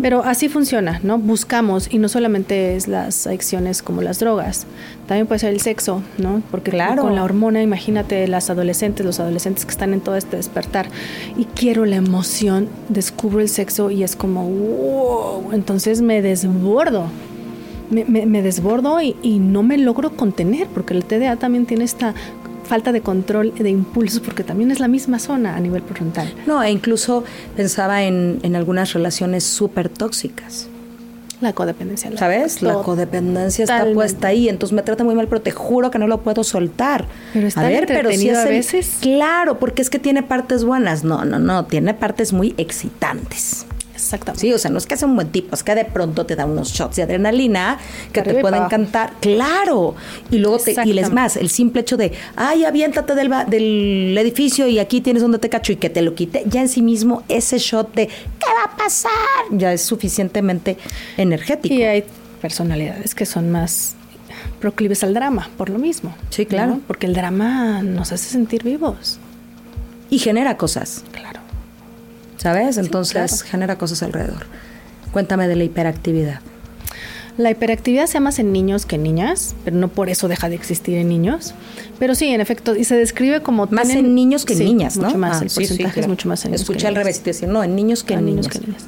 Pero 0.00 0.24
así 0.24 0.48
funciona, 0.48 1.00
¿no? 1.02 1.18
Buscamos, 1.18 1.88
y 1.92 1.98
no 1.98 2.08
solamente 2.08 2.76
es 2.76 2.88
las 2.88 3.26
adicciones 3.26 3.82
como 3.82 4.02
las 4.02 4.18
drogas, 4.18 4.66
también 5.06 5.26
puede 5.26 5.38
ser 5.38 5.52
el 5.52 5.60
sexo, 5.60 6.02
¿no? 6.18 6.42
Porque 6.50 6.72
claro. 6.72 7.02
con 7.02 7.14
la 7.14 7.22
hormona, 7.22 7.62
imagínate 7.62 8.26
las 8.26 8.50
adolescentes, 8.50 9.06
los 9.06 9.20
adolescentes 9.20 9.64
que 9.64 9.70
están 9.70 9.94
en 9.94 10.00
todo 10.00 10.16
este 10.16 10.36
despertar, 10.36 10.86
y 11.36 11.44
quiero 11.44 11.84
la 11.84 11.96
emoción, 11.96 12.68
descubro 12.88 13.40
el 13.40 13.48
sexo 13.48 13.90
y 13.90 14.02
es 14.02 14.16
como, 14.16 14.48
wow, 14.48 15.52
entonces 15.52 16.02
me 16.02 16.22
desbordo. 16.22 17.06
Me, 17.90 18.42
desbordo 18.42 19.00
y, 19.00 19.14
y 19.22 19.38
no 19.38 19.62
me 19.62 19.78
logro 19.78 20.16
contener, 20.16 20.66
porque 20.68 20.94
el 20.94 21.04
TDA 21.04 21.36
también 21.36 21.64
tiene 21.64 21.84
esta 21.84 22.14
falta 22.64 22.92
de 22.92 23.00
control 23.00 23.54
de 23.54 23.70
impulsos, 23.70 24.20
porque 24.20 24.42
también 24.42 24.70
es 24.70 24.80
la 24.80 24.88
misma 24.88 25.18
zona 25.18 25.56
a 25.56 25.60
nivel 25.60 25.82
frontal. 25.82 26.32
No, 26.46 26.62
e 26.62 26.70
incluso 26.70 27.24
pensaba 27.56 28.02
en, 28.02 28.40
en 28.42 28.56
algunas 28.56 28.92
relaciones 28.92 29.44
súper 29.44 29.88
tóxicas. 29.88 30.68
La 31.40 31.52
codependencia. 31.52 32.10
¿Sabes? 32.16 32.62
La 32.62 32.74
codependencia 32.76 33.64
está 33.64 33.84
puesta 33.92 34.28
ahí, 34.28 34.48
entonces 34.48 34.74
me 34.74 34.82
trata 34.82 35.04
muy 35.04 35.14
mal, 35.14 35.28
pero 35.28 35.42
te 35.42 35.50
juro 35.50 35.90
que 35.90 35.98
no 35.98 36.06
lo 36.06 36.22
puedo 36.22 36.42
soltar. 36.44 37.06
Pero 37.32 37.48
está 37.48 37.60
a 37.60 37.68
ver, 37.68 37.86
pero 37.86 38.10
si 38.12 38.30
a 38.30 38.44
veces. 38.44 38.98
Claro, 39.00 39.58
porque 39.58 39.82
es 39.82 39.90
que 39.90 39.98
tiene 39.98 40.22
partes 40.22 40.64
buenas. 40.64 41.04
No, 41.04 41.24
no, 41.24 41.38
no, 41.38 41.66
tiene 41.66 41.92
partes 41.92 42.32
muy 42.32 42.54
excitantes. 42.56 43.66
Exactamente. 43.94 44.40
Sí, 44.40 44.52
o 44.52 44.58
sea, 44.58 44.70
no 44.70 44.78
es 44.78 44.86
que 44.86 44.96
sea 44.96 45.06
un 45.06 45.14
buen 45.14 45.30
tipo, 45.30 45.54
es 45.54 45.62
que 45.62 45.74
de 45.74 45.84
pronto 45.84 46.26
te 46.26 46.34
da 46.34 46.46
unos 46.46 46.72
shots 46.72 46.96
de 46.96 47.02
adrenalina 47.04 47.78
que 48.12 48.22
te 48.22 48.34
pueden 48.34 48.64
encantar. 48.64 49.12
Claro. 49.20 49.94
Y 50.30 50.38
luego 50.38 50.58
te, 50.58 50.74
y 50.84 50.92
les 50.92 51.12
más, 51.12 51.36
el 51.36 51.48
simple 51.48 51.82
hecho 51.82 51.96
de, 51.96 52.12
ay, 52.36 52.64
aviéntate 52.64 53.14
del, 53.14 53.30
del 53.46 54.18
edificio 54.18 54.66
y 54.66 54.78
aquí 54.78 55.00
tienes 55.00 55.22
donde 55.22 55.38
te 55.38 55.48
cacho 55.48 55.72
y 55.72 55.76
que 55.76 55.90
te 55.90 56.02
lo 56.02 56.14
quite, 56.14 56.44
ya 56.46 56.60
en 56.60 56.68
sí 56.68 56.82
mismo 56.82 57.22
ese 57.28 57.58
shot 57.58 57.94
de, 57.94 58.08
¿qué 58.08 58.50
va 58.58 58.72
a 58.72 58.76
pasar? 58.76 59.10
Ya 59.50 59.72
es 59.72 59.82
suficientemente 59.82 60.76
energético. 61.16 61.74
Y 61.74 61.82
hay 61.84 62.04
personalidades 62.40 63.14
que 63.14 63.26
son 63.26 63.50
más 63.50 63.94
proclives 64.60 65.04
al 65.04 65.14
drama, 65.14 65.50
por 65.56 65.70
lo 65.70 65.78
mismo. 65.78 66.14
Sí, 66.30 66.46
claro. 66.46 66.80
Porque 66.86 67.06
el 67.06 67.14
drama 67.14 67.82
nos 67.82 68.12
hace 68.12 68.30
sentir 68.30 68.64
vivos. 68.64 69.18
Y 70.10 70.18
genera 70.18 70.56
cosas. 70.56 71.04
Claro. 71.12 71.43
¿Sabes? 72.44 72.76
Entonces 72.76 73.42
genera 73.42 73.78
cosas 73.78 74.02
alrededor. 74.02 74.44
Cuéntame 75.12 75.48
de 75.48 75.56
la 75.56 75.64
hiperactividad. 75.64 76.40
La 77.38 77.50
hiperactividad 77.50 78.06
se 78.06 78.20
más 78.20 78.38
en 78.38 78.52
niños 78.52 78.86
que 78.86 78.94
en 78.94 79.02
niñas, 79.02 79.56
pero 79.64 79.76
no 79.76 79.88
por 79.88 80.08
eso 80.08 80.28
deja 80.28 80.48
de 80.48 80.54
existir 80.54 80.98
en 80.98 81.08
niños. 81.08 81.54
Pero 81.98 82.14
sí, 82.14 82.28
en 82.28 82.40
efecto, 82.40 82.76
y 82.76 82.84
se 82.84 82.96
describe 82.96 83.40
como 83.40 83.66
más 83.70 83.90
en 83.90 84.14
niños 84.14 84.44
que 84.44 84.52
en 84.52 84.60
niñas, 84.60 84.96
¿no? 84.96 85.06
Mucho 85.06 85.18
más, 85.18 85.40
ah, 85.40 85.44
el 85.44 85.50
porcentaje 85.50 86.00
es 86.00 86.06
mucho 86.06 86.28
más 86.28 86.44
en 86.44 86.52
niños. 86.52 86.60
Escuché 86.60 86.86
al 86.86 86.94
revés 86.94 87.24
decía, 87.24 87.48
no, 87.48 87.64
en 87.64 87.74
niños 87.74 88.04
que 88.04 88.14
en 88.14 88.26
niños. 88.26 88.46
Que 88.46 88.60
niñas. 88.60 88.86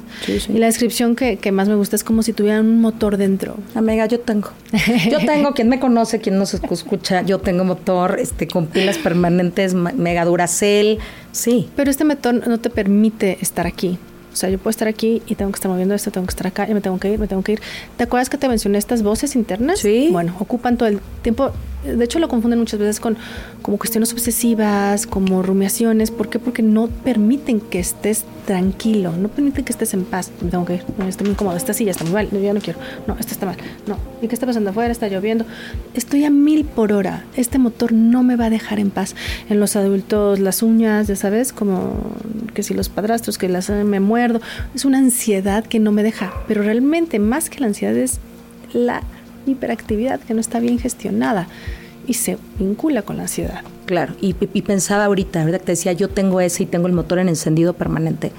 y 0.49 0.59
la 0.59 0.67
descripción 0.67 1.15
que, 1.15 1.37
que, 1.37 1.51
más 1.51 1.67
me 1.67 1.75
gusta 1.75 1.97
es 1.97 2.05
como 2.05 2.23
si 2.23 2.31
tuvieran 2.31 2.65
un 2.67 2.79
motor 2.79 3.17
dentro. 3.17 3.57
Amiga, 3.73 4.05
yo 4.05 4.19
tengo. 4.19 4.51
Yo 5.09 5.19
tengo, 5.25 5.53
quien 5.53 5.67
me 5.67 5.79
conoce, 5.79 6.19
quien 6.19 6.37
nos 6.37 6.53
escucha, 6.53 7.23
yo 7.23 7.39
tengo 7.39 7.63
motor 7.63 8.17
este 8.19 8.47
con 8.47 8.67
pilas 8.67 8.97
permanentes, 8.97 9.73
mega 9.73 10.23
duracel, 10.23 10.99
sí. 11.37 11.69
Pero 11.75 11.89
este 11.91 12.03
motor 12.03 12.47
no 12.47 12.59
te 12.59 12.69
permite 12.69 13.37
estar 13.41 13.67
aquí. 13.67 13.97
O 14.33 14.35
sea, 14.35 14.49
yo 14.49 14.59
puedo 14.59 14.69
estar 14.69 14.87
aquí 14.87 15.23
y 15.25 15.33
tengo 15.33 15.51
que 15.51 15.55
estar 15.55 15.71
moviendo 15.71 15.95
esto, 15.95 16.11
tengo 16.11 16.27
que 16.27 16.31
estar 16.31 16.45
acá 16.45 16.69
y 16.69 16.73
me 16.73 16.81
tengo 16.81 16.99
que 16.99 17.11
ir, 17.11 17.17
me 17.17 17.27
tengo 17.27 17.41
que 17.41 17.53
ir. 17.53 17.61
¿Te 17.97 18.03
acuerdas 18.03 18.29
que 18.29 18.37
te 18.37 18.47
mencioné 18.47 18.77
estas 18.77 19.01
voces 19.01 19.35
internas? 19.35 19.79
Sí. 19.79 20.09
Bueno, 20.11 20.35
ocupan 20.39 20.77
todo 20.77 20.89
el 20.89 20.99
tiempo 21.23 21.51
de 21.95 22.05
hecho 22.05 22.19
lo 22.19 22.27
confunden 22.27 22.59
muchas 22.59 22.79
veces 22.79 22.99
con 22.99 23.17
como 23.61 23.77
cuestiones 23.77 24.11
obsesivas, 24.13 25.07
como 25.07 25.43
rumiaciones. 25.43 26.11
¿Por 26.11 26.29
qué? 26.29 26.39
Porque 26.39 26.61
no 26.61 26.87
permiten 26.87 27.59
que 27.59 27.79
estés 27.79 28.25
tranquilo, 28.45 29.11
no 29.11 29.27
permiten 29.27 29.65
que 29.65 29.71
estés 29.71 29.93
en 29.93 30.05
paz. 30.05 30.31
Me 30.41 30.49
tengo 30.49 30.65
que 30.65 30.75
ir, 30.75 30.83
no, 30.97 31.07
estoy 31.07 31.25
muy 31.25 31.33
incómodo, 31.33 31.57
esta 31.57 31.73
silla 31.73 31.91
está 31.91 32.03
muy 32.03 32.13
mal, 32.13 32.29
ya 32.29 32.53
no 32.53 32.61
quiero, 32.61 32.79
no, 33.07 33.15
esta 33.19 33.33
está 33.33 33.45
mal, 33.45 33.57
no. 33.87 33.97
¿Y 34.21 34.27
qué 34.27 34.35
está 34.35 34.45
pasando 34.45 34.69
afuera? 34.69 34.91
Está 34.91 35.07
lloviendo. 35.07 35.45
Estoy 35.93 36.23
a 36.25 36.29
mil 36.29 36.65
por 36.65 36.93
hora, 36.93 37.25
este 37.35 37.59
motor 37.59 37.91
no 37.91 38.23
me 38.23 38.35
va 38.35 38.45
a 38.45 38.49
dejar 38.49 38.79
en 38.79 38.89
paz. 38.89 39.15
En 39.49 39.59
los 39.59 39.75
adultos 39.75 40.39
las 40.39 40.63
uñas, 40.63 41.07
ya 41.07 41.15
sabes, 41.15 41.53
como 41.53 41.93
que 42.53 42.63
si 42.63 42.73
los 42.73 42.89
padrastros, 42.89 43.37
que 43.37 43.49
las 43.49 43.69
me 43.69 43.99
muerdo, 43.99 44.41
es 44.73 44.85
una 44.85 44.97
ansiedad 44.97 45.65
que 45.65 45.79
no 45.79 45.91
me 45.91 46.03
deja, 46.03 46.33
pero 46.47 46.63
realmente 46.63 47.19
más 47.19 47.49
que 47.49 47.59
la 47.59 47.67
ansiedad 47.67 47.95
es 47.95 48.19
la 48.73 49.03
hiperactividad 49.51 50.19
que 50.19 50.33
no 50.33 50.41
está 50.41 50.59
bien 50.59 50.79
gestionada 50.79 51.47
y 52.07 52.13
se 52.13 52.37
vincula 52.57 53.01
con 53.01 53.17
la 53.17 53.23
ansiedad. 53.23 53.61
Claro, 53.85 54.13
y, 54.19 54.33
pensaba 54.33 55.05
ahorita, 55.05 55.45
¿verdad? 55.45 55.61
Te 55.61 55.73
decía, 55.73 55.93
yo 55.93 56.09
tengo 56.09 56.41
ese 56.41 56.63
y 56.63 56.65
tengo 56.65 56.87
el 56.87 56.93
motor 56.93 57.19
en 57.19 57.29
encendido 57.29 57.73
permanente. 57.73 58.31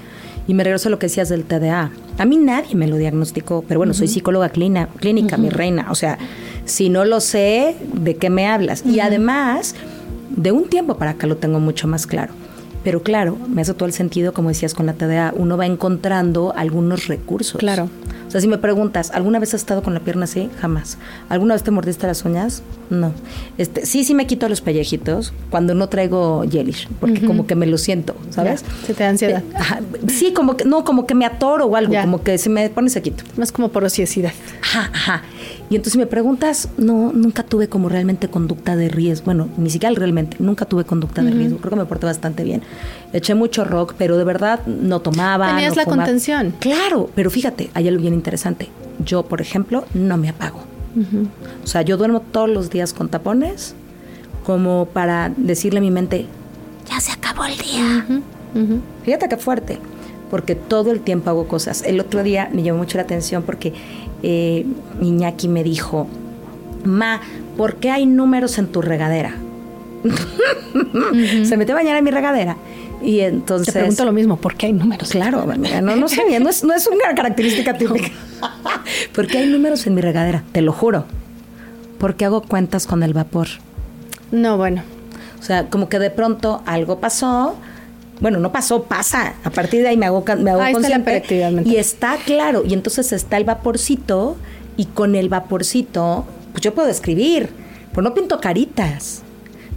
Y 0.47 0.53
me 0.55 0.63
regreso 0.63 0.89
a 0.89 0.91
lo 0.91 0.99
que 0.99 1.05
decías 1.05 1.29
del 1.29 1.43
TDA. 1.43 1.91
A 2.17 2.25
mí 2.25 2.37
nadie 2.37 2.75
me 2.75 2.87
lo 2.87 2.97
diagnosticó, 2.97 3.63
pero 3.67 3.79
bueno, 3.79 3.93
soy 3.93 4.07
psicóloga 4.07 4.49
clínica, 4.49 5.37
mi 5.37 5.49
reina. 5.49 5.87
O 5.91 5.95
sea, 5.95 6.17
si 6.65 6.89
no 6.89 7.05
lo 7.05 7.19
sé, 7.19 7.75
¿de 7.93 8.15
qué 8.15 8.31
me 8.31 8.47
hablas? 8.47 8.83
Y 8.85 8.99
además, 8.99 9.75
de 10.35 10.51
un 10.51 10.67
tiempo 10.67 10.97
para 10.97 11.11
acá 11.11 11.27
lo 11.27 11.37
tengo 11.37 11.59
mucho 11.59 11.87
más 11.87 12.07
claro. 12.07 12.33
Pero 12.83 13.03
claro, 13.03 13.37
me 13.47 13.61
hace 13.61 13.73
todo 13.73 13.85
el 13.85 13.93
sentido, 13.93 14.33
como 14.33 14.49
decías 14.49 14.73
con 14.73 14.85
la 14.85 14.93
TDA, 14.93 15.33
uno 15.35 15.57
va 15.57 15.65
encontrando 15.65 16.53
algunos 16.55 17.07
recursos. 17.07 17.59
Claro. 17.59 17.89
O 18.29 18.31
sea, 18.31 18.41
si 18.41 18.47
me 18.47 18.59
preguntas, 18.59 19.09
¿alguna 19.11 19.39
vez 19.39 19.55
has 19.55 19.61
estado 19.61 19.81
con 19.81 19.95
la 19.95 20.01
pierna 20.01 20.25
así? 20.25 20.51
Jamás. 20.61 20.99
¿Alguna 21.29 21.55
vez 21.55 21.63
te 21.63 21.71
mordiste 21.71 22.05
las 22.05 22.23
uñas? 22.25 22.61
No. 22.91 23.11
Este, 23.57 23.87
sí, 23.87 24.03
sí 24.03 24.13
me 24.13 24.27
quito 24.27 24.47
los 24.47 24.61
pellejitos 24.61 25.33
cuando 25.49 25.73
no 25.73 25.89
traigo 25.89 26.45
gelish, 26.47 26.87
porque 26.99 27.25
como 27.25 27.47
que 27.47 27.55
me 27.55 27.65
lo 27.65 27.79
siento, 27.79 28.15
¿sabes? 28.29 28.63
se 28.85 28.93
te 28.93 29.03
da 29.03 29.09
ansiedad. 29.09 29.41
Eh, 29.41 30.09
sí, 30.09 30.31
como 30.31 30.55
que, 30.55 30.65
no, 30.65 30.83
como 30.83 31.07
que 31.07 31.15
me 31.15 31.25
atoro 31.25 31.65
o 31.65 31.75
algo, 31.75 31.93
como 31.99 32.21
que 32.21 32.37
se 32.37 32.51
me 32.51 32.69
pone 32.69 32.91
sequito. 32.91 33.23
Más 33.35 33.51
como 33.51 33.69
porosidad. 33.69 34.31
Ajá, 34.61 34.91
ajá. 34.93 35.23
Y 35.71 35.75
entonces 35.75 35.97
me 35.97 36.07
preguntas, 36.07 36.69
no, 36.77 37.11
nunca 37.13 37.43
tuve 37.43 37.67
como 37.67 37.89
realmente 37.89 38.27
conducta 38.27 38.75
de 38.75 38.89
riesgo. 38.89 39.25
Bueno, 39.25 39.49
ni 39.57 39.69
siquiera 39.69 39.93
realmente, 39.95 40.37
nunca 40.39 40.65
tuve 40.65 40.83
conducta 40.83 41.21
de 41.21 41.31
riesgo. 41.31 41.57
Creo 41.57 41.71
que 41.71 41.75
me 41.75 41.85
porté 41.85 42.05
bastante 42.05 42.43
bien. 42.43 42.61
Eché 43.13 43.35
mucho 43.35 43.65
rock, 43.65 43.93
pero 43.97 44.17
de 44.17 44.23
verdad 44.23 44.65
no 44.65 44.99
tomaba. 45.01 45.55
Tenías 45.55 45.75
la 45.75 45.85
contención. 45.85 46.53
Claro, 46.59 47.09
pero 47.13 47.29
fíjate, 47.29 47.69
hay 47.73 47.87
algo 47.87 48.01
bien 48.01 48.15
interesante. 48.19 48.69
Yo, 49.03 49.23
por 49.23 49.41
ejemplo, 49.41 49.85
no 49.93 50.17
me 50.17 50.29
apago. 50.29 50.59
O 51.63 51.67
sea, 51.67 51.81
yo 51.81 51.97
duermo 51.97 52.19
todos 52.19 52.49
los 52.49 52.69
días 52.69 52.93
con 52.93 53.09
tapones, 53.09 53.75
como 54.45 54.87
para 54.91 55.31
decirle 55.37 55.79
a 55.79 55.81
mi 55.81 55.91
mente, 55.91 56.25
ya 56.89 56.99
se 56.99 57.11
acabó 57.11 57.45
el 57.45 57.57
día. 57.57 58.05
Fíjate 59.03 59.29
qué 59.29 59.37
fuerte, 59.37 59.77
porque 60.29 60.55
todo 60.55 60.91
el 60.91 61.01
tiempo 61.01 61.29
hago 61.29 61.47
cosas. 61.47 61.83
El 61.83 61.99
otro 61.99 62.23
día 62.23 62.49
me 62.51 62.63
llamó 62.63 62.79
mucho 62.79 62.97
la 62.97 63.03
atención 63.03 63.43
porque 63.43 63.73
eh, 64.23 64.65
Iñaki 65.01 65.47
me 65.47 65.63
dijo, 65.63 66.07
Ma, 66.83 67.21
¿por 67.57 67.75
qué 67.75 67.91
hay 67.91 68.05
números 68.05 68.57
en 68.57 68.67
tu 68.67 68.81
regadera? 68.81 69.33
Se 71.43 71.57
metió 71.57 71.75
a 71.75 71.77
bañar 71.77 71.97
en 71.97 72.03
mi 72.03 72.11
regadera. 72.11 72.57
Y 73.01 73.21
entonces. 73.21 73.73
Te 73.73 73.79
pregunto 73.79 74.05
lo 74.05 74.11
mismo, 74.11 74.37
¿por 74.37 74.55
qué 74.55 74.67
hay 74.67 74.73
números? 74.73 75.09
Claro, 75.09 75.45
no, 75.45 75.95
no 75.95 76.07
sabía, 76.07 76.39
no 76.39 76.49
es, 76.49 76.63
no 76.63 76.73
es 76.73 76.87
una 76.87 77.15
característica 77.15 77.77
típica. 77.77 78.09
¿Por 79.15 79.27
qué 79.27 79.39
hay 79.39 79.47
números 79.47 79.85
en 79.87 79.95
mi 79.95 80.01
regadera? 80.01 80.43
Te 80.51 80.61
lo 80.61 80.73
juro. 80.73 81.05
Porque 81.97 82.25
hago 82.25 82.41
cuentas 82.41 82.87
con 82.87 83.03
el 83.03 83.13
vapor. 83.13 83.47
No, 84.31 84.57
bueno. 84.57 84.83
O 85.39 85.43
sea, 85.43 85.69
como 85.69 85.89
que 85.89 85.99
de 85.99 86.09
pronto 86.09 86.61
algo 86.65 86.99
pasó. 86.99 87.55
Bueno, 88.19 88.39
no 88.39 88.51
pasó, 88.51 88.83
pasa. 88.83 89.33
A 89.43 89.49
partir 89.49 89.81
de 89.81 89.89
ahí 89.89 89.97
me 89.97 90.05
hago, 90.05 90.23
me 90.37 90.51
hago 90.51 90.73
consciente. 90.73 91.23
y 91.65 91.77
está 91.77 92.17
claro. 92.17 92.63
Y 92.65 92.73
entonces 92.73 93.11
está 93.13 93.37
el 93.37 93.45
vaporcito. 93.45 94.37
Y 94.75 94.85
con 94.85 95.15
el 95.15 95.29
vaporcito, 95.29 96.25
pues 96.51 96.61
yo 96.61 96.73
puedo 96.73 96.89
escribir. 96.89 97.49
Pues 97.93 98.03
no 98.03 98.13
pinto 98.13 98.39
caritas 98.39 99.23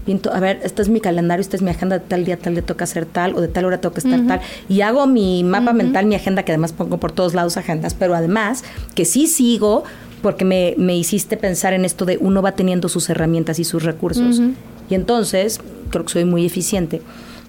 pinto, 0.04 0.32
a 0.32 0.40
ver, 0.40 0.60
este 0.64 0.82
es 0.82 0.88
mi 0.88 1.00
calendario, 1.00 1.40
esta 1.40 1.56
es 1.56 1.62
mi 1.62 1.70
agenda, 1.70 1.98
de 1.98 2.04
tal 2.04 2.24
día, 2.24 2.36
tal 2.36 2.54
día 2.54 2.64
toca 2.64 2.84
hacer 2.84 3.06
tal, 3.06 3.34
o 3.34 3.40
de 3.40 3.48
tal 3.48 3.64
hora 3.64 3.80
tengo 3.80 3.94
que 3.94 4.00
estar 4.00 4.26
tal, 4.26 4.40
y 4.68 4.80
hago 4.80 5.06
mi 5.06 5.44
mapa 5.44 5.72
mental, 5.72 6.06
mi 6.06 6.14
agenda, 6.14 6.44
que 6.44 6.52
además 6.52 6.72
pongo 6.72 6.98
por 6.98 7.12
todos 7.12 7.34
lados 7.34 7.56
agendas, 7.56 7.94
pero 7.94 8.14
además 8.14 8.64
que 8.94 9.04
sí 9.04 9.26
sigo, 9.26 9.84
porque 10.22 10.44
me, 10.44 10.74
me 10.78 10.96
hiciste 10.96 11.36
pensar 11.36 11.72
en 11.72 11.84
esto 11.84 12.04
de 12.04 12.16
uno 12.18 12.42
va 12.42 12.52
teniendo 12.52 12.88
sus 12.88 13.10
herramientas 13.10 13.58
y 13.58 13.64
sus 13.64 13.82
recursos. 13.82 14.40
Y 14.88 14.94
entonces, 14.94 15.60
creo 15.90 16.04
que 16.04 16.12
soy 16.12 16.24
muy 16.24 16.46
eficiente. 16.46 17.02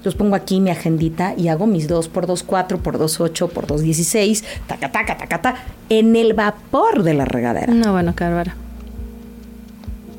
Entonces 0.03 0.15
pongo 0.17 0.35
aquí 0.35 0.59
mi 0.59 0.69
agendita 0.69 1.33
y 1.37 1.47
hago 1.47 1.65
mis 1.65 1.87
2 1.87 2.09
por 2.09 2.27
2, 2.27 2.43
4 2.43 2.79
por 2.79 2.97
2, 2.97 3.21
8 3.21 3.47
por 3.47 3.67
2, 3.67 3.83
16, 3.83 4.43
taca, 4.67 4.91
taca, 4.91 5.17
taca, 5.17 5.41
taca, 5.41 5.63
en 5.87 6.15
el 6.15 6.33
vapor 6.33 7.03
de 7.03 7.13
la 7.13 7.23
regadera. 7.23 7.73
No, 7.73 7.93
bueno, 7.93 8.13
Carvara. 8.13 8.55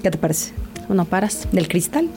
¿Qué 0.03 0.11
te 0.11 0.17
parece? 0.17 0.53
No 0.89 1.05
paras. 1.05 1.49
¿Del 1.53 1.69
cristal? 1.69 2.09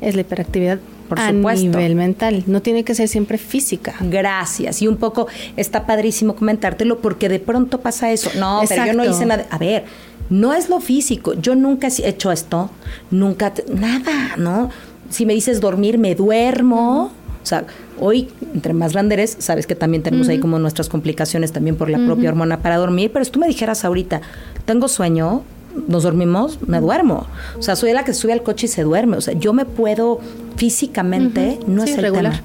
Es 0.00 0.14
la 0.14 0.22
hiperactividad 0.22 0.78
por 1.08 1.20
a 1.20 1.32
nivel 1.32 1.94
mental. 1.94 2.44
No 2.46 2.62
tiene 2.62 2.84
que 2.84 2.94
ser 2.94 3.08
siempre 3.08 3.36
física. 3.36 3.94
Gracias. 4.00 4.80
Y 4.80 4.88
un 4.88 4.96
poco 4.96 5.26
está 5.56 5.86
padrísimo 5.86 6.34
comentártelo 6.36 7.00
porque 7.00 7.28
de 7.28 7.40
pronto 7.40 7.80
pasa 7.80 8.10
eso. 8.10 8.30
No, 8.38 8.62
pero 8.68 8.86
yo 8.86 8.94
no 8.94 9.04
hice 9.04 9.26
nada. 9.26 9.46
A 9.50 9.58
ver, 9.58 9.84
no 10.30 10.54
es 10.54 10.68
lo 10.68 10.80
físico. 10.80 11.34
Yo 11.34 11.54
nunca 11.54 11.88
he 11.88 12.08
hecho 12.08 12.32
esto. 12.32 12.70
Nunca. 13.10 13.52
Nada, 13.72 14.36
¿no? 14.36 14.70
Si 15.10 15.26
me 15.26 15.34
dices 15.34 15.60
dormir, 15.60 15.98
me 15.98 16.14
duermo. 16.14 17.12
O 17.42 17.46
sea, 17.46 17.64
hoy, 17.98 18.28
entre 18.54 18.72
más 18.72 18.92
grande 18.92 19.14
eres, 19.14 19.36
sabes 19.38 19.66
que 19.66 19.74
también 19.74 20.02
tenemos 20.02 20.28
ahí 20.28 20.38
como 20.38 20.58
nuestras 20.58 20.88
complicaciones 20.88 21.52
también 21.52 21.76
por 21.76 21.88
la 21.88 21.98
propia 21.98 22.28
hormona 22.28 22.60
para 22.60 22.76
dormir, 22.76 23.10
pero 23.12 23.24
si 23.24 23.30
tú 23.30 23.40
me 23.40 23.46
dijeras 23.46 23.84
ahorita, 23.84 24.20
tengo 24.66 24.88
sueño, 24.88 25.42
nos 25.88 26.02
dormimos, 26.02 26.58
me 26.66 26.80
duermo. 26.80 27.26
O 27.58 27.62
sea, 27.62 27.76
soy 27.76 27.92
la 27.92 28.04
que 28.04 28.14
sube 28.14 28.32
al 28.32 28.42
coche 28.42 28.66
y 28.66 28.68
se 28.68 28.82
duerme. 28.82 29.16
O 29.16 29.20
sea, 29.20 29.34
yo 29.34 29.52
me 29.52 29.64
puedo 29.64 30.20
físicamente, 30.56 31.58
no 31.66 31.84
es 31.84 31.96
el 31.96 32.02
regular. 32.02 32.42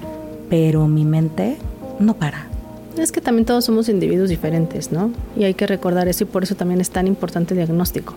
pero 0.50 0.88
mi 0.88 1.06
mente 1.06 1.58
no 2.00 2.16
para. 2.16 2.48
Es 2.98 3.12
que 3.12 3.20
también 3.20 3.46
todos 3.46 3.66
somos 3.66 3.90
individuos 3.90 4.30
diferentes, 4.30 4.92
¿no? 4.92 5.12
Y 5.36 5.44
hay 5.44 5.54
que 5.54 5.68
recordar 5.68 6.08
eso 6.08 6.24
y 6.24 6.28
por 6.28 6.44
eso 6.44 6.56
también 6.56 6.80
es 6.80 6.92
tan 6.92 7.08
importante 7.08 7.54
el 7.54 7.58
diagnóstico. 7.58 8.16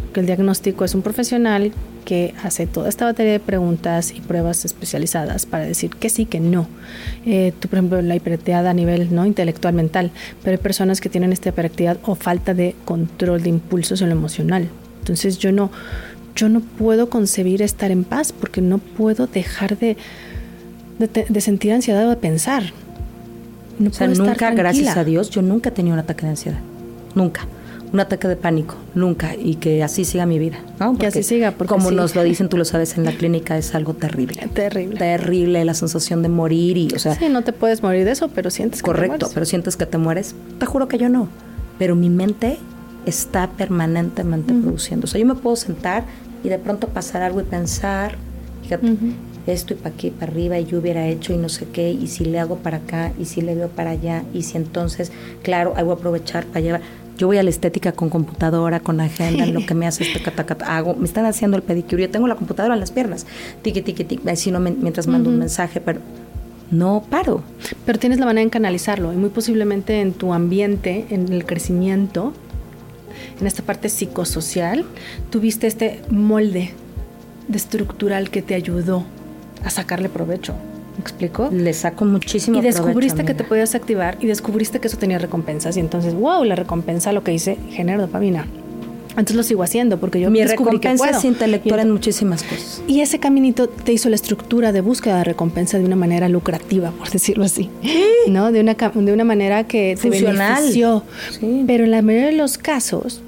Porque 0.00 0.20
el 0.20 0.26
diagnóstico 0.26 0.84
es 0.84 0.94
un 0.94 1.02
profesional 1.02 1.72
que 2.04 2.34
hace 2.42 2.66
toda 2.66 2.88
esta 2.88 3.04
batería 3.04 3.32
de 3.32 3.40
preguntas 3.40 4.12
y 4.12 4.20
pruebas 4.20 4.64
especializadas 4.64 5.46
para 5.46 5.64
decir 5.64 5.90
que 5.90 6.10
sí, 6.10 6.26
que 6.26 6.40
no. 6.40 6.66
Eh, 7.24 7.52
tú, 7.60 7.68
por 7.68 7.78
ejemplo, 7.78 8.02
la 8.02 8.16
hiperactividad 8.16 8.66
a 8.66 8.74
nivel 8.74 9.14
no 9.14 9.24
intelectual, 9.24 9.74
mental, 9.74 10.10
pero 10.42 10.56
hay 10.56 10.62
personas 10.62 11.00
que 11.00 11.08
tienen 11.08 11.32
esta 11.32 11.50
hiperactividad 11.50 11.98
o 12.02 12.14
falta 12.14 12.54
de 12.54 12.74
control 12.84 13.42
de 13.42 13.50
impulsos 13.50 14.02
en 14.02 14.08
lo 14.08 14.16
emocional. 14.16 14.68
Entonces 15.00 15.38
yo 15.38 15.52
no, 15.52 15.70
yo 16.34 16.48
no 16.48 16.60
puedo 16.60 17.08
concebir 17.08 17.62
estar 17.62 17.90
en 17.90 18.04
paz 18.04 18.32
porque 18.32 18.60
no 18.60 18.78
puedo 18.78 19.26
dejar 19.26 19.78
de, 19.78 19.96
de 20.98 21.40
sentir 21.40 21.72
ansiedad 21.72 22.06
o 22.06 22.10
de 22.10 22.16
pensar 22.16 22.72
o 23.88 23.92
sea, 23.92 24.08
nunca, 24.08 24.50
gracias 24.52 24.96
a 24.96 25.04
Dios, 25.04 25.30
yo 25.30 25.42
nunca 25.42 25.70
he 25.70 25.72
tenido 25.72 25.94
un 25.94 26.00
ataque 26.00 26.22
de 26.22 26.30
ansiedad. 26.30 26.58
Nunca. 27.14 27.46
Un 27.92 28.00
ataque 28.00 28.26
de 28.26 28.36
pánico, 28.36 28.76
nunca. 28.94 29.34
Y 29.36 29.56
que 29.56 29.82
así 29.82 30.04
siga 30.04 30.24
mi 30.24 30.38
vida, 30.38 30.58
¿no? 30.80 30.96
que 30.96 31.06
así 31.06 31.22
siga, 31.22 31.50
porque 31.52 31.68
Como 31.68 31.90
nos 31.90 32.14
lo 32.14 32.22
dicen, 32.22 32.48
tú 32.48 32.56
lo 32.56 32.64
sabes, 32.64 32.96
en 32.96 33.04
la 33.04 33.12
clínica 33.12 33.58
es 33.58 33.74
algo 33.74 33.92
terrible. 33.94 34.48
Terrible. 34.54 34.96
Terrible, 34.96 35.64
la 35.64 35.74
sensación 35.74 36.22
de 36.22 36.28
morir 36.30 36.76
y, 36.78 36.88
o 36.94 36.98
sea... 36.98 37.14
Sí, 37.14 37.28
no 37.28 37.42
te 37.42 37.52
puedes 37.52 37.82
morir 37.82 38.04
de 38.04 38.12
eso, 38.12 38.28
pero 38.28 38.50
sientes 38.50 38.80
que 38.82 38.86
Correcto, 38.86 39.12
te 39.12 39.18
mueres. 39.24 39.34
pero 39.34 39.46
sientes 39.46 39.76
que 39.76 39.86
te 39.86 39.98
mueres. 39.98 40.34
Te 40.58 40.64
juro 40.66 40.88
que 40.88 40.96
yo 40.96 41.08
no. 41.08 41.28
Pero 41.78 41.94
mi 41.94 42.08
mente 42.08 42.58
está 43.04 43.50
permanentemente 43.50 44.54
produciendo. 44.54 45.04
O 45.04 45.08
sea, 45.08 45.20
yo 45.20 45.26
me 45.26 45.34
puedo 45.34 45.56
sentar 45.56 46.04
y 46.44 46.48
de 46.48 46.58
pronto 46.58 46.88
pasar 46.88 47.22
algo 47.22 47.40
y 47.40 47.44
pensar, 47.44 48.16
fíjate, 48.62 48.86
esto 49.46 49.74
y 49.74 49.76
para 49.76 49.94
aquí, 49.94 50.10
para 50.10 50.30
arriba, 50.30 50.58
y 50.58 50.64
yo 50.66 50.78
hubiera 50.78 51.06
hecho 51.08 51.32
y 51.32 51.36
no 51.36 51.48
sé 51.48 51.66
qué, 51.72 51.90
y 51.90 52.06
si 52.06 52.24
le 52.24 52.38
hago 52.38 52.56
para 52.58 52.78
acá, 52.78 53.12
y 53.18 53.24
si 53.24 53.40
le 53.40 53.54
veo 53.54 53.68
para 53.68 53.90
allá, 53.90 54.22
y 54.32 54.42
si 54.42 54.56
entonces, 54.56 55.10
claro, 55.42 55.72
ahí 55.76 55.82
voy 55.84 55.92
a 55.94 55.96
aprovechar 55.96 56.44
para 56.46 56.60
llevar. 56.60 56.80
Yo 57.18 57.26
voy 57.26 57.38
a 57.38 57.42
la 57.42 57.50
estética 57.50 57.92
con 57.92 58.08
computadora, 58.08 58.80
con 58.80 59.00
agenda, 59.00 59.46
lo 59.46 59.64
que 59.64 59.74
me 59.74 59.86
hace 59.86 60.04
este 60.04 60.20
catacata, 60.20 60.76
hago, 60.76 60.94
me 60.94 61.04
están 61.04 61.26
haciendo 61.26 61.56
el 61.56 61.62
pedicure, 61.62 62.02
yo 62.02 62.10
tengo 62.10 62.26
la 62.26 62.36
computadora 62.36 62.74
en 62.74 62.80
las 62.80 62.90
piernas, 62.90 63.26
tiqui, 63.62 63.82
tiqui, 63.82 64.04
tiqui, 64.04 64.28
así 64.28 64.50
no 64.50 64.60
mientras 64.60 65.06
mando 65.06 65.28
un 65.28 65.38
mensaje, 65.38 65.80
pero 65.80 66.00
no 66.70 67.04
paro. 67.08 67.42
Pero 67.84 67.98
tienes 67.98 68.18
la 68.18 68.26
manera 68.26 68.44
de 68.44 68.50
canalizarlo, 68.50 69.12
y 69.12 69.16
muy 69.16 69.28
posiblemente 69.28 70.00
en 70.00 70.14
tu 70.14 70.32
ambiente, 70.32 71.06
en 71.10 71.32
el 71.32 71.44
crecimiento, 71.44 72.32
en 73.40 73.46
esta 73.46 73.62
parte 73.62 73.88
psicosocial, 73.88 74.84
tuviste 75.30 75.66
este 75.66 76.00
molde 76.08 76.72
de 77.46 77.56
estructural 77.56 78.30
que 78.30 78.40
te 78.40 78.54
ayudó 78.54 79.04
a 79.64 79.70
sacarle 79.70 80.08
provecho. 80.08 80.54
¿Me 80.96 81.00
explico? 81.00 81.48
Le 81.50 81.72
saco 81.72 82.04
muchísimo 82.04 82.58
Y 82.58 82.60
descubriste 82.60 83.24
que 83.24 83.34
te 83.34 83.44
podías 83.44 83.74
activar 83.74 84.18
y 84.20 84.26
descubriste 84.26 84.78
que 84.78 84.88
eso 84.88 84.96
tenía 84.98 85.18
recompensas. 85.18 85.76
Y 85.76 85.80
entonces, 85.80 86.14
wow, 86.14 86.44
la 86.44 86.54
recompensa 86.54 87.12
lo 87.12 87.24
que 87.24 87.32
hice 87.32 87.56
genera 87.70 88.02
dopamina. 88.02 88.46
Entonces 89.10 89.36
lo 89.36 89.42
sigo 89.42 89.62
haciendo 89.62 89.98
porque 89.98 90.20
yo 90.20 90.30
Mi 90.30 90.42
recompensa 90.42 91.10
es 91.10 91.24
intelectual 91.24 91.80
en 91.80 91.90
muchísimas 91.90 92.42
cosas. 92.42 92.82
Y 92.86 93.00
ese 93.00 93.18
caminito 93.18 93.68
te 93.68 93.92
hizo 93.92 94.08
la 94.08 94.14
estructura 94.14 94.72
de 94.72 94.80
búsqueda 94.80 95.18
de 95.18 95.24
recompensa 95.24 95.78
de 95.78 95.84
una 95.84 95.96
manera 95.96 96.30
lucrativa, 96.30 96.90
por 96.92 97.10
decirlo 97.10 97.44
así. 97.44 97.68
¿No? 98.28 98.52
De 98.52 98.60
una, 98.60 98.74
de 98.74 99.12
una 99.12 99.24
manera 99.24 99.64
que 99.64 99.98
te 100.00 100.08
benefició. 100.08 101.02
Pero 101.66 101.84
en 101.84 101.90
la 101.90 102.00
mayoría 102.00 102.28
de 102.28 102.36
los 102.36 102.56
casos 102.56 103.20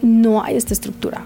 no 0.00 0.44
hay 0.44 0.56
esta 0.56 0.74
estructura. 0.74 1.24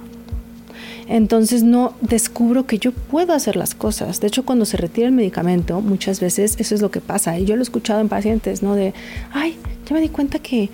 Entonces 1.08 1.62
no 1.62 1.94
descubro 2.02 2.66
que 2.66 2.78
yo 2.78 2.92
puedo 2.92 3.32
hacer 3.32 3.56
las 3.56 3.74
cosas. 3.74 4.20
De 4.20 4.26
hecho, 4.26 4.44
cuando 4.44 4.66
se 4.66 4.76
retira 4.76 5.06
el 5.06 5.14
medicamento, 5.14 5.80
muchas 5.80 6.20
veces 6.20 6.56
eso 6.58 6.74
es 6.74 6.82
lo 6.82 6.90
que 6.90 7.00
pasa. 7.00 7.38
Y 7.38 7.46
yo 7.46 7.56
lo 7.56 7.62
he 7.62 7.64
escuchado 7.64 8.00
en 8.00 8.08
pacientes, 8.08 8.62
¿no? 8.62 8.74
De, 8.74 8.92
ay, 9.32 9.56
ya 9.86 9.94
me 9.94 10.00
di 10.00 10.10
cuenta 10.10 10.38
que 10.38 10.68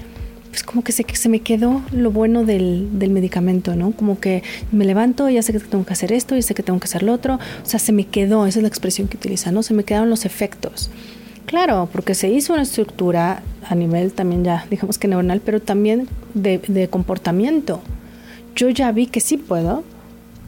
pues 0.51 0.63
como 0.63 0.85
que 0.85 0.93
se, 0.93 1.05
se 1.15 1.29
me 1.29 1.41
quedó 1.41 1.83
lo 1.91 2.13
bueno 2.13 2.45
del, 2.45 3.01
del, 3.01 3.11
medicamento, 3.11 3.75
¿no? 3.75 3.91
Como 3.91 4.21
que 4.21 4.45
me 4.71 4.85
levanto, 4.85 5.29
ya 5.29 5.43
sé 5.43 5.53
que 5.53 5.59
tengo 5.59 5.85
que 5.85 5.93
hacer 5.93 6.13
esto, 6.13 6.37
ya 6.37 6.43
sé 6.43 6.55
que 6.55 6.63
tengo 6.63 6.79
que 6.79 6.85
hacer 6.85 7.03
lo 7.03 7.13
otro. 7.13 7.35
O 7.35 7.67
sea, 7.67 7.81
se 7.81 7.91
me 7.91 8.07
quedó, 8.07 8.47
esa 8.47 8.61
es 8.61 8.63
la 8.63 8.69
expresión 8.69 9.09
que 9.09 9.17
utiliza, 9.17 9.51
¿no? 9.51 9.65
Se 9.65 9.75
me 9.75 9.83
quedaron 9.83 10.11
los 10.11 10.25
efectos. 10.25 10.91
Claro, 11.47 11.89
porque 11.93 12.15
se 12.15 12.31
hizo 12.31 12.53
una 12.53 12.63
estructura 12.63 13.43
a 13.69 13.75
nivel 13.75 14.13
también 14.13 14.45
ya, 14.45 14.65
digamos 14.71 14.99
que 14.99 15.09
neuronal, 15.09 15.41
pero 15.41 15.61
también 15.61 16.09
de, 16.35 16.59
de 16.69 16.89
comportamiento. 16.89 17.81
Yo 18.55 18.69
ya 18.69 18.93
vi 18.93 19.09
que 19.09 19.19
sí 19.19 19.37
puedo, 19.37 19.83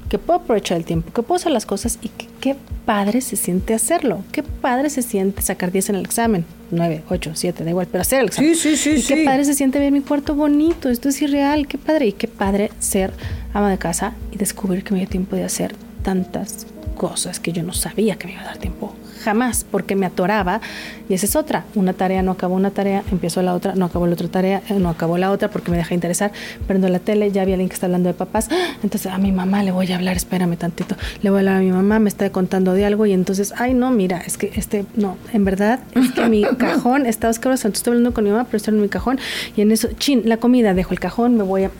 que 0.08 0.18
puedo 0.18 0.40
aprovechar 0.40 0.76
el 0.76 0.84
tiempo, 0.84 1.12
que 1.12 1.22
puedo 1.22 1.36
hacer 1.36 1.52
las 1.52 1.66
cosas 1.66 1.98
y 2.02 2.08
que 2.08 2.28
qué 2.40 2.56
padre 2.84 3.20
se 3.20 3.36
siente 3.36 3.74
hacerlo. 3.74 4.22
Qué 4.32 4.42
padre 4.42 4.90
se 4.90 5.02
siente 5.02 5.42
sacar 5.42 5.72
10 5.72 5.90
en 5.90 5.96
el 5.96 6.04
examen. 6.04 6.44
9, 6.70 7.02
8, 7.08 7.32
7, 7.34 7.64
da 7.64 7.70
igual, 7.70 7.88
pero 7.90 8.02
hacer 8.02 8.20
el 8.20 8.26
examen. 8.26 8.54
Sí, 8.54 8.76
sí, 8.76 8.76
sí. 8.76 9.00
Y 9.00 9.02
qué 9.02 9.24
padre 9.24 9.44
se 9.44 9.54
siente 9.54 9.78
ver 9.78 9.92
mi 9.92 10.00
cuarto 10.00 10.34
bonito. 10.34 10.88
Esto 10.88 11.08
es 11.08 11.20
irreal. 11.22 11.66
Qué 11.66 11.78
padre. 11.78 12.06
Y 12.06 12.12
qué 12.12 12.28
padre 12.28 12.70
ser 12.78 13.12
ama 13.52 13.70
de 13.70 13.78
casa 13.78 14.14
y 14.32 14.36
descubrir 14.36 14.84
que 14.84 14.92
me 14.92 15.00
dio 15.00 15.08
tiempo 15.08 15.36
de 15.36 15.44
hacer 15.44 15.74
tantas 16.02 16.66
cosas 16.96 17.40
que 17.40 17.52
yo 17.52 17.62
no 17.62 17.72
sabía 17.72 18.16
que 18.16 18.26
me 18.26 18.34
iba 18.34 18.42
a 18.42 18.46
dar 18.46 18.58
tiempo 18.58 18.94
jamás, 19.26 19.66
porque 19.68 19.96
me 19.96 20.06
atoraba. 20.06 20.60
Y 21.08 21.14
esa 21.14 21.26
es 21.26 21.34
otra. 21.34 21.64
Una 21.74 21.92
tarea 21.94 22.22
no 22.22 22.30
acabó 22.30 22.54
una 22.54 22.70
tarea, 22.70 23.02
empiezo 23.10 23.42
la 23.42 23.54
otra, 23.54 23.74
no 23.74 23.86
acabó 23.86 24.06
la 24.06 24.12
otra 24.12 24.28
tarea, 24.28 24.62
eh, 24.68 24.74
no 24.74 24.88
acabó 24.88 25.18
la 25.18 25.32
otra 25.32 25.50
porque 25.50 25.72
me 25.72 25.76
deja 25.76 25.94
interesar. 25.94 26.30
Prendo 26.68 26.88
la 26.88 27.00
tele, 27.00 27.32
ya 27.32 27.44
vi 27.44 27.50
a 27.50 27.54
alguien 27.54 27.68
que 27.68 27.74
está 27.74 27.86
hablando 27.86 28.08
de 28.08 28.14
papás. 28.14 28.48
Entonces 28.84 29.10
a 29.10 29.18
mi 29.18 29.32
mamá 29.32 29.64
le 29.64 29.72
voy 29.72 29.90
a 29.90 29.96
hablar, 29.96 30.16
espérame 30.16 30.56
tantito. 30.56 30.94
Le 31.22 31.30
voy 31.30 31.38
a 31.38 31.40
hablar 31.40 31.56
a 31.56 31.60
mi 31.60 31.72
mamá, 31.72 31.98
me 31.98 32.08
está 32.08 32.30
contando 32.30 32.72
de 32.72 32.86
algo 32.86 33.04
y 33.04 33.12
entonces, 33.12 33.52
ay, 33.56 33.74
no, 33.74 33.90
mira, 33.90 34.18
es 34.18 34.38
que 34.38 34.52
este, 34.54 34.86
no, 34.94 35.16
en 35.32 35.44
verdad, 35.44 35.80
es 35.96 36.12
que 36.12 36.28
mi 36.28 36.42
cajón 36.58 37.04
está 37.04 37.28
oscuro. 37.28 37.54
Entonces 37.54 37.80
estoy 37.80 37.92
hablando 37.92 38.14
con 38.14 38.22
mi 38.22 38.30
mamá, 38.30 38.44
pero 38.44 38.58
estoy 38.58 38.74
en 38.74 38.80
mi 38.80 38.88
cajón. 38.88 39.18
Y 39.56 39.62
en 39.62 39.72
eso, 39.72 39.88
chin, 39.98 40.22
la 40.24 40.36
comida, 40.36 40.72
dejo 40.72 40.92
el 40.92 41.00
cajón, 41.00 41.36
me 41.36 41.42
voy 41.42 41.64
a. 41.64 41.70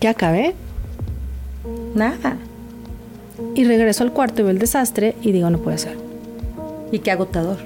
¿Ya 0.00 0.10
acabé? 0.10 0.54
Nada. 1.94 2.38
Y 3.54 3.64
regreso 3.64 4.04
al 4.04 4.12
cuarto 4.12 4.40
y 4.40 4.44
veo 4.44 4.52
el 4.52 4.58
desastre 4.58 5.16
y 5.22 5.32
digo, 5.32 5.50
no 5.50 5.58
puede 5.58 5.78
ser. 5.78 5.96
Y 6.92 7.00
qué 7.00 7.10
agotador. 7.10 7.58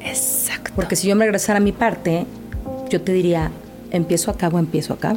Exacto. 0.00 0.72
Porque 0.74 0.96
si 0.96 1.08
yo 1.08 1.16
me 1.16 1.24
regresara 1.24 1.58
a 1.58 1.60
mi 1.60 1.72
parte, 1.72 2.26
yo 2.88 3.00
te 3.00 3.12
diría, 3.12 3.50
empiezo 3.90 4.30
acá 4.30 4.48
o 4.48 4.58
empiezo 4.58 4.94
acá. 4.94 5.16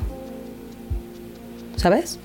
¿Sabes? 1.76 2.20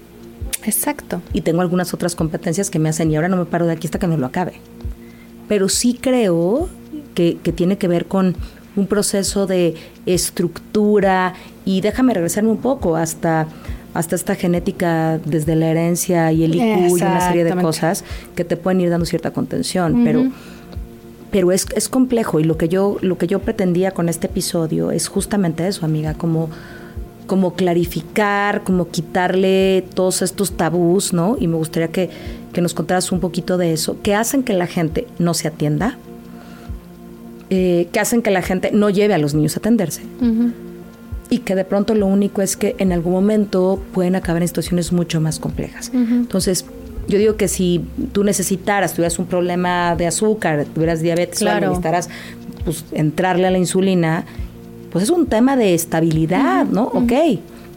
Exacto. 0.65 1.23
Y 1.33 1.43
tengo 1.43 1.63
algunas 1.63 1.95
otras 1.95 2.15
competencias 2.15 2.71
que 2.71 2.79
me 2.79 2.89
hacen 2.89 3.11
y 3.11 3.17
ahora 3.17 3.29
no 3.29 3.37
me 3.37 3.45
paro 3.45 3.67
de 3.67 3.73
aquí 3.73 3.87
hasta 3.87 3.99
que 3.99 4.07
no 4.07 4.17
lo 4.17 4.27
acabe. 4.27 4.55
Pero 5.49 5.69
sí 5.69 5.99
creo 6.01 6.69
que, 7.15 7.39
que 7.43 7.53
tiene 7.53 7.79
que 7.79 7.89
ver 7.89 8.07
con 8.07 8.37
un 8.75 8.87
proceso 8.87 9.47
de 9.47 9.75
estructura 10.05 11.35
y 11.65 11.81
déjame 11.81 12.15
regresarme 12.15 12.51
un 12.51 12.59
poco 12.59 12.97
hasta 12.97 13.47
hasta 13.99 14.15
esta 14.17 14.35
genética 14.35 15.19
desde 15.25 15.57
la 15.57 15.69
herencia 15.69 16.33
y 16.33 16.45
el 16.45 16.55
IQ 16.55 16.63
y 16.63 16.93
una 16.93 17.21
serie 17.21 17.45
de 17.45 17.57
cosas 17.57 18.05
que 18.35 18.45
te 18.45 18.57
pueden 18.57 18.81
ir 18.81 18.91
dando 18.91 19.07
cierta 19.07 19.33
contención, 19.33 20.05
pero 20.05 20.27
pero 21.31 21.53
es, 21.53 21.67
es 21.75 21.89
complejo 21.89 22.41
y 22.41 22.45
lo 22.45 22.57
que 22.57 22.69
yo 22.69 22.99
lo 23.03 23.19
que 23.19 23.27
yo 23.27 23.41
pretendía 23.41 23.91
con 23.91 24.09
este 24.09 24.27
episodio 24.27 24.91
es 24.91 25.09
justamente 25.09 25.67
eso, 25.67 25.85
amiga, 25.85 26.15
como 26.15 26.51
como 27.27 27.55
clarificar, 27.55 28.63
como 28.63 28.89
quitarle 28.89 29.85
todos 29.95 30.23
estos 30.23 30.53
tabús, 30.53 31.13
¿no? 31.13 31.37
Y 31.41 31.49
me 31.49 31.57
gustaría 31.57 31.89
que, 31.89 32.09
que 32.53 32.61
nos 32.61 32.73
contaras 32.73 33.11
un 33.11 33.19
poquito 33.19 33.59
de 33.59 33.73
eso, 33.73 34.01
que 34.01 34.15
hacen 34.15 34.45
que 34.45 34.53
la 34.53 34.69
gente 34.69 35.09
no 35.19 35.35
se 35.35 35.49
atienda, 35.49 35.99
eh, 37.51 37.89
que 37.93 37.99
hacen 37.99 38.23
que 38.23 38.31
la 38.31 38.43
gente 38.43 38.71
no 38.73 38.91
lleve 38.91 39.15
a 39.15 39.19
los 39.19 39.35
niños 39.35 39.57
a 39.57 39.59
atenderse 39.59 40.03
y 41.31 41.39
que 41.39 41.55
de 41.55 41.65
pronto 41.65 41.95
lo 41.95 42.07
único 42.07 42.43
es 42.43 42.57
que 42.57 42.77
en 42.79 42.93
algún 42.93 43.13
momento 43.13 43.83
pueden 43.93 44.17
acabar 44.17 44.43
en 44.43 44.49
situaciones 44.49 44.93
mucho 44.93 45.21
más 45.21 45.39
complejas. 45.39 45.91
Entonces, 45.93 46.65
yo 47.09 47.19
digo 47.19 47.37
que 47.37 47.49
si 47.49 47.85
tú 48.13 48.25
necesitaras, 48.25 48.95
tuvieras 48.95 49.19
un 49.19 49.27
problema 49.27 49.95
de 49.97 50.07
azúcar, 50.07 50.67
tuvieras 50.75 51.01
diabetes, 51.01 51.39
claro. 51.39 51.69
necesitaras 51.69 52.09
pues, 52.65 52.85
entrarle 52.93 53.47
a 53.47 53.51
la 53.51 53.59
insulina, 53.59 54.25
pues 54.91 55.05
es 55.05 55.11
un 55.11 55.27
tema 55.27 55.57
de 55.57 55.75
estabilidad, 55.75 56.67
¿no? 56.67 56.85
Ok 56.85 57.13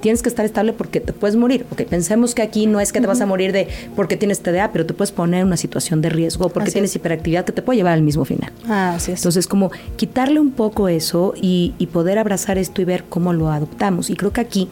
tienes 0.01 0.21
que 0.21 0.29
estar 0.29 0.45
estable 0.45 0.73
porque 0.73 0.99
te 0.99 1.13
puedes 1.13 1.35
morir. 1.35 1.65
Ok, 1.71 1.83
pensemos 1.83 2.35
que 2.35 2.41
aquí 2.41 2.67
no 2.67 2.79
es 2.79 2.93
que 2.93 3.01
te 3.01 3.07
vas 3.07 3.21
a 3.21 3.25
morir 3.25 3.51
de 3.51 3.67
porque 3.95 4.17
tienes 4.17 4.41
TDA, 4.41 4.71
pero 4.71 4.85
te 4.85 4.93
puedes 4.93 5.11
poner 5.11 5.41
en 5.41 5.47
una 5.47 5.57
situación 5.57 6.01
de 6.01 6.09
riesgo 6.09 6.49
porque 6.49 6.71
tienes 6.71 6.95
hiperactividad 6.95 7.45
que 7.45 7.51
te 7.51 7.61
puede 7.61 7.77
llevar 7.77 7.93
al 7.93 8.01
mismo 8.01 8.25
final. 8.25 8.51
Ah, 8.67 8.93
así 8.95 9.11
es. 9.11 9.19
Entonces, 9.19 9.47
como 9.47 9.71
quitarle 9.97 10.39
un 10.39 10.51
poco 10.51 10.87
eso 10.87 11.33
y, 11.39 11.73
poder 11.89 12.19
abrazar 12.19 12.59
esto 12.59 12.83
y 12.83 12.85
ver 12.85 13.03
cómo 13.09 13.33
lo 13.33 13.49
adoptamos. 13.51 14.11
Y 14.11 14.15
creo 14.15 14.31
que 14.31 14.41
aquí 14.41 14.69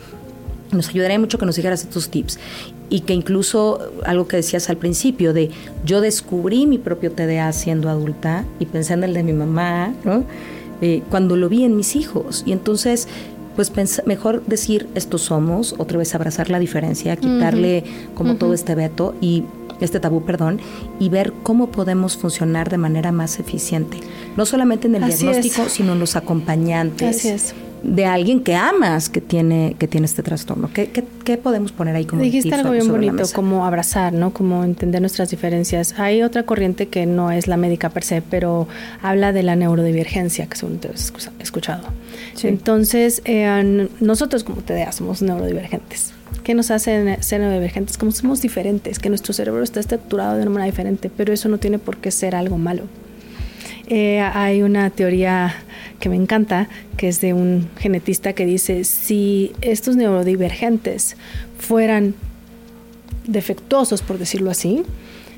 nos 0.71 0.89
ayudaría 0.89 1.17
mucho 1.17 1.39
que 1.39 1.47
nos 1.47 1.55
dijeras 1.55 1.81
estos 1.81 2.09
tips 2.09 2.37
y 2.89 3.01
que 3.01 3.13
incluso 3.13 3.91
algo 4.05 4.27
que 4.27 4.37
decías 4.37 4.69
al 4.69 4.77
principio 4.77 5.33
de 5.33 5.49
yo 5.83 5.99
descubrí 5.99 6.67
mi 6.67 6.77
propio 6.77 7.11
TDA 7.11 7.51
siendo 7.53 7.89
adulta 7.89 8.45
y 8.59 8.65
pensando 8.65 9.05
en 9.05 9.09
el 9.09 9.15
de 9.15 9.23
mi 9.23 9.33
mamá, 9.33 9.93
¿no? 10.03 10.25
Eh, 10.79 11.01
cuando 11.09 11.35
lo 11.35 11.49
vi 11.49 11.63
en 11.63 11.75
mis 11.75 11.95
hijos 11.95 12.43
y 12.45 12.51
entonces 12.51 13.07
pues 13.57 13.71
mejor 14.05 14.45
decir 14.45 14.87
esto 14.93 15.17
somos, 15.17 15.73
otra 15.79 15.97
vez 15.97 16.13
abrazar 16.13 16.51
la 16.51 16.59
diferencia, 16.59 17.17
quitarle 17.17 17.83
como 18.13 18.35
todo 18.35 18.53
este 18.53 18.75
veto 18.75 19.15
y 19.19 19.45
este 19.81 19.99
tabú, 19.99 20.23
perdón, 20.23 20.61
y 20.99 21.09
ver 21.09 21.33
cómo 21.41 21.71
podemos 21.71 22.17
funcionar 22.17 22.69
de 22.69 22.77
manera 22.77 23.11
más 23.11 23.39
eficiente. 23.39 23.99
No 24.35 24.45
solamente 24.45 24.85
en 24.87 24.95
el 24.95 25.07
diagnóstico, 25.07 25.69
sino 25.69 25.93
en 25.93 25.99
los 25.99 26.15
acompañantes. 26.15 27.17
Así 27.17 27.29
es 27.29 27.55
de 27.83 28.05
alguien 28.05 28.41
que 28.41 28.55
amas 28.55 29.09
que 29.09 29.21
tiene 29.21 29.75
que 29.77 29.87
tiene 29.87 30.05
este 30.05 30.23
trastorno. 30.23 30.69
¿Qué, 30.73 30.89
qué, 31.23 31.37
podemos 31.37 31.71
poner 31.71 31.95
ahí 31.95 32.05
como 32.05 32.21
Dijiste 32.21 32.53
algo 32.53 32.71
bien 32.71 32.87
bonito, 32.87 33.23
como 33.33 33.65
abrazar, 33.65 34.13
¿no? 34.13 34.33
Como 34.33 34.63
entender 34.63 35.01
nuestras 35.01 35.29
diferencias. 35.29 35.99
Hay 35.99 36.23
otra 36.23 36.43
corriente 36.43 36.87
que 36.87 37.05
no 37.05 37.31
es 37.31 37.47
la 37.47 37.57
médica 37.57 37.89
per 37.89 38.03
se, 38.03 38.21
pero 38.21 38.67
habla 39.01 39.33
de 39.33 39.43
la 39.43 39.55
neurodivergencia, 39.55 40.47
que 40.47 40.55
según 40.57 40.79
te 40.79 40.89
has 40.89 41.13
escuchado. 41.39 41.87
Entonces, 42.43 43.21
eh, 43.25 43.87
nosotros 43.99 44.43
como 44.43 44.61
TDA 44.61 44.91
somos 44.91 45.21
neurodivergentes. 45.21 46.13
¿Qué 46.43 46.53
nos 46.53 46.71
hace 46.71 47.17
ser 47.21 47.41
neurodivergentes? 47.41 47.97
Como 47.97 48.11
somos 48.11 48.41
diferentes, 48.41 48.99
que 48.99 49.09
nuestro 49.09 49.33
cerebro 49.33 49.63
está 49.63 49.79
estructurado 49.79 50.35
de 50.35 50.43
una 50.43 50.51
manera 50.51 50.71
diferente, 50.71 51.11
pero 51.15 51.33
eso 51.33 51.49
no 51.49 51.57
tiene 51.57 51.79
por 51.79 51.97
qué 51.97 52.11
ser 52.11 52.35
algo 52.35 52.57
malo. 52.57 52.83
Eh, 53.87 54.19
hay 54.19 54.61
una 54.61 54.89
teoría 54.89 55.55
que 55.99 56.09
me 56.09 56.15
encanta, 56.15 56.67
que 56.97 57.07
es 57.07 57.21
de 57.21 57.33
un 57.33 57.69
genetista 57.77 58.33
que 58.33 58.45
dice, 58.45 58.83
si 58.83 59.53
estos 59.61 59.95
neurodivergentes 59.95 61.15
fueran 61.57 62.13
defectuosos, 63.25 64.01
por 64.01 64.17
decirlo 64.17 64.51
así, 64.51 64.83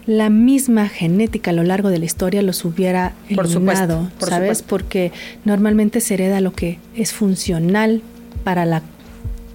la 0.05 0.29
misma 0.29 0.89
genética 0.89 1.51
a 1.51 1.53
lo 1.53 1.63
largo 1.63 1.89
de 1.89 1.99
la 1.99 2.05
historia 2.05 2.41
los 2.41 2.65
hubiera 2.65 3.13
eliminado, 3.29 4.09
por 4.19 4.29
¿sabes? 4.29 4.63
Porque 4.63 5.11
normalmente 5.45 6.01
se 6.01 6.15
hereda 6.15 6.41
lo 6.41 6.53
que 6.53 6.79
es 6.95 7.13
funcional 7.13 8.01
para 8.43 8.65
la 8.65 8.81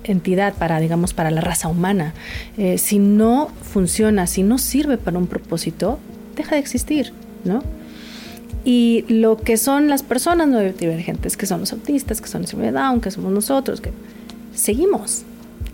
entidad, 0.05 0.55
para, 0.55 0.79
digamos, 0.79 1.15
para 1.15 1.33
la 1.33 1.41
raza 1.41 1.67
humana. 1.67 2.15
Eh, 2.57 2.79
si 2.79 3.01
no 3.01 3.51
funciona, 3.63 4.29
si 4.29 4.45
no 4.45 4.59
sirve 4.59 4.99
para 4.99 5.19
un 5.19 5.27
propósito, 5.27 5.99
deja 6.37 6.55
de 6.55 6.61
existir, 6.61 7.13
¿no? 7.45 7.63
Y 8.65 9.05
lo 9.09 9.37
que 9.37 9.57
son 9.57 9.89
las 9.89 10.03
personas 10.03 10.49
neurodivergentes, 10.49 11.37
que 11.37 11.47
son 11.47 11.61
los 11.61 11.73
autistas, 11.73 12.21
que 12.21 12.29
son 12.29 12.43
los 12.43 12.57
de 12.57 12.73
Down, 12.73 13.01
que 13.01 13.11
somos 13.11 13.33
nosotros, 13.33 13.81
que 13.81 13.91
seguimos. 14.55 15.23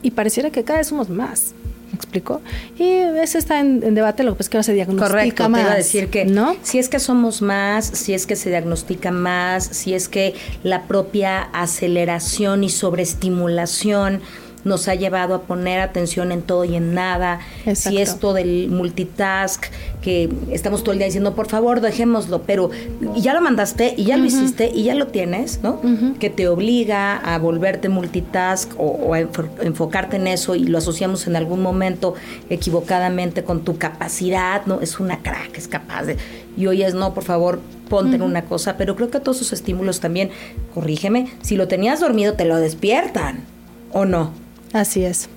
Y 0.02 0.10
pareciera 0.10 0.50
que 0.50 0.64
cada 0.64 0.80
vez 0.80 0.88
somos 0.88 1.08
más. 1.08 1.52
¿Me 1.92 1.96
explico? 1.96 2.40
Y 2.78 2.84
eso 2.84 3.38
está 3.38 3.60
en, 3.60 3.94
debate, 3.94 4.22
lo 4.22 4.36
que 4.36 4.42
es 4.42 4.48
que 4.48 4.56
ahora 4.56 4.62
se 4.62 4.72
diagnostica 4.72 5.08
Correcto, 5.08 5.48
más. 5.48 5.60
Te 5.60 5.64
iba 5.64 5.72
a 5.72 5.76
decir 5.76 6.08
que 6.08 6.24
¿no? 6.24 6.56
si 6.62 6.78
es 6.78 6.88
que 6.88 7.00
somos 7.00 7.42
más, 7.42 7.84
si 7.84 8.14
es 8.14 8.26
que 8.26 8.36
se 8.36 8.48
diagnostica 8.48 9.10
más, 9.10 9.64
si 9.64 9.94
es 9.94 10.08
que 10.08 10.34
la 10.62 10.84
propia 10.84 11.42
aceleración 11.42 12.62
y 12.62 12.70
sobreestimulación 12.70 14.20
nos 14.64 14.88
ha 14.88 14.94
llevado 14.94 15.34
a 15.34 15.42
poner 15.42 15.80
atención 15.80 16.32
en 16.32 16.42
todo 16.42 16.64
y 16.64 16.76
en 16.76 16.94
nada. 16.94 17.40
Si 17.74 17.98
esto 17.98 18.32
del 18.32 18.68
multitask, 18.68 19.64
que 20.02 20.30
estamos 20.50 20.82
todo 20.82 20.92
el 20.92 20.98
día 20.98 21.06
diciendo, 21.06 21.34
por 21.34 21.48
favor, 21.48 21.80
dejémoslo, 21.80 22.42
pero 22.42 22.70
ya 23.16 23.34
lo 23.34 23.40
mandaste 23.40 23.94
y 23.96 24.04
ya 24.04 24.16
lo 24.16 24.24
hiciste 24.24 24.70
y 24.74 24.84
ya 24.84 24.94
lo 24.94 25.08
tienes, 25.08 25.60
¿no? 25.62 25.80
Que 26.18 26.30
te 26.30 26.48
obliga 26.48 27.16
a 27.16 27.38
volverte 27.38 27.88
multitask 27.88 28.72
o, 28.78 29.14
a 29.14 29.20
enfocarte 29.20 30.16
en 30.16 30.26
eso 30.26 30.54
y 30.54 30.64
lo 30.64 30.78
asociamos 30.78 31.26
en 31.26 31.36
algún 31.36 31.62
momento 31.62 32.14
equivocadamente 32.48 33.44
con 33.44 33.62
tu 33.62 33.78
capacidad, 33.78 34.66
¿no? 34.66 34.80
Es 34.80 35.00
una 35.00 35.22
crack, 35.22 35.56
es 35.56 35.68
capaz 35.68 36.04
de... 36.04 36.16
Y 36.56 36.66
hoy 36.66 36.82
es, 36.82 36.94
no, 36.94 37.14
por 37.14 37.24
favor, 37.24 37.60
ponte 37.88 38.16
en 38.16 38.22
una 38.22 38.42
cosa, 38.42 38.76
pero 38.76 38.96
creo 38.96 39.10
que 39.10 39.20
todos 39.20 39.38
esos 39.38 39.52
estímulos 39.52 40.00
también, 40.00 40.30
corrígeme, 40.74 41.28
si 41.42 41.56
lo 41.56 41.68
tenías 41.68 42.00
dormido 42.00 42.34
te 42.34 42.44
lo 42.44 42.56
despiertan, 42.56 43.44
¿o 43.92 44.04
no? 44.04 44.32
Así 44.72 45.04
es. 45.04 45.28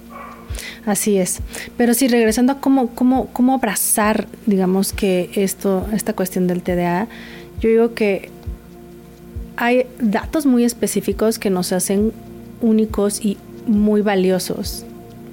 Así 0.85 1.17
es. 1.17 1.39
Pero 1.77 1.93
sí, 1.93 2.07
regresando 2.07 2.53
a 2.53 2.59
cómo, 2.59 2.89
cómo, 2.89 3.27
cómo 3.27 3.53
abrazar, 3.53 4.27
digamos, 4.45 4.93
que 4.93 5.29
esto, 5.35 5.87
esta 5.93 6.13
cuestión 6.13 6.47
del 6.47 6.61
TDA, 6.61 7.07
yo 7.59 7.69
digo 7.69 7.93
que 7.93 8.29
hay 9.55 9.85
datos 9.99 10.45
muy 10.45 10.63
específicos 10.63 11.39
que 11.39 11.49
nos 11.49 11.71
hacen 11.71 12.11
únicos 12.61 13.23
y 13.23 13.37
muy 13.65 14.01
valiosos 14.01 14.85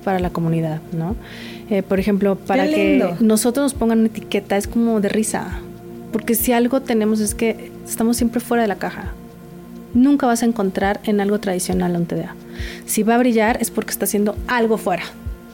para 0.04 0.18
la 0.18 0.30
comunidad, 0.30 0.80
¿no? 0.92 1.16
Eh, 1.68 1.82
por 1.82 2.00
ejemplo, 2.00 2.36
para 2.36 2.66
que 2.66 3.14
nosotros 3.20 3.64
nos 3.64 3.74
pongan 3.74 4.00
una 4.00 4.08
etiqueta 4.08 4.56
es 4.56 4.66
como 4.66 5.00
de 5.00 5.08
risa, 5.08 5.60
porque 6.12 6.34
si 6.34 6.52
algo 6.52 6.80
tenemos 6.80 7.20
es 7.20 7.34
que 7.34 7.70
estamos 7.86 8.16
siempre 8.16 8.40
fuera 8.40 8.62
de 8.62 8.68
la 8.68 8.76
caja. 8.76 9.12
Nunca 9.94 10.26
vas 10.26 10.42
a 10.42 10.46
encontrar 10.46 11.00
en 11.04 11.20
algo 11.20 11.40
tradicional 11.40 11.96
un 11.96 12.06
TDA. 12.06 12.34
Si 12.86 13.02
va 13.02 13.16
a 13.16 13.18
brillar 13.18 13.58
es 13.60 13.70
porque 13.70 13.90
está 13.90 14.04
haciendo 14.04 14.36
algo 14.46 14.78
fuera, 14.78 15.04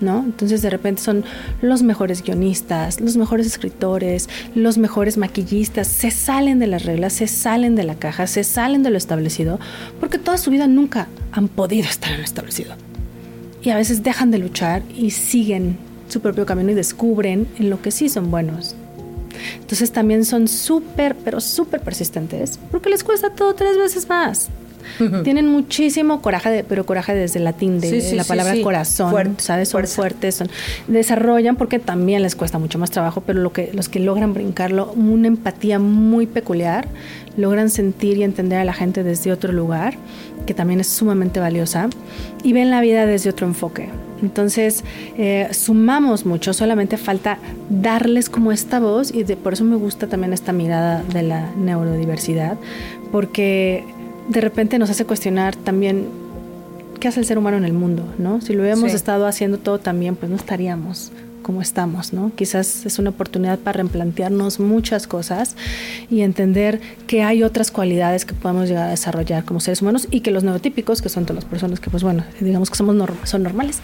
¿no? 0.01 0.19
Entonces 0.19 0.63
de 0.63 0.71
repente 0.71 1.03
son 1.03 1.25
los 1.63 1.83
mejores 1.83 2.23
guionistas, 2.23 3.01
los 3.01 3.17
mejores 3.17 3.47
escritores, 3.47 4.29
los 4.55 4.79
mejores 4.79 5.17
maquillistas, 5.17 5.87
se 5.87 6.11
salen 6.11 6.59
de 6.59 6.67
las 6.67 6.85
reglas, 6.85 7.15
se 7.15 7.27
salen 7.27 7.77
de 7.77 7.85
la 7.85 7.95
caja, 7.95 8.27
se 8.27 8.45
salen 8.45 8.83
de 8.83 8.91
lo 8.91 8.99
establecido, 8.99 9.59
porque 10.01 10.19
toda 10.19 10.39
su 10.39 10.51
vida 10.51 10.67
nunca 10.67 11.09
han 11.33 11.49
podido 11.49 11.89
estar 11.89 12.13
en 12.13 12.19
lo 12.19 12.25
establecido. 12.25 12.75
Y 13.63 13.71
a 13.71 13.77
veces 13.77 14.03
dejan 14.03 14.31
de 14.31 14.39
luchar 14.39 14.83
y 14.95 15.11
siguen 15.11 15.79
su 16.09 16.21
propio 16.21 16.47
camino 16.47 16.71
y 16.71 16.75
descubren 16.75 17.49
en 17.59 17.71
lo 17.71 17.83
que 17.83 17.91
sí 17.91 18.09
son 18.09 18.31
buenos. 18.31 18.77
Entonces 19.55 19.93
también 19.93 20.25
son 20.25 20.49
súper, 20.49 21.17
pero 21.17 21.41
súper 21.41 21.81
persistentes, 21.81 22.59
porque 22.71 22.91
les 22.91 23.05
cuesta 23.05 23.31
todo 23.31 23.55
tres 23.55 23.77
veces 23.77 24.09
más. 24.09 24.49
Tienen 25.25 25.49
muchísimo 25.49 26.21
coraje, 26.23 26.65
pero 26.69 26.87
coraje 26.87 27.15
desde 27.15 27.39
el 27.39 27.45
latín, 27.45 27.81
de 27.81 28.15
la 28.15 28.25
palabra 28.25 28.55
corazón, 28.63 29.37
¿sabes? 29.39 29.69
Son 29.69 29.87
fuertes, 29.87 30.35
son, 30.37 30.49
desarrollan 30.89 31.57
porque 31.57 31.79
también 31.79 32.23
les 32.23 32.37
cuesta 32.37 32.59
mucho 32.59 32.79
más 32.79 32.91
trabajo, 32.91 33.23
pero 33.27 33.41
lo 33.41 33.53
que, 33.53 33.71
los 33.73 33.89
que 33.89 34.01
logran 34.01 34.35
brincarlo, 34.35 34.93
una 34.93 35.29
empatía 35.29 35.79
muy 35.79 36.27
peculiar, 36.27 36.89
logran 37.37 37.71
sentir 37.71 38.19
y 38.19 38.23
entender 38.23 38.59
a 38.59 38.65
la 38.65 38.73
gente 38.73 39.03
desde 39.03 39.33
otro 39.33 39.53
lugar, 39.53 39.95
que 40.47 40.55
también 40.55 40.81
es 40.81 40.89
sumamente 40.89 41.41
valiosa, 41.41 41.89
y 42.43 42.53
ven 42.53 42.71
la 42.71 42.81
vida 42.81 43.07
desde 43.07 43.31
otro 43.31 43.47
enfoque. 43.47 43.89
Entonces, 44.23 44.83
eh, 45.19 45.49
sumamos 45.53 46.25
mucho, 46.25 46.53
solamente 46.53 46.97
falta 46.97 47.39
darles 47.69 48.31
como 48.31 48.53
esta 48.53 48.81
voz 48.81 49.13
y 49.13 49.25
por 49.37 49.53
eso 49.53 49.65
me 49.65 49.77
gusta 49.77 50.07
también 50.07 50.33
esta 50.33 50.53
mirada 50.53 51.03
de 51.03 51.23
la 51.23 51.51
neurodiversidad, 51.55 52.57
porque 53.13 53.85
de 54.29 54.41
repente 54.41 54.79
nos 54.79 54.91
hace 54.91 55.05
cuestionar 55.05 55.57
también 55.57 56.07
qué 57.01 57.09
hace 57.09 57.21
el 57.21 57.27
ser 57.27 57.39
humano 57.39 57.57
en 57.57 57.65
el 57.65 57.73
mundo, 57.73 58.05
¿no? 58.19 58.41
Si 58.41 58.53
lo 58.53 58.61
hubiéramos 58.61 58.95
estado 58.95 59.27
haciendo 59.27 59.59
todo 59.59 59.79
también, 59.79 60.17
pues 60.17 60.31
no 60.31 60.37
estaríamos 60.37 61.13
como 61.47 61.63
estamos, 61.63 62.13
¿no? 62.13 62.33
Quizás 62.35 62.85
es 62.87 62.99
una 62.99 63.11
oportunidad 63.11 63.61
para 63.61 63.81
replantearnos 63.81 64.59
muchas 64.59 65.07
cosas 65.07 65.55
y 66.11 66.23
entender 66.23 66.81
que 67.07 67.23
hay 67.23 67.45
otras 67.45 67.71
cualidades 67.71 68.25
que 68.25 68.35
podemos 68.35 68.69
llegar 68.69 68.89
a 68.89 68.91
desarrollar 68.91 69.45
como 69.45 69.61
seres 69.61 69.81
humanos 69.81 70.09
y 70.11 70.23
que 70.23 70.33
los 70.33 70.43
neurotípicos, 70.43 71.03
que 71.03 71.09
son 71.09 71.25
todas 71.25 71.45
las 71.45 71.49
personas 71.49 71.79
que, 71.79 71.89
pues 71.89 72.03
bueno, 72.03 72.25
digamos 72.41 72.69
que 72.69 72.77
somos 72.77 72.97
son 73.23 73.45
normales, 73.45 73.79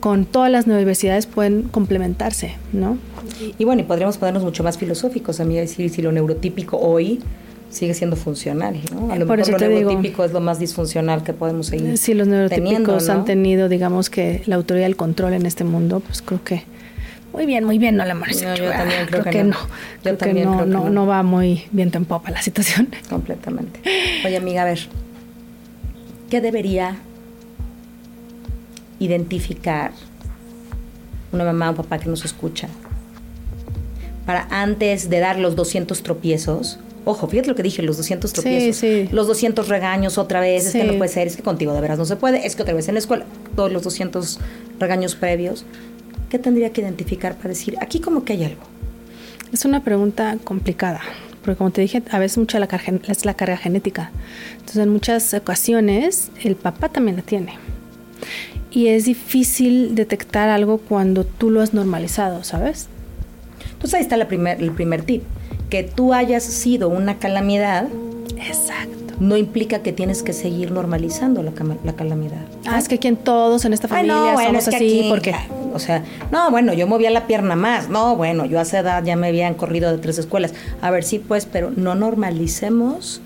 con 0.00 0.24
todas 0.24 0.50
las 0.50 0.66
neurodiversidades 0.66 1.26
pueden 1.26 1.64
complementarse, 1.64 2.56
¿no? 2.72 2.96
Y, 3.58 3.64
bueno, 3.66 3.82
y 3.82 3.84
podríamos 3.84 4.16
ponernos 4.16 4.42
mucho 4.42 4.64
más 4.64 4.78
filosóficos, 4.78 5.38
a 5.38 5.44
mí 5.44 5.56
decir 5.56 5.90
si 5.90 6.00
lo 6.00 6.12
neurotípico 6.12 6.78
hoy 6.78 7.20
sigue 7.72 7.94
siendo 7.94 8.16
funcional, 8.16 8.78
¿no? 8.92 9.10
A 9.10 9.16
lo 9.16 9.26
Por 9.26 9.38
mejor 9.38 9.60
lo 9.60 9.68
neurotípico 9.68 10.24
es 10.24 10.32
lo 10.32 10.40
más 10.40 10.58
disfuncional 10.58 11.24
que 11.24 11.32
podemos 11.32 11.66
seguir. 11.66 11.96
Si 11.96 12.14
los 12.14 12.28
neurotípicos 12.28 13.08
han 13.08 13.24
tenido, 13.24 13.68
digamos 13.68 14.10
que 14.10 14.42
la 14.46 14.56
autoridad 14.56 14.86
del 14.86 14.96
control 14.96 15.32
en 15.32 15.46
este 15.46 15.64
mundo, 15.64 16.00
pues 16.00 16.22
creo 16.22 16.44
que 16.44 16.64
muy 17.32 17.46
bien, 17.46 17.64
muy 17.64 17.78
bien, 17.78 17.96
no 17.96 18.04
le 18.04 18.14
parece. 18.14 18.44
yo 18.44 18.70
también 18.70 19.06
creo, 19.06 19.24
que, 19.24 19.42
no. 19.42 19.56
Yo 20.04 20.16
también 20.18 20.44
no, 20.44 20.52
creo 20.52 20.66
que 20.66 20.70
no, 20.70 20.90
no, 20.90 21.06
va 21.06 21.22
muy 21.22 21.64
bien 21.72 21.90
en 21.94 22.04
popa 22.04 22.30
la 22.30 22.42
situación. 22.42 22.90
Completamente. 23.08 23.80
Oye, 24.24 24.36
amiga, 24.36 24.62
a 24.62 24.64
ver, 24.66 24.80
¿qué 26.28 26.42
debería 26.42 26.98
identificar 28.98 29.92
una 31.32 31.44
mamá 31.44 31.70
o 31.70 31.74
papá 31.74 31.98
que 31.98 32.10
nos 32.10 32.26
escucha 32.26 32.68
para 34.26 34.46
antes 34.50 35.08
de 35.08 35.18
dar 35.18 35.38
los 35.38 35.56
200 35.56 36.02
tropiezos 36.02 36.78
Ojo, 37.04 37.26
fíjate 37.26 37.48
lo 37.48 37.54
que 37.54 37.62
dije, 37.62 37.82
los 37.82 37.96
200 37.96 38.32
tropiezos, 38.32 39.12
los 39.12 39.26
200 39.26 39.68
regaños 39.68 40.18
otra 40.18 40.40
vez, 40.40 40.66
es 40.66 40.72
que 40.72 40.84
no 40.84 40.96
puede 40.98 41.10
ser, 41.10 41.26
es 41.26 41.36
que 41.36 41.42
contigo 41.42 41.72
de 41.74 41.80
veras 41.80 41.98
no 41.98 42.04
se 42.04 42.16
puede, 42.16 42.46
es 42.46 42.54
que 42.54 42.62
otra 42.62 42.74
vez 42.74 42.86
en 42.88 42.94
la 42.94 43.00
escuela, 43.00 43.24
todos 43.56 43.72
los 43.72 43.82
200 43.82 44.38
regaños 44.78 45.16
previos. 45.16 45.64
¿Qué 46.30 46.38
tendría 46.38 46.70
que 46.72 46.80
identificar 46.80 47.36
para 47.36 47.50
decir, 47.50 47.76
aquí 47.80 48.00
como 48.00 48.24
que 48.24 48.34
hay 48.34 48.44
algo? 48.44 48.62
Es 49.52 49.64
una 49.64 49.82
pregunta 49.82 50.38
complicada, 50.44 51.00
porque 51.44 51.58
como 51.58 51.72
te 51.72 51.80
dije, 51.80 52.02
a 52.10 52.18
veces 52.18 52.38
mucha 52.38 52.58
la 52.60 52.68
carga, 52.68 52.94
es 53.08 53.24
la 53.24 53.34
carga 53.34 53.56
genética. 53.56 54.10
Entonces, 54.52 54.78
en 54.78 54.88
muchas 54.88 55.34
ocasiones, 55.34 56.30
el 56.42 56.56
papá 56.56 56.88
también 56.88 57.16
la 57.16 57.22
tiene. 57.22 57.58
y 58.70 58.88
es 58.88 59.04
difícil 59.04 59.94
detectar 59.94 60.48
algo 60.48 60.78
cuando 60.78 61.24
tú 61.24 61.50
lo 61.50 61.60
has 61.60 61.74
normalizado, 61.74 62.42
¿sabes? 62.42 62.88
Entonces 63.72 63.94
ahí 63.94 64.02
está 64.02 64.16
la 64.16 64.28
primer, 64.28 64.62
el 64.62 64.72
primer 64.72 65.02
tip. 65.02 65.22
Que 65.72 65.82
tú 65.82 66.12
hayas 66.12 66.42
sido 66.42 66.90
una 66.90 67.18
calamidad. 67.18 67.88
Exacto. 68.36 69.14
No 69.20 69.38
implica 69.38 69.78
que 69.78 69.90
tienes 69.90 70.22
que 70.22 70.34
seguir 70.34 70.70
normalizando 70.70 71.42
la, 71.42 71.52
la 71.82 71.94
calamidad. 71.94 72.44
Ah, 72.66 72.78
es 72.78 72.88
que 72.88 72.96
aquí 72.96 73.08
en 73.08 73.16
todos 73.16 73.64
en 73.64 73.72
esta 73.72 73.88
familia 73.88 74.34
no, 74.34 74.38
somos 74.38 74.68
así 74.68 75.06
porque 75.08 75.34
o 75.72 75.78
sea, 75.78 76.04
no, 76.30 76.50
bueno, 76.50 76.74
yo 76.74 76.86
movía 76.86 77.08
la 77.08 77.26
pierna 77.26 77.56
más. 77.56 77.88
No, 77.88 78.16
bueno, 78.16 78.44
yo 78.44 78.58
a 78.58 78.62
esa 78.62 78.80
edad 78.80 79.02
ya 79.02 79.16
me 79.16 79.28
habían 79.28 79.54
corrido 79.54 79.90
de 79.90 79.96
tres 79.96 80.18
escuelas. 80.18 80.52
A 80.82 80.90
ver, 80.90 81.04
sí, 81.04 81.18
pues, 81.18 81.46
pero 81.46 81.72
no 81.74 81.94
normalicemos 81.94 83.22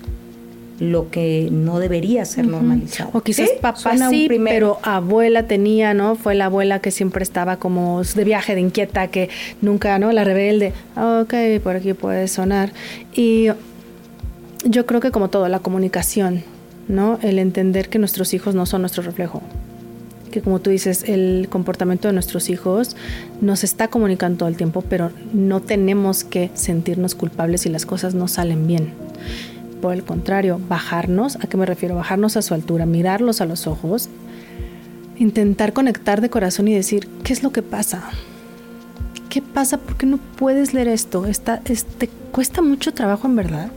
lo 0.79 1.09
que 1.09 1.49
no 1.51 1.79
debería 1.79 2.23
ser 2.25 2.47
normalizado. 2.47 3.09
O 3.13 3.21
quizás 3.21 3.49
papá 3.61 3.97
sí, 4.09 4.29
pero 4.45 4.79
abuela 4.83 5.43
tenía, 5.43 5.93
¿no? 5.93 6.15
Fue 6.15 6.35
la 6.35 6.45
abuela 6.45 6.79
que 6.79 6.91
siempre 6.91 7.23
estaba 7.23 7.57
como 7.57 8.03
de 8.03 8.23
viaje, 8.23 8.55
de 8.55 8.61
inquieta, 8.61 9.07
que 9.07 9.29
nunca, 9.61 9.97
¿no? 9.99 10.11
La 10.11 10.23
rebelde. 10.23 10.73
Ok, 10.95 11.33
por 11.63 11.77
aquí 11.77 11.93
puede 11.93 12.27
sonar. 12.27 12.71
Y 13.13 13.47
yo 14.65 14.85
creo 14.85 15.01
que 15.01 15.11
como 15.11 15.29
todo, 15.29 15.47
la 15.47 15.59
comunicación, 15.59 16.43
¿no? 16.87 17.17
El 17.21 17.39
entender 17.39 17.89
que 17.89 17.97
nuestros 17.97 18.33
hijos 18.33 18.53
no 18.53 18.65
son 18.65 18.81
nuestro 18.81 19.01
reflejo. 19.01 19.41
Que 20.31 20.41
como 20.41 20.59
tú 20.59 20.69
dices, 20.69 21.05
el 21.07 21.47
comportamiento 21.49 22.07
de 22.07 22.13
nuestros 22.13 22.49
hijos 22.49 22.95
nos 23.41 23.63
está 23.63 23.87
comunicando 23.87 24.39
todo 24.39 24.49
el 24.49 24.57
tiempo, 24.57 24.83
pero 24.87 25.11
no 25.33 25.61
tenemos 25.61 26.23
que 26.23 26.51
sentirnos 26.53 27.15
culpables 27.15 27.61
si 27.61 27.69
las 27.69 27.85
cosas 27.85 28.13
no 28.13 28.27
salen 28.27 28.67
bien 28.67 28.91
por 29.81 29.93
el 29.93 30.03
contrario, 30.03 30.59
bajarnos, 30.67 31.35
¿a 31.37 31.47
qué 31.47 31.57
me 31.57 31.65
refiero? 31.65 31.95
Bajarnos 31.95 32.37
a 32.37 32.41
su 32.41 32.53
altura, 32.53 32.85
mirarlos 32.85 33.41
a 33.41 33.45
los 33.45 33.67
ojos, 33.67 34.09
intentar 35.17 35.73
conectar 35.73 36.21
de 36.21 36.29
corazón 36.29 36.67
y 36.67 36.73
decir, 36.73 37.07
¿qué 37.23 37.33
es 37.33 37.43
lo 37.43 37.51
que 37.51 37.61
pasa? 37.61 38.03
¿Qué 39.29 39.41
pasa? 39.41 39.77
¿Por 39.77 39.97
qué 39.97 40.05
no 40.05 40.17
puedes 40.17 40.73
leer 40.73 40.87
esto? 40.87 41.25
Está, 41.25 41.59
¿Te 41.59 42.09
cuesta 42.31 42.61
mucho 42.61 42.93
trabajo 42.93 43.27
en 43.27 43.35
verdad? 43.35 43.71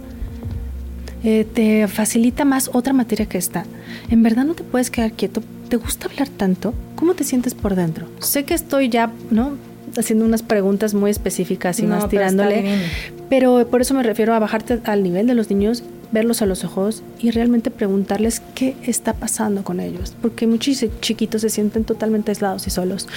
Eh, 1.23 1.45
¿Te 1.45 1.87
facilita 1.87 2.45
más 2.45 2.71
otra 2.73 2.93
materia 2.93 3.27
que 3.27 3.39
esta? 3.39 3.65
¿En 4.09 4.23
verdad 4.23 4.45
no 4.45 4.55
te 4.55 4.63
puedes 4.63 4.91
quedar 4.91 5.13
quieto? 5.13 5.43
¿Te 5.69 5.77
gusta 5.77 6.07
hablar 6.09 6.29
tanto? 6.29 6.75
¿Cómo 6.97 7.15
te 7.15 7.25
sientes 7.25 7.55
por 7.55 7.75
dentro? 7.75 8.07
Sé 8.21 8.45
que 8.45 8.55
estoy 8.55 8.89
ya, 8.89 9.11
¿no? 9.31 9.57
Haciendo 9.97 10.25
unas 10.25 10.43
preguntas 10.43 10.95
muy 10.95 11.11
específicas 11.11 11.81
y 11.81 11.85
más 11.85 12.09
tirándole. 12.09 12.83
Pero, 13.29 13.67
por 13.69 13.81
eso 13.81 13.95
me 13.95 14.03
refiero 14.03 14.35
a 14.35 14.39
bajarte 14.39 14.81
al 14.85 15.03
nivel 15.03 15.27
de 15.27 15.35
los 15.35 15.51
niños, 15.51 15.83
verlos 16.13 16.43
a 16.43 16.47
los 16.47 16.65
ojos 16.65 17.03
y 17.21 17.31
realmente 17.31 17.71
preguntarles 17.71 18.43
qué 18.55 18.77
está 18.83 19.15
pasando 19.15 19.63
con 19.63 19.81
ellos. 19.81 20.15
Porque 20.21 20.47
muchos 20.47 20.85
chiquitos 21.01 21.43
se 21.43 21.51
sienten 21.51 21.85
totalmente 21.85 22.31
aislados 22.33 22.67
y 22.67 22.71
solos 22.71 23.09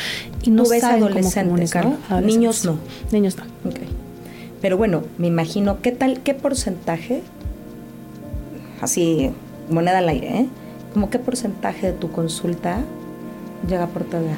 y 0.44 0.52
no 0.52 0.66
saben 0.66 1.08
cómo 1.10 1.32
comunicarlo. 1.32 1.98
Niños 2.24 2.66
no. 2.66 2.78
Niños 3.12 3.38
no. 3.38 3.44
Pero 4.62 4.78
bueno, 4.78 5.04
me 5.18 5.28
imagino, 5.28 5.82
¿qué 5.82 5.92
tal, 5.92 6.22
qué 6.22 6.34
porcentaje, 6.34 7.22
así, 8.80 9.32
moneda 9.70 9.98
al 9.98 10.08
aire, 10.08 10.40
¿eh? 10.40 10.48
¿Cómo 10.94 11.10
qué 11.10 11.20
porcentaje 11.20 11.88
de 11.88 11.94
tu 11.94 12.12
consulta 12.12 12.80
llega 13.68 13.88
por 13.88 14.04
TDA? 14.04 14.38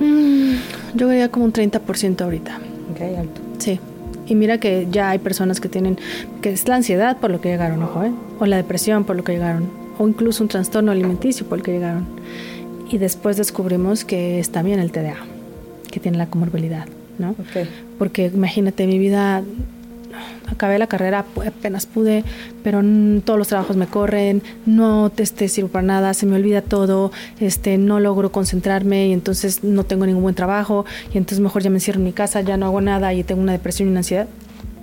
Mm, 0.00 0.54
yo 0.94 1.08
vería 1.08 1.30
como 1.30 1.44
un 1.44 1.52
30% 1.52 2.22
ahorita. 2.22 2.58
Ok, 2.92 3.00
alto. 3.18 3.40
Sí. 3.58 3.80
Y 4.26 4.34
mira 4.34 4.58
que 4.58 4.88
ya 4.90 5.10
hay 5.10 5.18
personas 5.18 5.60
que 5.60 5.68
tienen, 5.68 5.98
que 6.40 6.50
es 6.50 6.66
la 6.66 6.76
ansiedad 6.76 7.18
por 7.18 7.30
lo 7.30 7.40
que 7.40 7.50
llegaron, 7.50 7.82
ojo, 7.82 8.04
¿eh? 8.04 8.12
o 8.38 8.46
la 8.46 8.56
depresión 8.56 9.04
por 9.04 9.16
lo 9.16 9.24
que 9.24 9.32
llegaron, 9.32 9.68
o 9.98 10.08
incluso 10.08 10.42
un 10.42 10.48
trastorno 10.48 10.92
alimenticio 10.92 11.46
por 11.46 11.58
lo 11.58 11.64
que 11.64 11.72
llegaron. 11.72 12.06
Y 12.90 12.98
después 12.98 13.36
descubrimos 13.36 14.04
que 14.04 14.38
es 14.38 14.50
también 14.50 14.78
el 14.78 14.92
TDA, 14.92 15.16
que 15.90 16.00
tiene 16.00 16.16
la 16.16 16.26
comorbilidad, 16.26 16.86
¿no? 17.18 17.34
Okay. 17.50 17.68
Porque 17.98 18.26
imagínate, 18.26 18.86
mi 18.86 18.98
vida 18.98 19.42
acabé 20.46 20.78
la 20.78 20.86
carrera, 20.86 21.24
apenas 21.46 21.86
pude, 21.86 22.24
pero 22.62 22.82
todos 23.24 23.38
los 23.38 23.48
trabajos 23.48 23.76
me 23.76 23.86
corren, 23.86 24.42
no 24.66 25.10
te 25.10 25.22
este, 25.22 25.48
sirvo 25.48 25.68
para 25.68 25.86
nada, 25.86 26.14
se 26.14 26.26
me 26.26 26.36
olvida 26.36 26.62
todo, 26.62 27.12
este, 27.40 27.78
no 27.78 28.00
logro 28.00 28.32
concentrarme 28.32 29.08
y 29.08 29.12
entonces 29.12 29.64
no 29.64 29.84
tengo 29.84 30.06
ningún 30.06 30.22
buen 30.22 30.34
trabajo 30.34 30.84
y 31.12 31.18
entonces 31.18 31.40
mejor 31.40 31.62
ya 31.62 31.70
me 31.70 31.76
encierro 31.76 31.98
en 31.98 32.04
mi 32.04 32.12
casa, 32.12 32.40
ya 32.40 32.56
no 32.56 32.66
hago 32.66 32.80
nada 32.80 33.14
y 33.14 33.24
tengo 33.24 33.40
una 33.40 33.52
depresión 33.52 33.88
y 33.88 33.90
una 33.90 34.00
ansiedad. 34.00 34.28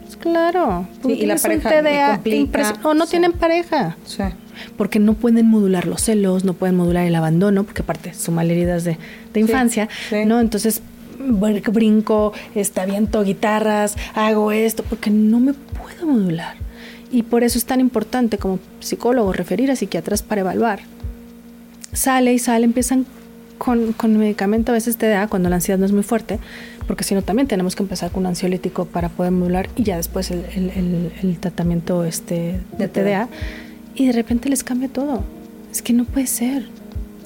Pues 0.02 0.18
claro, 0.18 0.88
y 1.08 1.26
la 1.26 1.38
pareja 1.38 2.20
o 2.84 2.94
no 2.94 3.08
tienen 3.08 3.32
pareja. 3.34 3.96
Sí. 4.06 4.24
Porque 4.78 5.00
no 5.00 5.14
pueden 5.14 5.48
modular 5.48 5.88
los 5.88 6.02
celos, 6.02 6.44
no 6.44 6.54
pueden 6.54 6.76
modular 6.76 7.06
el 7.08 7.16
abandono, 7.16 7.64
porque 7.64 7.82
aparte 7.82 8.14
son 8.14 8.36
malheridas 8.36 8.84
de, 8.84 8.98
de 9.34 9.40
infancia, 9.40 9.90
¿no? 10.26 10.40
Entonces 10.40 10.82
brinco, 11.22 12.34
este, 12.56 12.82
aviento 12.82 13.24
guitarras, 13.24 13.96
hago 14.14 14.52
esto, 14.52 14.84
porque 14.84 15.10
no 15.10 15.40
me 15.40 15.54
puedo 15.54 16.08
modular. 16.08 16.56
Y 17.12 17.24
por 17.24 17.44
eso 17.44 17.58
es 17.58 17.66
tan 17.66 17.80
importante 17.80 18.38
como 18.38 18.60
psicólogo 18.80 19.34
referir 19.34 19.70
a 19.72 19.76
psiquiatras 19.76 20.24
para 20.24 20.42
evaluar. 20.42 20.80
Sale 21.94 22.34
y 22.34 22.40
sale, 22.40 22.66
empiezan 22.66 23.06
con, 23.58 23.94
con 23.94 24.18
medicamento, 24.18 24.72
a 24.72 24.76
veces 24.76 24.98
te 24.98 25.08
da 25.08 25.28
cuando 25.28 25.50
la 25.50 25.56
ansiedad 25.56 25.78
no 25.78 25.86
es 25.86 25.92
muy 25.92 26.04
fuerte, 26.04 26.40
porque 26.88 27.04
si 27.04 27.14
no 27.14 27.22
también 27.22 27.48
tenemos 27.48 27.76
que 27.76 27.84
empezar 27.84 28.12
con 28.12 28.22
un 28.22 28.28
ansiolítico 28.28 28.86
para 28.86 29.10
poder 29.10 29.32
modular 29.32 29.70
y 29.76 29.84
ya 29.84 29.98
después 29.98 30.32
el, 30.32 30.46
el, 30.56 31.12
el, 31.22 31.40
tratamiento 31.40 32.04
este, 32.06 32.60
de 32.78 32.88
TDA. 32.88 33.28
Y 33.94 34.08
de 34.08 34.14
repente 34.14 34.50
les 34.50 34.64
cambia 34.64 34.88
todo. 34.88 35.24
Es 35.72 35.82
que 35.82 35.94
no 35.94 36.06
puede 36.06 36.28
ser 36.28 36.64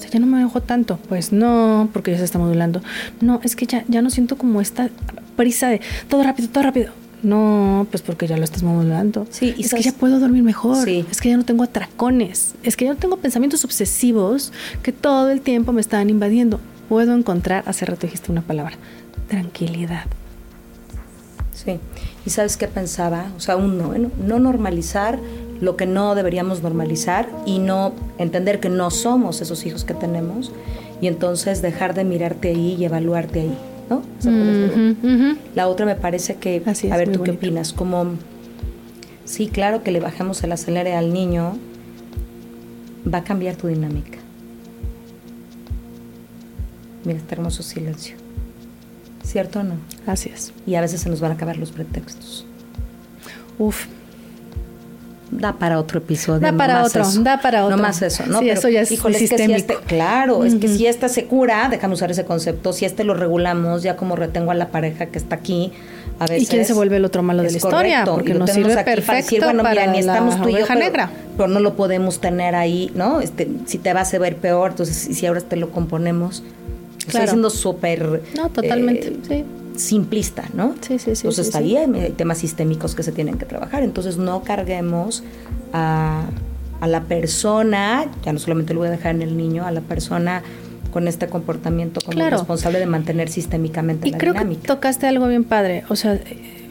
sea, 0.06 0.18
ya 0.18 0.20
no 0.20 0.26
me 0.26 0.38
enojo 0.38 0.60
tanto. 0.60 0.98
Pues 1.08 1.32
no, 1.32 1.88
porque 1.92 2.12
ya 2.12 2.18
se 2.18 2.24
está 2.24 2.38
modulando. 2.38 2.82
No, 3.20 3.40
es 3.42 3.56
que 3.56 3.66
ya, 3.66 3.84
ya 3.88 4.02
no 4.02 4.10
siento 4.10 4.36
como 4.36 4.60
esta 4.60 4.90
prisa 5.36 5.68
de 5.68 5.80
todo 6.08 6.22
rápido, 6.22 6.48
todo 6.48 6.64
rápido. 6.64 6.92
No, 7.22 7.86
pues 7.90 8.02
porque 8.02 8.26
ya 8.26 8.36
lo 8.36 8.44
estás 8.44 8.62
modulando. 8.62 9.26
Sí, 9.30 9.54
y 9.56 9.64
es 9.64 9.74
que 9.74 9.82
ya 9.82 9.92
puedo 9.92 10.20
dormir 10.20 10.42
mejor. 10.42 10.84
Sí. 10.84 11.04
Es 11.10 11.20
que 11.20 11.30
ya 11.30 11.36
no 11.36 11.44
tengo 11.44 11.64
atracones. 11.64 12.54
Es 12.62 12.76
que 12.76 12.84
ya 12.84 12.92
no 12.92 12.98
tengo 12.98 13.16
pensamientos 13.16 13.64
obsesivos 13.64 14.52
que 14.82 14.92
todo 14.92 15.30
el 15.30 15.40
tiempo 15.40 15.72
me 15.72 15.80
están 15.80 16.10
invadiendo. 16.10 16.60
Puedo 16.88 17.14
encontrar, 17.14 17.64
hace 17.66 17.84
rato 17.84 18.06
dijiste 18.06 18.30
una 18.30 18.42
palabra, 18.42 18.76
tranquilidad. 19.28 20.04
Sí. 21.52 21.80
¿Y 22.24 22.30
sabes 22.30 22.56
qué 22.56 22.68
pensaba? 22.68 23.26
O 23.36 23.40
sea, 23.40 23.56
uno, 23.56 23.94
no, 23.96 24.10
no 24.24 24.38
normalizar 24.38 25.18
lo 25.60 25.76
que 25.76 25.86
no 25.86 26.14
deberíamos 26.14 26.62
normalizar 26.62 27.28
y 27.46 27.58
no 27.58 27.92
entender 28.18 28.60
que 28.60 28.68
no 28.68 28.90
somos 28.90 29.40
esos 29.40 29.64
hijos 29.66 29.84
que 29.84 29.94
tenemos 29.94 30.52
y 31.00 31.06
entonces 31.06 31.62
dejar 31.62 31.94
de 31.94 32.04
mirarte 32.04 32.48
ahí 32.48 32.76
y 32.78 32.84
evaluarte 32.84 33.40
ahí, 33.40 33.58
¿no? 33.90 34.02
La 35.54 35.68
otra 35.68 35.86
me 35.86 35.94
parece 35.94 36.36
que, 36.36 36.62
a 36.90 36.96
ver, 36.96 37.12
¿tú 37.12 37.22
qué 37.22 37.32
opinas? 37.32 37.72
Como, 37.72 38.14
sí, 39.24 39.48
claro 39.48 39.82
que 39.82 39.90
le 39.90 40.00
bajamos 40.00 40.42
el 40.44 40.52
acelere 40.52 40.94
al 40.94 41.12
niño, 41.12 41.56
va 43.12 43.18
a 43.18 43.24
cambiar 43.24 43.56
tu 43.56 43.68
dinámica. 43.68 44.18
Mira, 47.04 47.18
este 47.18 47.34
hermoso 47.34 47.62
silencio. 47.62 48.16
¿Cierto 49.22 49.60
o 49.60 49.62
no? 49.62 49.74
Así 50.06 50.30
es. 50.32 50.52
Y 50.66 50.74
a 50.74 50.80
veces 50.80 51.00
se 51.00 51.08
nos 51.08 51.20
van 51.20 51.32
a 51.32 51.34
acabar 51.34 51.56
los 51.56 51.70
pretextos. 51.72 52.46
Uf, 53.58 53.86
da 55.30 55.52
para 55.54 55.78
otro 55.78 55.98
episodio. 55.98 56.40
Da 56.40 56.52
para 56.52 56.84
otro, 56.84 57.04
da 57.20 57.40
para 57.40 57.64
otro. 57.64 57.76
No 57.76 57.82
más 57.82 58.00
eso, 58.02 58.24
¿no? 58.26 58.40
Sí, 58.40 58.50
eso 58.50 58.68
ya 58.68 58.82
es 58.82 58.92
híjole, 58.92 59.18
sistémico. 59.18 59.56
este, 59.56 59.76
claro, 59.86 60.44
es 60.44 60.54
que 60.56 60.68
si 60.68 60.86
esta 60.86 61.08
se 61.08 61.24
cura, 61.24 61.68
déjame 61.70 61.94
usar 61.94 62.10
ese 62.10 62.24
concepto, 62.24 62.72
si 62.72 62.84
este 62.84 63.04
lo 63.04 63.14
regulamos, 63.14 63.82
ya 63.82 63.96
como 63.96 64.16
retengo 64.16 64.50
a 64.50 64.54
la 64.54 64.68
pareja 64.68 65.06
que 65.06 65.18
está 65.18 65.36
aquí, 65.36 65.72
a 66.18 66.26
veces... 66.26 66.44
¿Y 66.44 66.46
quién 66.46 66.64
se 66.64 66.72
vuelve 66.72 66.96
el 66.96 67.04
otro 67.04 67.22
malo 67.22 67.42
de 67.42 67.50
la 67.50 67.56
historia? 67.56 68.04
Porque 68.04 68.34
nos 68.34 68.50
sirve 68.50 68.74
perfecto 68.84 69.06
para, 69.06 69.18
decir, 69.18 69.42
bueno, 69.42 69.62
mira, 69.68 69.86
ni 69.88 69.98
estamos 69.98 70.40
tú 70.40 70.48
y 70.48 70.58
yo, 70.58 70.74
negra. 70.74 71.10
Pero, 71.36 71.48
no 71.48 71.60
lo 71.60 71.74
podemos 71.74 72.20
tener 72.20 72.54
ahí, 72.54 72.90
¿no? 72.94 73.20
Este, 73.20 73.48
si 73.66 73.78
te 73.78 73.92
vas 73.92 74.14
a 74.14 74.18
ver 74.18 74.36
peor, 74.36 74.70
entonces 74.70 75.16
si 75.16 75.26
ahora 75.26 75.40
te 75.40 75.56
lo 75.56 75.70
componemos... 75.70 76.42
Claro. 77.06 77.24
Estoy 77.24 77.28
siendo 77.28 77.50
súper... 77.50 78.22
No, 78.36 78.48
totalmente, 78.48 79.08
eh, 79.08 79.16
sí 79.28 79.44
simplista, 79.76 80.44
¿no? 80.54 80.74
Sí, 80.80 80.98
sí, 80.98 81.16
sí. 81.16 81.26
Entonces 81.26 81.54
ahí 81.54 81.76
hay 81.76 82.10
temas 82.16 82.38
sistémicos 82.38 82.94
que 82.94 83.02
se 83.02 83.12
tienen 83.12 83.38
que 83.38 83.46
trabajar. 83.46 83.82
Entonces 83.82 84.16
no 84.16 84.42
carguemos 84.42 85.22
a, 85.72 86.24
la 86.86 87.02
persona, 87.02 88.06
ya 88.24 88.32
no 88.32 88.38
solamente 88.38 88.74
lo 88.74 88.80
voy 88.80 88.88
a 88.88 88.92
dejar 88.92 89.14
en 89.14 89.22
el 89.22 89.36
niño, 89.36 89.66
a 89.66 89.70
la 89.70 89.80
persona 89.80 90.42
con 90.92 91.08
este 91.08 91.26
comportamiento 91.26 92.00
como 92.04 92.28
responsable 92.28 92.78
de 92.78 92.86
mantener 92.86 93.28
sistémicamente 93.28 94.08
y 94.08 94.12
creo 94.12 94.34
Que 94.34 94.44
tocaste 94.56 95.06
algo 95.06 95.26
bien 95.26 95.44
padre, 95.44 95.84
o 95.88 95.96
sea, 95.96 96.18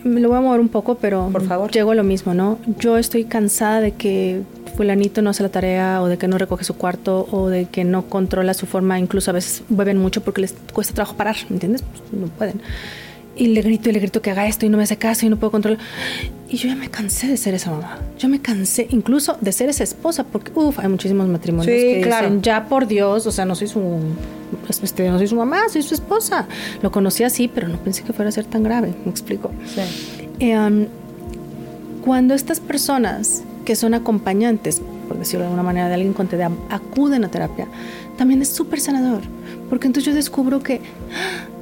me 0.05 0.21
lo 0.21 0.29
voy 0.29 0.37
a 0.37 0.41
mover 0.41 0.59
un 0.59 0.69
poco, 0.69 0.95
pero 0.95 1.29
Por 1.31 1.45
favor. 1.45 1.71
llego 1.71 1.91
a 1.91 1.95
lo 1.95 2.03
mismo, 2.03 2.33
¿no? 2.33 2.59
Yo 2.79 2.97
estoy 2.97 3.25
cansada 3.25 3.81
de 3.81 3.91
que 3.91 4.41
fulanito 4.77 5.21
no 5.21 5.29
hace 5.29 5.41
la 5.43 5.49
tarea 5.49 6.01
o 6.01 6.07
de 6.07 6.17
que 6.17 6.27
no 6.27 6.37
recoge 6.37 6.63
su 6.63 6.75
cuarto 6.75 7.27
o 7.31 7.47
de 7.47 7.65
que 7.65 7.83
no 7.83 8.03
controla 8.03 8.53
su 8.53 8.65
forma, 8.65 8.99
incluso 8.99 9.31
a 9.31 9.33
veces 9.33 9.63
beben 9.69 9.97
mucho 9.97 10.21
porque 10.21 10.41
les 10.41 10.53
cuesta 10.73 10.93
trabajo 10.93 11.15
parar, 11.17 11.35
¿me 11.49 11.55
entiendes? 11.55 11.81
Pues, 11.81 12.21
no 12.21 12.27
pueden. 12.27 12.61
Y 13.35 13.47
le 13.47 13.61
grito 13.61 13.89
y 13.89 13.93
le 13.93 13.99
grito 13.99 14.21
que 14.21 14.31
haga 14.31 14.47
esto 14.47 14.65
y 14.65 14.69
no 14.69 14.77
me 14.77 14.83
hace 14.83 14.97
caso 14.97 15.25
y 15.25 15.29
no 15.29 15.37
puedo 15.37 15.51
controlar. 15.51 15.79
Y 16.49 16.57
yo 16.57 16.69
ya 16.69 16.75
me 16.75 16.89
cansé 16.89 17.27
de 17.27 17.37
ser 17.37 17.53
esa 17.53 17.71
mamá. 17.71 17.99
Yo 18.17 18.29
me 18.29 18.39
cansé 18.39 18.87
incluso 18.91 19.37
de 19.41 19.51
ser 19.51 19.69
esa 19.69 19.83
esposa, 19.83 20.23
porque 20.23 20.51
uff, 20.55 20.79
hay 20.79 20.87
muchísimos 20.87 21.27
matrimonios 21.27 21.67
que 21.67 22.03
dicen, 22.05 22.41
ya 22.41 22.67
por 22.67 22.87
Dios, 22.87 23.25
o 23.25 23.31
sea, 23.31 23.45
no 23.45 23.55
soy 23.55 23.67
su 23.67 23.99
este, 24.69 25.09
no 25.09 25.17
soy 25.17 25.27
su 25.27 25.35
mamá, 25.35 25.67
soy 25.69 25.81
su 25.81 25.93
esposa. 25.93 26.47
Lo 26.81 26.91
conocí 26.91 27.23
así, 27.23 27.47
pero 27.47 27.67
no 27.67 27.77
pensé 27.77 28.03
que 28.03 28.13
fuera 28.13 28.29
a 28.29 28.31
ser 28.31 28.45
tan 28.45 28.63
grave, 28.63 28.93
me 29.03 29.11
explico. 29.11 29.51
Sí. 29.65 29.81
Em, 30.39 30.87
cuando 32.03 32.33
estas 32.33 32.59
personas 32.59 33.43
que 33.65 33.75
son 33.75 33.93
acompañantes, 33.93 34.81
por 35.07 35.17
decirlo 35.17 35.41
de 35.41 35.47
alguna 35.47 35.63
manera, 35.63 35.87
de 35.87 35.95
alguien 35.95 36.13
con 36.13 36.27
TDA, 36.27 36.51
acuden 36.69 37.25
a 37.25 37.29
terapia, 37.29 37.67
también 38.17 38.41
es 38.41 38.49
súper 38.49 38.79
sanador, 38.79 39.21
porque 39.69 39.87
entonces 39.87 40.05
yo 40.05 40.15
descubro 40.15 40.61
que 40.61 40.81
¡ah! 41.13 41.54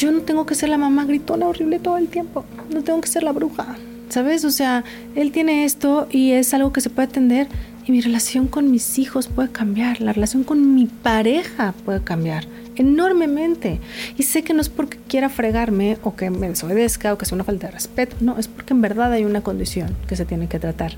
Yo 0.00 0.10
no 0.10 0.22
tengo 0.22 0.46
que 0.46 0.54
ser 0.54 0.70
la 0.70 0.78
mamá 0.78 1.04
gritona 1.04 1.46
horrible 1.46 1.78
todo 1.78 1.98
el 1.98 2.08
tiempo, 2.08 2.46
no 2.72 2.82
tengo 2.82 3.02
que 3.02 3.08
ser 3.08 3.22
la 3.22 3.32
bruja, 3.32 3.76
¿sabes? 4.08 4.46
O 4.46 4.50
sea, 4.50 4.82
él 5.14 5.30
tiene 5.30 5.66
esto 5.66 6.08
y 6.10 6.32
es 6.32 6.54
algo 6.54 6.72
que 6.72 6.80
se 6.80 6.88
puede 6.88 7.08
atender 7.08 7.48
y 7.86 7.92
mi 7.92 8.00
relación 8.00 8.48
con 8.48 8.70
mis 8.70 8.98
hijos 8.98 9.28
puede 9.28 9.50
cambiar, 9.50 10.00
la 10.00 10.14
relación 10.14 10.42
con 10.42 10.74
mi 10.74 10.86
pareja 10.86 11.74
puede 11.84 12.02
cambiar 12.02 12.46
enormemente. 12.76 13.78
Y 14.16 14.22
sé 14.22 14.42
que 14.42 14.54
no 14.54 14.62
es 14.62 14.70
porque 14.70 14.98
quiera 15.06 15.28
fregarme 15.28 15.98
o 16.02 16.16
que 16.16 16.30
me 16.30 16.48
desobedezca 16.48 17.12
o 17.12 17.18
que 17.18 17.26
sea 17.26 17.34
una 17.36 17.44
falta 17.44 17.66
de 17.66 17.74
respeto, 17.74 18.16
no, 18.20 18.38
es 18.38 18.48
porque 18.48 18.72
en 18.72 18.80
verdad 18.80 19.12
hay 19.12 19.26
una 19.26 19.42
condición 19.42 19.94
que 20.08 20.16
se 20.16 20.24
tiene 20.24 20.48
que 20.48 20.58
tratar. 20.58 20.94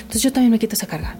Entonces 0.00 0.20
yo 0.20 0.34
también 0.34 0.50
me 0.50 0.58
quito 0.58 0.74
esa 0.74 0.86
carga. 0.86 1.16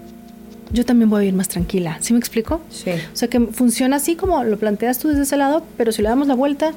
Yo 0.71 0.85
también 0.85 1.09
voy 1.09 1.25
a 1.25 1.27
ir 1.27 1.33
más 1.33 1.47
tranquila. 1.47 1.97
¿Sí 2.01 2.13
me 2.13 2.19
explico? 2.19 2.61
Sí. 2.69 2.91
O 2.91 3.15
sea 3.15 3.29
que 3.29 3.39
funciona 3.39 3.95
así 3.95 4.15
como 4.15 4.43
lo 4.43 4.59
planteas 4.59 4.99
tú 4.99 5.07
desde 5.07 5.23
ese 5.23 5.37
lado, 5.37 5.65
pero 5.75 5.91
si 5.91 6.03
le 6.03 6.09
damos 6.09 6.27
la 6.27 6.35
vuelta, 6.35 6.73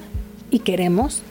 y 0.51 0.61
queremos, 0.61 1.23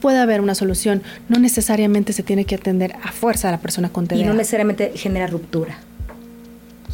puede 0.00 0.18
haber 0.18 0.40
una 0.40 0.54
solución. 0.54 1.02
No 1.28 1.38
necesariamente 1.38 2.12
se 2.12 2.22
tiene 2.22 2.44
que 2.44 2.56
atender 2.56 2.96
a 3.02 3.12
fuerza 3.12 3.48
a 3.48 3.52
la 3.52 3.60
persona 3.60 3.90
con 3.90 4.06
TDA. 4.06 4.18
Y 4.18 4.24
no 4.24 4.34
necesariamente 4.34 4.92
genera 4.94 5.26
ruptura. 5.26 5.78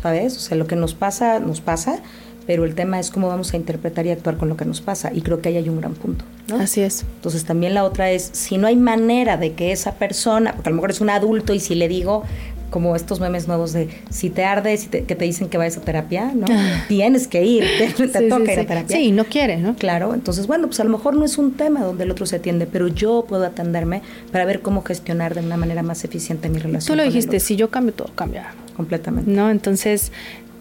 ¿Sabes? 0.03 0.37
O 0.37 0.41
sea, 0.41 0.57
lo 0.57 0.67
que 0.67 0.77
nos 0.77 0.95
pasa, 0.95 1.41
nos 1.41 1.61
pasa, 1.61 2.01
pero 2.47 2.65
el 2.65 2.75
tema 2.75 3.01
es 3.01 3.11
cómo 3.11 3.29
vamos 3.29 3.53
a 3.55 3.57
interpretar 3.57 4.07
y 4.07 4.11
actuar 4.11 4.37
con 4.37 4.49
lo 4.49 4.57
que 4.57 4.65
nos 4.65 4.81
pasa. 4.81 5.11
Y 5.13 5.23
creo 5.23 5.41
que 5.41 5.49
ahí 5.49 5.57
hay 5.57 5.69
un 5.69 5.81
gran 5.81 5.95
punto. 5.95 6.25
Así 6.59 6.81
es. 6.81 7.05
Entonces 7.17 7.45
también 7.45 7.75
la 7.75 7.83
otra 7.83 8.11
es, 8.11 8.31
si 8.33 8.57
no 8.59 8.67
hay 8.69 8.77
manera 8.77 9.37
de 9.37 9.55
que 9.55 9.73
esa 9.73 9.95
persona, 9.95 10.53
porque 10.53 10.69
a 10.69 10.71
lo 10.71 10.77
mejor 10.77 10.91
es 10.91 11.01
un 11.01 11.11
adulto 11.11 11.55
y 11.55 11.61
si 11.61 11.75
le 11.75 11.89
digo, 11.89 12.23
como 12.71 12.97
estos 12.97 13.21
memes 13.21 13.49
nuevos 13.49 13.73
de 13.73 13.89
si 14.11 14.31
te 14.31 14.45
arde, 14.45 14.77
si 14.77 14.89
que 14.89 15.15
te 15.15 15.25
dicen 15.25 15.49
que 15.49 15.59
vayas 15.59 15.77
a 15.77 15.81
terapia, 15.81 16.33
¿no? 16.35 16.47
Ah. 16.51 16.85
Tienes 16.89 17.29
que 17.29 17.45
ir, 17.45 17.65
te, 17.79 18.07
toca 18.29 18.53
ir 18.53 18.61
a 18.61 18.67
terapia. 18.67 18.97
Sí, 18.97 19.13
no 19.13 19.25
quiere, 19.25 19.57
¿no? 19.57 19.75
Claro, 19.77 20.15
entonces, 20.15 20.47
bueno, 20.47 20.67
pues 20.67 20.81
a 20.81 20.85
lo 20.85 20.91
mejor 20.91 21.15
no 21.15 21.25
es 21.25 21.39
un 21.39 21.53
tema 21.53 21.81
donde 21.81 22.05
el 22.05 22.11
otro 22.11 22.27
se 22.27 22.37
atiende, 22.37 22.67
pero 22.67 22.89
yo 22.89 23.25
puedo 23.29 23.45
atenderme 23.45 24.03
para 24.33 24.45
ver 24.45 24.61
cómo 24.61 24.83
gestionar 24.83 25.35
de 25.35 25.41
una 25.41 25.57
manera 25.57 25.83
más 25.83 26.05
eficiente 26.05 26.49
mi 26.49 26.59
relación. 26.59 26.97
Tú 26.97 27.03
lo 27.03 27.05
dijiste, 27.05 27.41
si 27.41 27.57
yo 27.57 27.71
cambio, 27.71 27.95
todo 27.95 28.11
cambia. 28.15 28.55
Completamente. 28.77 29.31
¿No? 29.31 29.51
Entonces, 29.51 30.13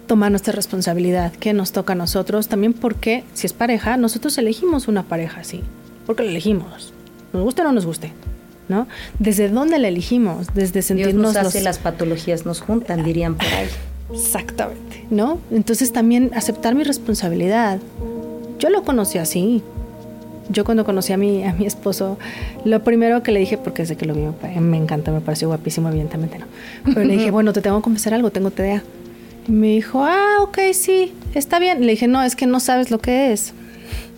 tomar 0.08 0.32
nuestra 0.32 0.54
responsabilidad, 0.54 1.34
que 1.34 1.54
nos 1.54 1.72
toca 1.72 1.94
a 1.94 1.96
nosotros, 1.96 2.48
también 2.48 2.74
porque 2.74 3.24
si 3.34 3.48
es 3.48 3.54
pareja, 3.54 3.98
nosotros 3.98 4.38
elegimos 4.38 4.88
una 4.88 5.04
pareja 5.04 5.42
así, 5.42 5.64
porque 6.06 6.24
la 6.24 6.30
elegimos, 6.30 6.94
nos 7.34 7.44
guste 7.44 7.62
o 7.62 7.66
no 7.66 7.72
nos 7.74 7.86
guste. 7.86 8.14
¿No? 8.68 8.88
¿Desde 9.20 9.50
dónde 9.50 9.80
la 9.80 9.88
elegimos? 9.88 10.48
Desde 10.54 10.82
sentirnos... 10.82 11.34
Dios 11.34 11.44
nos 11.44 11.48
hace 11.48 11.62
las 11.62 11.80
patologías 11.80 12.46
nos 12.46 12.62
juntan, 12.62 13.04
dirían 13.04 13.36
por 13.36 13.48
ahí. 13.48 13.68
Exactamente, 14.14 15.06
¿no? 15.10 15.40
Entonces 15.52 15.92
también 15.92 16.32
aceptar 16.36 16.76
mi 16.76 16.84
responsabilidad. 16.84 17.80
Yo 18.60 18.70
lo 18.70 18.84
conocí 18.84 19.18
así. 19.18 19.64
Yo 20.50 20.64
cuando 20.64 20.86
conocí 20.86 21.12
a 21.12 21.18
mi, 21.18 21.44
a 21.44 21.54
mi 21.54 21.66
esposo, 21.66 22.20
lo 22.66 22.84
primero 22.84 23.24
que 23.24 23.32
le 23.32 23.40
dije, 23.40 23.58
porque 23.58 23.86
sé 23.86 23.96
que 23.96 24.06
lo 24.06 24.14
vi, 24.14 24.28
me 24.60 24.78
encanta, 24.78 25.12
me 25.12 25.20
pareció 25.20 25.48
guapísimo, 25.48 25.90
evidentemente 25.90 26.38
no. 26.38 26.46
Pero 26.86 27.04
le 27.04 27.18
dije, 27.18 27.32
bueno, 27.32 27.52
te 27.52 27.62
tengo 27.62 27.78
que 27.78 27.84
confesar 27.84 28.14
algo, 28.14 28.30
tengo 28.30 28.52
TDA. 28.52 28.84
Y 29.48 29.52
me 29.52 29.68
dijo, 29.68 30.04
ah, 30.04 30.38
ok, 30.42 30.60
sí, 30.74 31.14
está 31.34 31.58
bien. 31.58 31.82
Le 31.82 31.92
dije, 31.92 32.08
no, 32.08 32.22
es 32.22 32.36
que 32.36 32.46
no 32.46 32.60
sabes 32.60 32.92
lo 32.92 33.00
que 33.00 33.32
es. 33.32 33.54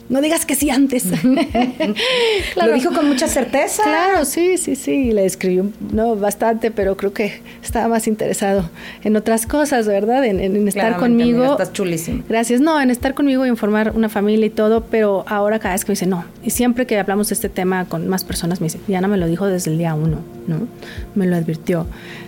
No 0.10 0.22
digas 0.22 0.46
que 0.46 0.56
sí 0.56 0.70
antes. 0.70 1.06
Lo 2.56 2.74
dijo 2.74 2.94
con 2.94 3.08
mucha 3.08 3.28
certeza. 3.28 3.84
Claro, 3.84 4.24
sí, 4.24 4.58
sí, 4.58 4.76
sí. 4.76 5.12
Le 5.12 5.26
escribió 5.26 5.70
no, 5.92 6.16
bastante, 6.16 6.72
pero 6.72 6.96
creo 6.96 7.14
que 7.14 7.42
estaba 7.62 7.90
más 7.90 8.08
interesado 8.08 8.70
en 9.04 9.16
otras 9.18 9.46
cosas, 9.46 9.86
¿verdad? 9.88 10.24
En, 10.26 10.68
estar 10.68 10.98
conmigo. 10.98 11.52
estás 11.52 11.74
chulísimo. 11.74 12.24
Gracias. 12.30 12.62
No, 12.62 12.80
en 12.80 12.90
estar 12.90 13.14
conmigo 13.14 13.46
y 13.46 13.50
en 13.50 13.58
formar 13.58 13.92
una 13.96 14.08
familia 14.08 14.46
y 14.46 14.50
todo, 14.50 14.86
pero 14.86 15.26
ahora 15.28 15.60
cada 15.60 15.74
vez 15.74 15.84
que 15.84 15.90
me 15.90 15.94
dice 15.94 16.06
no. 16.06 16.24
Y 16.44 16.52
siempre 16.52 16.86
que 16.86 16.98
hablamos 16.98 17.30
de 17.30 17.36
este 17.36 17.50
tema 17.50 17.86
con 17.86 18.08
más 18.08 18.24
personas 18.24 18.62
me 18.62 18.66
dice, 18.66 18.80
Diana 18.88 19.10
me 19.10 19.18
lo 19.18 19.28
dijo 19.28 19.46
desde 19.48 19.72
el 19.72 19.78
día 19.78 19.94
uno, 19.94 20.20
¿no? 20.48 20.68
Me 21.16 21.26
lo 21.26 21.36
advirtió. 21.36 21.86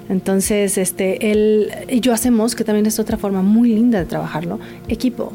Entonces, 0.09 0.77
este, 0.77 1.31
él 1.31 1.71
y 1.87 2.01
yo 2.01 2.13
hacemos, 2.13 2.55
que 2.55 2.63
también 2.63 2.85
es 2.87 2.99
otra 2.99 3.17
forma 3.17 3.41
muy 3.41 3.69
linda 3.69 3.99
de 3.99 4.05
trabajarlo, 4.05 4.59
equipo 4.87 5.31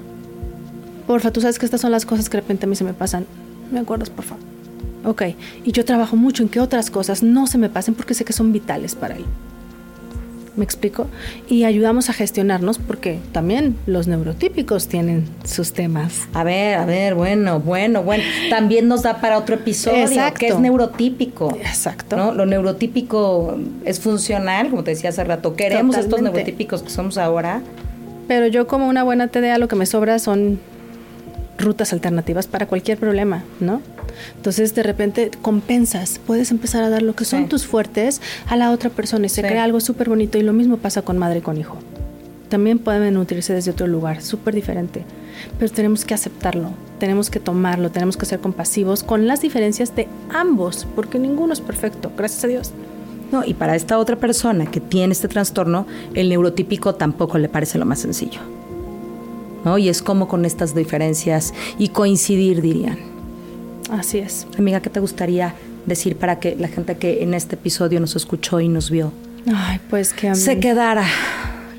porfa, 1.07 1.31
tú 1.31 1.41
sabes 1.41 1.59
que 1.59 1.67
estas 1.67 1.81
son 1.81 1.91
las 1.91 2.07
cosas 2.07 2.29
que 2.29 2.37
de 2.37 2.43
repente 2.43 2.67
a 2.67 2.69
mí 2.69 2.77
se 2.77 2.85
me 2.85 2.95
pasan. 2.95 3.27
¿Me 3.71 3.81
acuerdas, 3.81 4.11
porfa? 4.11 4.37
Ok, 5.05 5.23
y 5.65 5.73
yo 5.73 5.85
trabajo 5.85 6.17
mucho 6.17 6.43
en 6.43 6.49
que 6.49 6.61
otras 6.61 6.91
cosas 6.91 7.23
no 7.23 7.47
se 7.47 7.59
me 7.59 7.69
pasen 7.69 7.95
porque 7.95 8.15
sé 8.15 8.25
que 8.25 8.33
son 8.33 8.53
vitales 8.53 8.95
para 8.95 9.17
él. 9.17 9.25
¿Me 10.57 10.65
explico? 10.65 11.09
Y 11.49 11.65
ayudamos 11.65 12.11
a 12.11 12.13
gestionarnos 12.13 12.79
porque 12.79 13.19
también 13.33 13.77
los 13.87 14.07
neurotípicos 14.07 14.87
tienen 14.87 15.25
sus 15.45 15.73
temas. 15.73 16.29
A 16.33 16.45
ver, 16.45 16.79
a 16.79 16.87
ver, 16.87 17.17
bueno, 17.17 17.59
bueno, 17.59 18.05
bueno. 18.05 18.23
También 18.51 18.87
nos 18.87 19.03
da 19.03 19.21
para 19.21 19.37
otro 19.37 19.57
episodio 19.57 20.05
Exacto. 20.05 20.39
que 20.39 20.49
es 20.49 20.59
neurotípico. 20.61 21.57
Exacto. 21.57 22.17
¿no? 22.17 22.33
Lo 22.33 22.47
neurotípico 22.47 23.59
es 23.85 23.99
funcional, 23.99 24.71
como 24.71 24.85
te 24.85 24.93
decía 24.93 25.11
hace 25.11 25.25
rato. 25.25 25.57
Queremos 25.57 25.97
estos 25.97 26.23
neurotípicos 26.23 26.85
que 26.85 26.91
somos 26.91 27.19
ahora. 27.19 27.61
Pero 28.29 28.47
yo 28.47 28.69
como 28.69 28.87
una 28.87 29.03
buena 29.03 29.29
TDA 29.29 29.59
lo 29.59 29.67
que 29.67 29.75
me 29.75 29.87
sobra 29.87 30.21
son 30.21 30.61
rutas 31.59 31.93
alternativas 31.93 32.47
para 32.47 32.67
cualquier 32.67 32.99
problema, 32.99 33.45
¿no? 33.61 33.81
Entonces 34.37 34.75
de 34.75 34.83
repente 34.83 35.31
compensas, 35.43 36.21
puedes 36.27 36.51
empezar 36.51 36.83
a 36.85 36.91
dar 36.91 37.03
lo 37.03 37.15
que 37.15 37.25
son 37.25 37.49
tus 37.49 37.67
fuertes 37.67 38.21
a 38.47 38.57
la 38.57 38.71
otra 38.71 38.91
persona 38.91 39.27
y 39.27 39.29
se 39.29 39.43
crea 39.43 39.65
algo 39.65 39.81
súper 39.81 40.09
bonito 40.09 40.39
y 40.39 40.43
lo 40.43 40.53
mismo 40.53 40.77
pasa 40.77 41.03
con 41.03 41.19
madre 41.19 41.39
y 41.39 41.43
con 41.43 41.59
hijo. 41.59 41.79
También 42.49 42.79
pueden 42.79 43.15
nutrirse 43.15 43.53
desde 43.53 43.73
otro 43.73 43.87
lugar, 43.87 44.23
súper 44.23 44.55
diferente, 44.55 45.05
pero 45.59 45.73
tenemos 45.73 46.05
que 46.05 46.15
aceptarlo, 46.15 46.71
tenemos 46.99 47.31
que 47.31 47.41
tomarlo, 47.41 47.91
tenemos 47.91 48.17
que 48.17 48.27
ser 48.27 48.39
compasivos 48.39 49.03
con 49.03 49.27
las 49.27 49.41
diferencias 49.41 49.97
de 49.97 50.09
ambos, 50.33 50.87
porque 50.95 51.19
ninguno 51.19 51.53
es 51.53 51.61
perfecto, 51.61 52.13
gracias 52.17 52.45
a 52.45 52.49
Dios. 52.49 52.73
No, 53.33 53.45
y 53.45 53.55
para 53.55 53.75
esta 53.75 53.99
otra 53.99 54.17
persona 54.17 54.67
que 54.67 54.81
tiene 54.81 55.13
este 55.13 55.27
trastorno, 55.27 55.87
el 56.15 56.29
neurotípico 56.29 56.95
tampoco 56.95 57.39
le 57.39 57.49
parece 57.49 57.79
lo 57.79 57.87
más 57.87 57.99
sencillo. 57.99 58.41
Y 59.79 59.89
es 59.89 60.03
como 60.03 60.29
con 60.29 60.45
estas 60.45 60.75
diferencias 60.75 61.55
y 61.79 61.89
coincidir, 61.89 62.61
dirían. 62.61 62.99
Así 63.91 64.19
es. 64.19 64.47
Amiga, 64.59 64.81
¿qué 64.81 64.91
te 64.91 65.01
gustaría 65.01 65.55
decir 65.87 66.17
para 66.17 66.39
que 66.39 66.57
la 66.57 66.69
gente 66.69 66.97
que 66.97 67.23
en 67.23 67.35
este 67.35 67.57
episodio 67.57 68.01
nos 68.01 68.17
escuchó 68.17 68.61
y 68.61 68.69
nos 68.69 68.91
vio 68.91 69.12
Ay, 69.55 69.79
pues 69.91 70.15
que 70.15 70.35
se 70.35 70.59
quedara 70.59 71.05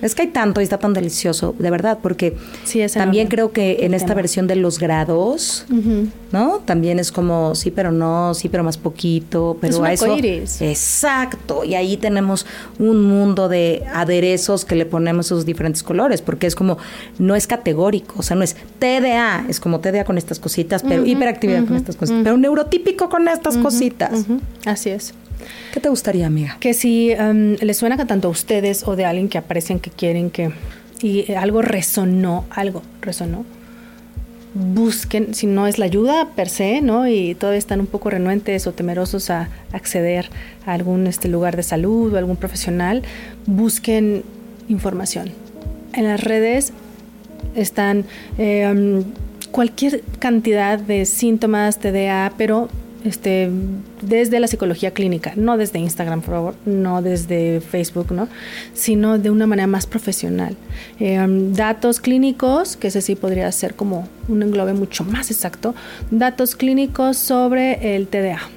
es 0.02 0.16
que 0.16 0.24
hay 0.24 0.28
tanto 0.30 0.62
y 0.62 0.64
está 0.64 0.78
tan 0.78 0.94
delicioso, 0.94 1.56
de 1.58 1.72
verdad, 1.72 2.00
porque 2.02 2.36
también 2.94 3.28
creo 3.28 3.52
que 3.52 3.86
en 3.86 3.94
esta 3.94 4.14
versión 4.14 4.48
de 4.48 4.56
los 4.56 4.80
grados, 4.80 5.66
¿no? 6.32 6.60
También 6.66 7.00
es 7.00 7.12
como 7.12 7.56
sí, 7.56 7.72
pero 7.72 7.92
no, 7.92 8.34
sí, 8.34 8.50
pero 8.50 8.64
más 8.64 8.78
poquito, 8.78 9.58
pero 9.62 9.84
a 9.84 9.94
eso. 9.94 10.06
Exacto, 10.62 11.64
y 11.64 11.76
ahí 11.76 11.98
tenemos 11.98 12.46
un 12.80 13.04
mundo 13.06 13.50
de 13.50 13.84
aderezos 13.94 14.66
que 14.66 14.76
le 14.76 14.86
ponemos 14.86 15.28
esos 15.28 15.46
diferentes 15.46 15.84
colores, 15.84 16.22
porque 16.22 16.48
es 16.48 16.56
como 16.56 16.78
no 17.20 17.36
es 17.36 17.48
categórico, 17.48 18.16
o 18.18 18.24
sea, 18.24 18.36
no 18.36 18.44
es 18.44 18.56
TDA, 18.80 19.46
es 19.48 19.60
como 19.60 19.80
TDA 19.80 20.04
con 20.04 20.18
estas 20.18 20.40
cositas, 20.40 20.84
pero 20.84 21.06
hiperactividad 21.06 21.66
con 21.66 21.76
estas 21.76 21.96
cositas, 21.96 22.22
pero 22.24 22.38
neurotípico 22.38 23.10
con 23.10 23.28
estas 23.28 23.58
cositas. 23.58 24.26
Así 24.66 24.90
es. 24.90 25.14
¿Qué 25.74 25.80
te 25.80 25.90
gustaría, 25.90 26.28
amiga? 26.28 26.58
Que 26.60 26.74
si 26.74 27.14
um, 27.14 27.56
les 27.56 27.78
suena 27.78 27.98
tanto 28.06 28.28
a 28.28 28.32
ustedes 28.32 28.88
o 28.88 28.96
de 28.96 29.06
alguien 29.06 29.30
que 29.30 29.38
aprecian, 29.38 29.80
que 29.80 29.90
quieren, 29.90 30.30
que 30.30 30.52
y 31.02 31.34
algo 31.34 31.62
resonó, 31.62 32.46
algo 32.50 32.82
resonó, 33.02 33.46
busquen, 34.54 35.34
si 35.34 35.48
no 35.48 35.68
es 35.68 35.78
la 35.78 35.86
ayuda 35.86 36.30
per 36.36 36.50
se, 36.50 36.82
¿no? 36.82 37.08
Y 37.08 37.36
todavía 37.36 37.60
están 37.60 37.82
un 37.82 37.88
poco 37.88 38.10
renuentes 38.10 38.66
o 38.68 38.72
temerosos 38.72 39.30
a 39.30 39.50
acceder 39.74 40.30
a 40.66 40.74
algún 40.74 41.08
este, 41.08 41.28
lugar 41.28 41.58
de 41.58 41.64
salud 41.64 42.14
o 42.14 42.18
algún 42.18 42.38
profesional, 42.38 43.04
busquen 43.46 44.24
información. 44.70 45.32
En 45.94 46.06
las 46.06 46.24
redes 46.24 46.72
están 47.56 48.06
eh, 48.38 48.68
um, 48.72 49.04
cualquier 49.52 50.02
cantidad 50.20 50.80
de 50.80 51.06
síntomas 51.06 51.80
TDA, 51.80 52.34
pero 52.38 52.70
este, 53.06 53.50
desde 54.02 54.40
la 54.40 54.48
psicología 54.48 54.92
clínica, 54.92 55.34
no 55.36 55.58
desde 55.58 55.80
Instagram, 55.80 56.22
por 56.22 56.34
favor, 56.34 56.56
no 56.66 57.02
desde 57.02 57.62
Facebook, 57.62 58.12
¿no? 58.12 58.28
Sino 58.74 59.18
de 59.18 59.30
una 59.30 59.48
manera 59.48 59.68
más 59.68 59.86
profesional. 59.86 60.58
Em, 61.00 61.54
datos 61.54 62.00
clínicos, 62.00 62.76
que 62.76 62.88
ese 62.88 63.02
sí 63.02 63.16
podría 63.16 63.52
ser 63.52 63.76
como 63.76 64.08
un 64.28 64.44
englobe 64.44 64.74
mucho 64.74 65.04
más 65.04 65.32
exacto, 65.32 65.76
datos 66.12 66.56
clínicos 66.56 67.18
sobre 67.18 67.96
el 67.96 68.08
TDA. 68.08 68.50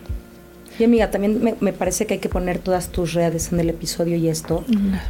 Y 0.79 0.85
amiga, 0.85 1.11
también 1.11 1.57
me, 1.61 1.73
parece 1.73 2.07
que 2.07 2.15
hay 2.15 2.21
que 2.21 2.29
poner 2.29 2.59
todas 2.59 2.89
tus 2.89 3.15
redes 3.15 3.53
en 3.53 3.59
el 3.59 3.69
episodio 3.71 4.17
y 4.17 4.29
esto, 4.29 4.65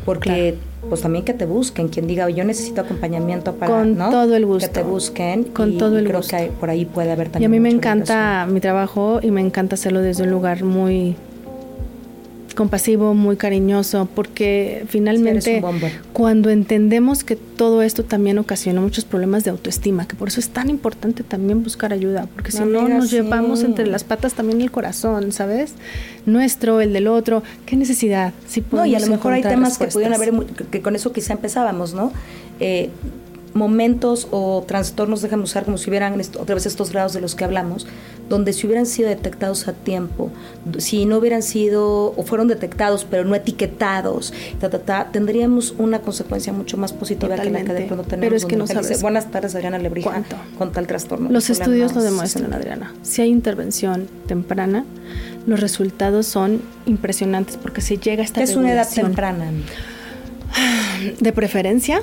porque 0.04 0.56
pues 0.88 1.02
también 1.02 1.24
que 1.24 1.34
te 1.34 1.44
busquen, 1.44 1.88
quien 1.88 2.06
diga, 2.06 2.28
yo 2.30 2.44
necesito 2.44 2.80
acompañamiento 2.80 3.54
para... 3.56 3.72
Con 3.72 3.96
todo 3.96 4.34
el 4.34 4.46
gusto. 4.46 4.66
Que 4.66 4.72
te 4.72 4.82
busquen. 4.82 5.44
Con 5.44 5.76
todo 5.76 5.98
el 5.98 6.06
creo 6.06 6.18
gusto. 6.20 6.36
que 6.36 6.50
por 6.58 6.70
ahí 6.70 6.84
puede 6.84 7.12
haber 7.12 7.28
también... 7.28 7.42
Y 7.42 7.46
a 7.46 7.48
mí 7.48 7.60
me 7.60 7.70
encanta 7.70 8.46
mi 8.48 8.60
trabajo 8.60 9.20
y 9.22 9.30
me 9.30 9.40
encanta 9.40 9.74
hacerlo 9.74 10.00
desde 10.00 10.22
un 10.22 10.30
lugar 10.30 10.64
muy 10.64 11.16
compasivo, 12.58 13.14
muy 13.14 13.36
cariñoso, 13.36 14.08
porque 14.16 14.84
finalmente 14.88 15.62
cuando 16.12 16.50
entendemos 16.50 17.22
que 17.22 17.36
todo 17.36 17.82
esto 17.82 18.04
también 18.04 18.36
ocasiona 18.36 18.80
muchos 18.80 19.04
problemas 19.04 19.44
de 19.44 19.50
autoestima, 19.50 20.08
que 20.08 20.16
por 20.16 20.26
eso 20.26 20.40
es 20.40 20.48
tan 20.48 20.68
importante 20.68 21.22
también 21.22 21.62
buscar 21.62 21.92
ayuda, 21.92 22.26
porque 22.34 22.50
si 22.50 22.64
no 22.64 22.88
nos 22.88 23.12
llevamos 23.12 23.62
entre 23.62 23.86
las 23.86 24.02
patas 24.02 24.34
también 24.34 24.60
el 24.60 24.72
corazón, 24.72 25.30
¿sabes? 25.30 25.74
Nuestro, 26.26 26.80
el 26.80 26.92
del 26.92 27.06
otro, 27.06 27.44
qué 27.64 27.76
necesidad. 27.76 28.34
Si 28.48 28.64
no, 28.72 28.84
y 28.84 28.96
a 28.96 28.98
lo 28.98 29.06
mejor 29.06 29.34
hay 29.34 29.42
temas 29.42 29.78
que 29.78 29.86
pudieran 29.86 30.14
haber, 30.14 30.34
que 30.68 30.82
con 30.82 30.96
eso 30.96 31.12
quizá 31.12 31.34
empezábamos, 31.34 31.94
¿no? 31.94 32.10
Eh, 32.58 32.90
momentos 33.54 34.28
o 34.30 34.64
trastornos, 34.66 35.22
déjame 35.22 35.44
usar 35.44 35.64
como 35.64 35.78
si 35.78 35.90
hubieran 35.90 36.20
otra 36.38 36.54
vez 36.54 36.66
estos 36.66 36.90
grados 36.90 37.12
de 37.12 37.20
los 37.20 37.34
que 37.34 37.44
hablamos, 37.44 37.86
donde 38.28 38.52
si 38.52 38.66
hubieran 38.66 38.86
sido 38.86 39.08
detectados 39.08 39.68
a 39.68 39.72
tiempo, 39.72 40.30
si 40.78 41.06
no 41.06 41.16
hubieran 41.16 41.42
sido 41.42 42.14
o 42.14 42.22
fueron 42.24 42.48
detectados 42.48 43.06
pero 43.08 43.24
no 43.24 43.34
etiquetados, 43.34 44.32
tendríamos 45.12 45.74
una 45.78 46.00
consecuencia 46.00 46.52
mucho 46.52 46.76
más 46.76 46.92
positiva 46.92 47.36
que 47.36 47.50
la 47.50 47.64
que 47.64 47.72
de 47.72 47.86
pronto 47.86 48.04
tenemos. 48.04 48.26
Pero 48.26 48.36
es 48.36 48.44
que 48.44 48.56
no 48.56 48.66
sabes. 48.66 49.00
Buenas 49.02 49.30
tardes, 49.30 49.54
Adriana 49.54 49.78
Lebrija. 49.78 50.10
¿Cuánto? 50.10 50.36
Con 50.58 50.72
tal 50.72 50.86
trastorno. 50.86 51.30
Los 51.30 51.50
estudios 51.50 51.94
lo 51.94 52.02
demuestran, 52.02 52.52
Adriana. 52.52 52.94
Si 53.02 53.22
hay 53.22 53.30
intervención 53.30 54.08
temprana, 54.26 54.84
los 55.46 55.60
resultados 55.60 56.26
son 56.26 56.60
impresionantes 56.86 57.56
porque 57.56 57.80
se 57.80 57.96
llega 57.96 58.22
a 58.22 58.24
esta 58.24 58.42
Es 58.42 58.56
una 58.56 58.72
edad 58.72 58.88
temprana. 58.88 59.50
De 61.20 61.32
preferencia, 61.32 62.02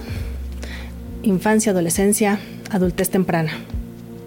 infancia, 1.26 1.72
adolescencia, 1.72 2.40
adultez 2.72 3.10
temprana. 3.10 3.52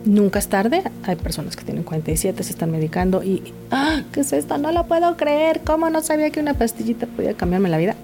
Nunca 0.05 0.39
es 0.39 0.49
tarde. 0.49 0.83
Hay 1.05 1.17
personas 1.17 1.57
que 1.57 1.65
tienen 1.65 1.85
47, 1.85 2.43
se 2.43 2.51
están 2.51 2.71
medicando 2.71 3.23
y, 3.23 3.53
ah, 3.71 4.03
¿qué 4.13 4.21
es 4.21 4.33
esto? 4.33 4.59
No 4.59 4.73
lo 4.73 4.87
puedo 4.87 5.17
creer. 5.17 5.61
¿Cómo 5.65 5.91
no 5.91 6.03
sabía 6.03 6.31
que 6.31 6.41
una 6.41 6.55
pastillita 6.55 7.07
podía 7.07 7.35
cambiarme 7.35 7.69
la 7.69 7.79
vida? 7.79 7.95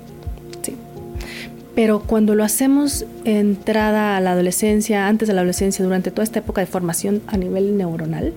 Sí. 0.62 0.76
Pero 1.74 2.01
cuando 2.01 2.34
lo 2.34 2.45
hacemos 2.45 3.05
entrada 3.24 4.16
a 4.16 4.20
la 4.20 4.32
adolescencia, 4.32 5.09
antes 5.09 5.28
de 5.28 5.34
la 5.34 5.40
adolescencia, 5.40 5.84
durante 5.84 6.11
toda 6.11 6.24
esta 6.24 6.40
época 6.40 6.61
de 6.61 6.66
formación 6.66 7.22
a 7.26 7.36
nivel 7.36 7.76
neuronal, 7.76 8.32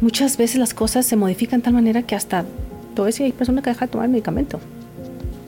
muchas 0.00 0.36
veces 0.36 0.58
las 0.58 0.74
cosas 0.74 1.06
se 1.06 1.16
modifican 1.16 1.60
de 1.60 1.64
tal 1.64 1.74
manera 1.74 2.02
que 2.02 2.14
hasta, 2.14 2.44
todo 2.94 3.08
eso 3.08 3.24
hay 3.24 3.32
personas 3.32 3.64
que 3.64 3.70
dejan 3.70 3.88
de 3.88 3.92
tomar 3.92 4.08
medicamento 4.08 4.60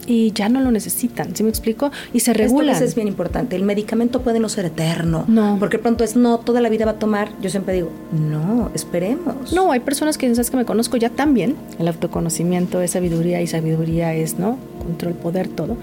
y 0.09 0.33
ya 0.33 0.49
no 0.49 0.61
lo 0.61 0.71
necesitan, 0.71 1.37
¿sí 1.37 1.43
me 1.43 1.51
explico? 1.51 1.93
Y 2.15 2.21
se 2.21 2.33
regula. 2.33 2.73
Esto 2.73 2.85
es 2.85 2.95
bien 2.95 3.09
importante. 3.09 3.57
El 3.57 3.63
medicamento 3.63 4.23
puede 4.23 4.41
no 4.41 4.49
ser 4.49 4.65
eterno. 4.65 5.25
No. 5.29 5.57
Porque 5.61 5.79
pronto 5.79 6.03
es, 6.03 6.17
no, 6.17 6.39
toda 6.39 6.63
la 6.63 6.71
vida 6.71 6.87
va 6.87 6.93
a 6.93 6.99
tomar. 6.99 7.29
Yo 7.43 7.51
siempre 7.51 7.75
digo, 7.75 7.91
no, 8.13 8.71
esperemos. 8.75 9.53
No, 9.53 9.71
hay 9.71 9.81
personas 9.81 10.17
que 10.17 10.35
sabes 10.35 10.51
que 10.51 10.57
me 10.57 10.65
conozco 10.65 10.97
ya 10.97 11.11
también. 11.11 11.57
El 11.79 11.89
autoconocimiento 11.89 12.81
es 12.81 12.93
sabiduría 12.93 13.43
y 13.43 13.47
sabiduría 13.47 14.15
es, 14.15 14.39
¿no? 14.39 14.57
Control, 14.79 15.13
poder, 15.13 15.49
todo. 15.49 15.77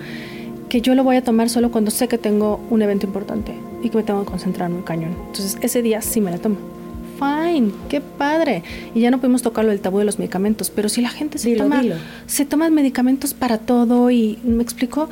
Que 0.70 0.82
yo 0.82 0.96
lo 0.96 1.04
voy 1.04 1.18
a 1.18 1.24
tomar 1.24 1.50
solo 1.50 1.70
cuando 1.70 1.92
sé 1.92 2.08
que 2.08 2.18
tengo 2.18 2.60
un 2.72 2.82
evento 2.82 3.06
importante 3.06 3.54
y 3.84 3.90
que 3.90 3.98
me 3.98 4.04
tengo 4.04 4.26
que 4.26 4.32
concentrar 4.32 4.72
muy 4.72 4.82
cañón. 4.82 5.16
Entonces, 5.28 5.58
ese 5.62 5.84
día 5.84 6.02
sí 6.02 6.20
me 6.20 6.32
la 6.32 6.40
tomo 6.40 6.75
fine, 7.18 7.72
qué 7.90 8.02
padre. 8.02 8.64
Y 8.94 9.02
ya 9.02 9.12
no 9.12 9.20
pudimos 9.20 9.42
tocarlo 9.42 9.72
del 9.72 9.80
tabú 9.80 10.00
de 10.00 10.06
los 10.06 10.20
medicamentos, 10.20 10.70
pero 10.70 10.90
si 10.90 11.02
la 11.02 11.10
gente 11.10 11.38
se 11.38 11.56
toma 11.56 11.82
se 12.28 12.46
toma 12.46 12.70
medicamentos 12.70 13.34
para 13.34 13.58
todo 13.58 14.12
y 14.12 14.40
me 14.44 14.64
explico 14.64 15.10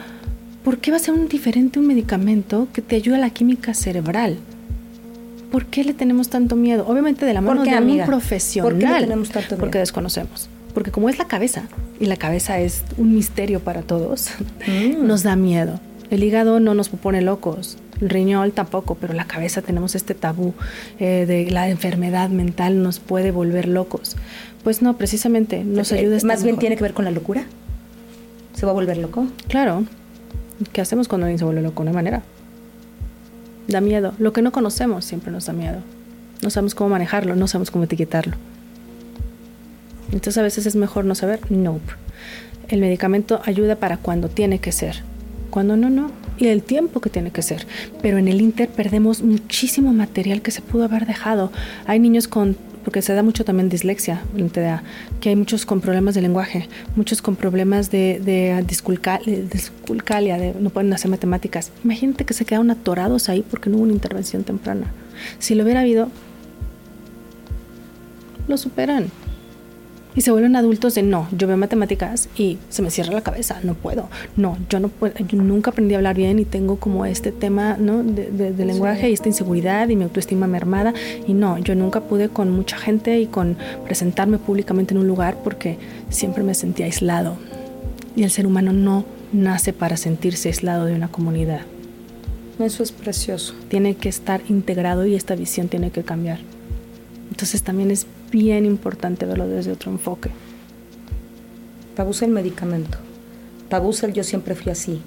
por 0.63 0.77
qué 0.77 0.91
va 0.91 0.97
a 0.97 0.99
ser 0.99 1.13
un 1.13 1.27
diferente 1.27 1.79
un 1.79 1.87
medicamento 1.87 2.67
que 2.73 2.81
te 2.81 2.95
ayuda 2.95 3.17
a 3.17 3.19
la 3.19 3.29
química 3.29 3.73
cerebral. 3.73 4.37
¿Por 5.51 5.67
qué 5.67 5.83
le 5.83 5.93
tenemos 5.93 6.29
tanto 6.29 6.55
miedo? 6.55 6.85
Obviamente 6.87 7.25
de 7.25 7.33
la 7.33 7.41
mano 7.41 7.63
de 7.63 7.69
un 7.77 8.05
profesional. 8.05 8.71
¿Por 8.71 8.79
qué 8.79 8.87
le 8.87 8.99
tenemos 9.01 9.29
tanto 9.29 9.49
miedo? 9.49 9.59
Porque 9.59 9.77
desconocemos. 9.77 10.49
Porque 10.73 10.89
como 10.89 11.09
es 11.09 11.19
la 11.19 11.27
cabeza 11.27 11.67
y 11.99 12.07
la 12.07 12.17
cabeza 12.17 12.59
es 12.59 12.83
un 12.97 13.13
misterio 13.13 13.59
para 13.59 13.83
todos, 13.83 14.31
mm. 14.65 15.05
nos 15.05 15.21
da 15.21 15.35
miedo. 15.35 15.79
El 16.09 16.23
hígado 16.23 16.59
no 16.59 16.73
nos 16.73 16.89
pone 16.89 17.21
locos, 17.21 17.77
el 17.77 17.82
riñón 18.09 18.51
tampoco, 18.51 18.95
pero 18.95 19.13
la 19.13 19.25
cabeza 19.25 19.61
tenemos 19.61 19.95
este 19.95 20.13
tabú 20.13 20.53
eh, 20.99 21.25
de 21.25 21.49
la 21.51 21.69
enfermedad 21.69 22.29
mental 22.29 22.81
nos 22.81 22.99
puede 22.99 23.31
volver 23.31 23.67
locos. 23.67 24.15
Pues 24.63 24.81
no, 24.81 24.97
precisamente 24.97 25.63
nos 25.63 25.91
eh, 25.91 25.99
ayuda. 25.99 26.17
más 26.23 26.43
bien 26.43 26.57
tiene 26.57 26.75
que 26.75 26.83
ver 26.83 26.93
con 26.93 27.05
la 27.05 27.11
locura. 27.11 27.45
¿Se 28.53 28.65
va 28.65 28.71
a 28.71 28.75
volver 28.75 28.97
loco? 28.97 29.27
Claro. 29.47 29.85
¿Qué 30.71 30.81
hacemos 30.81 31.07
cuando 31.07 31.25
alguien 31.25 31.39
se 31.39 31.45
vuelve 31.45 31.61
loco? 31.61 31.83
No 31.83 31.89
hay 31.89 31.95
manera. 31.95 32.23
Da 33.67 33.81
miedo. 33.81 34.13
Lo 34.19 34.33
que 34.33 34.41
no 34.41 34.51
conocemos 34.51 35.05
siempre 35.05 35.31
nos 35.31 35.45
da 35.45 35.53
miedo. 35.53 35.79
No 36.41 36.49
sabemos 36.49 36.75
cómo 36.75 36.89
manejarlo, 36.89 37.35
no 37.35 37.47
sabemos 37.47 37.71
cómo 37.71 37.85
etiquetarlo. 37.85 38.35
Entonces 40.11 40.37
a 40.37 40.43
veces 40.43 40.65
es 40.65 40.75
mejor 40.75 41.05
no 41.05 41.15
saber. 41.15 41.39
Nope. 41.51 41.93
El 42.67 42.79
medicamento 42.79 43.41
ayuda 43.45 43.75
para 43.75 43.97
cuando 43.97 44.29
tiene 44.29 44.59
que 44.59 44.71
ser. 44.71 45.03
Cuando 45.53 45.77
no, 45.77 45.91
no 45.91 46.09
y 46.39 46.47
el 46.47 46.63
tiempo 46.63 46.99
que 46.99 47.11
tiene 47.11 47.29
que 47.29 47.43
ser. 47.43 47.67
Pero 48.01 48.17
en 48.17 48.27
el 48.27 48.41
Inter 48.41 48.69
perdemos 48.69 49.21
muchísimo 49.21 49.93
material 49.93 50.41
que 50.41 50.49
se 50.49 50.63
pudo 50.63 50.85
haber 50.85 51.05
dejado. 51.05 51.51
Hay 51.85 51.99
niños 51.99 52.27
con 52.27 52.57
porque 52.83 53.03
se 53.03 53.13
da 53.13 53.21
mucho 53.21 53.45
también 53.45 53.69
dislexia 53.69 54.23
que 55.21 55.29
hay 55.29 55.35
muchos 55.35 55.67
con 55.67 55.79
problemas 55.79 56.15
de 56.15 56.21
lenguaje, 56.21 56.67
muchos 56.95 57.21
con 57.21 57.35
problemas 57.35 57.91
de, 57.91 58.19
de 58.19 58.63
disculcalia, 58.67 60.37
de 60.39 60.55
no 60.59 60.71
pueden 60.71 60.91
hacer 60.91 61.11
matemáticas. 61.11 61.71
Imagínate 61.83 62.25
que 62.25 62.33
se 62.33 62.45
quedaron 62.45 62.71
atorados 62.71 63.29
ahí 63.29 63.45
porque 63.47 63.69
no 63.69 63.77
hubo 63.77 63.83
una 63.83 63.93
intervención 63.93 64.43
temprana. 64.43 64.91
Si 65.37 65.53
lo 65.53 65.63
hubiera 65.63 65.81
habido, 65.81 66.09
lo 68.47 68.57
superan 68.57 69.11
y 70.15 70.21
se 70.21 70.31
vuelven 70.31 70.55
adultos 70.55 70.95
de 70.95 71.03
no, 71.03 71.27
yo 71.31 71.47
veo 71.47 71.57
matemáticas 71.57 72.29
y 72.37 72.57
se 72.69 72.81
me 72.81 72.91
cierra 72.91 73.13
la 73.13 73.21
cabeza, 73.21 73.59
no 73.63 73.73
puedo, 73.73 74.09
no, 74.35 74.57
yo 74.69 74.79
no 74.79 74.89
puedo, 74.89 75.13
yo 75.27 75.41
nunca 75.41 75.71
aprendí 75.71 75.93
a 75.93 75.97
hablar 75.97 76.15
bien 76.15 76.39
y 76.39 76.45
tengo 76.45 76.77
como 76.77 77.05
este 77.05 77.31
tema 77.31 77.77
¿no? 77.77 78.03
de, 78.03 78.53
lenguaje 78.63 79.09
y 79.09 79.13
esta 79.13 79.27
inseguridad 79.27 79.89
y 79.89 79.95
mi 79.95 80.03
autoestima 80.03 80.47
mermada 80.47 80.93
y 81.27 81.33
no, 81.33 81.57
yo 81.57 81.75
nunca 81.75 82.01
pude 82.01 82.29
con 82.29 82.51
mucha 82.51 82.77
gente 82.77 83.19
y 83.19 83.27
con 83.27 83.57
presentarme 83.85 84.37
públicamente 84.37 84.93
en 84.93 84.99
un 84.99 85.07
lugar 85.07 85.37
porque 85.43 85.77
siempre 86.09 86.43
me 86.43 86.53
sentía 86.53 86.85
aislado 86.85 87.37
y 88.15 88.23
el 88.23 88.31
ser 88.31 88.45
humano 88.45 88.73
no 88.73 89.05
nace 89.31 89.73
para 89.73 89.97
sentirse 89.97 90.49
aislado 90.49 90.85
de 90.85 90.93
una 90.93 91.07
comunidad. 91.07 91.61
Eso 92.59 92.83
es 92.83 92.91
precioso. 92.91 93.55
Tiene 93.67 93.95
que 93.95 94.09
estar 94.09 94.41
integrado 94.47 95.05
y 95.07 95.15
esta 95.15 95.35
visión 95.35 95.69
tiene 95.69 95.89
que 95.89 96.03
cambiar. 96.03 96.39
Entonces 97.31 97.63
también 97.63 97.89
es 97.89 98.05
bien 98.33 98.65
importante 98.65 99.25
verlo 99.25 99.47
desde 99.47 99.71
otro 99.71 99.91
enfoque. 99.91 100.31
Tabú 101.95 102.11
el 102.21 102.31
medicamento. 102.31 102.97
Tabú 103.69 103.93
el 104.01 104.13
yo 104.13 104.23
siempre 104.23 104.55
fui 104.55 104.71
así. 104.71 105.01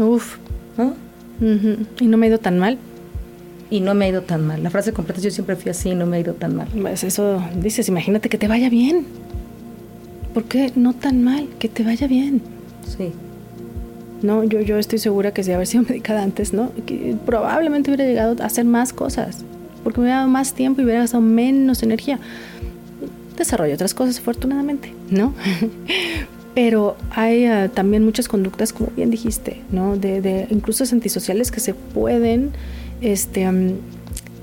Uf. 0.00 0.38
Y 2.00 2.06
no 2.06 2.16
me 2.16 2.26
ha 2.26 2.28
ido 2.30 2.38
tan 2.38 2.58
mal. 2.58 2.78
Y 3.68 3.80
no 3.80 3.94
me 3.94 4.06
ha 4.06 4.08
ido 4.08 4.22
tan 4.22 4.46
mal. 4.46 4.62
La 4.62 4.70
frase 4.70 4.92
completa 4.92 5.18
es 5.18 5.24
yo 5.24 5.30
siempre 5.30 5.54
fui 5.54 5.70
así 5.70 5.90
y 5.90 5.94
no 5.94 6.06
me 6.06 6.16
ha 6.16 6.20
ido 6.20 6.32
tan 6.32 6.56
mal. 6.56 6.68
Pues 6.80 7.04
eso 7.04 7.42
dices, 7.56 7.88
imagínate 7.88 8.28
que 8.30 8.38
te 8.38 8.48
vaya 8.48 8.70
bien. 8.70 9.06
¿Por 10.32 10.44
qué 10.44 10.72
no 10.74 10.94
tan 10.94 11.22
mal? 11.22 11.46
Que 11.58 11.68
te 11.68 11.84
vaya 11.84 12.06
bien. 12.08 12.40
Sí. 12.86 13.12
No, 14.22 14.44
yo, 14.44 14.60
yo 14.60 14.78
estoy 14.78 14.98
segura 14.98 15.32
que 15.32 15.44
si 15.44 15.52
haber 15.52 15.66
sido 15.66 15.84
medicada 15.88 16.22
antes, 16.22 16.54
¿no? 16.54 16.72
Que 16.86 17.16
probablemente 17.26 17.90
hubiera 17.90 18.06
llegado 18.06 18.42
a 18.42 18.46
hacer 18.46 18.64
más 18.64 18.92
cosas 18.94 19.44
porque 19.82 20.00
me 20.00 20.04
hubiera 20.04 20.18
dado 20.18 20.30
más 20.30 20.54
tiempo 20.54 20.80
y 20.80 20.84
hubiera 20.84 21.00
gastado 21.00 21.22
menos 21.22 21.82
energía. 21.82 22.18
Desarrollo 23.36 23.74
otras 23.74 23.94
cosas, 23.94 24.18
afortunadamente, 24.18 24.92
¿no? 25.10 25.34
Pero 26.54 26.96
hay 27.10 27.46
ah, 27.46 27.70
también 27.72 28.04
muchas 28.04 28.28
conductas, 28.28 28.72
como 28.72 28.90
bien 28.96 29.10
dijiste, 29.10 29.62
¿no? 29.70 29.96
De, 29.96 30.20
de 30.20 30.46
incluso 30.50 30.84
antisociales 30.92 31.50
que 31.50 31.60
se 31.60 31.74
pueden 31.74 32.50
este, 33.00 33.48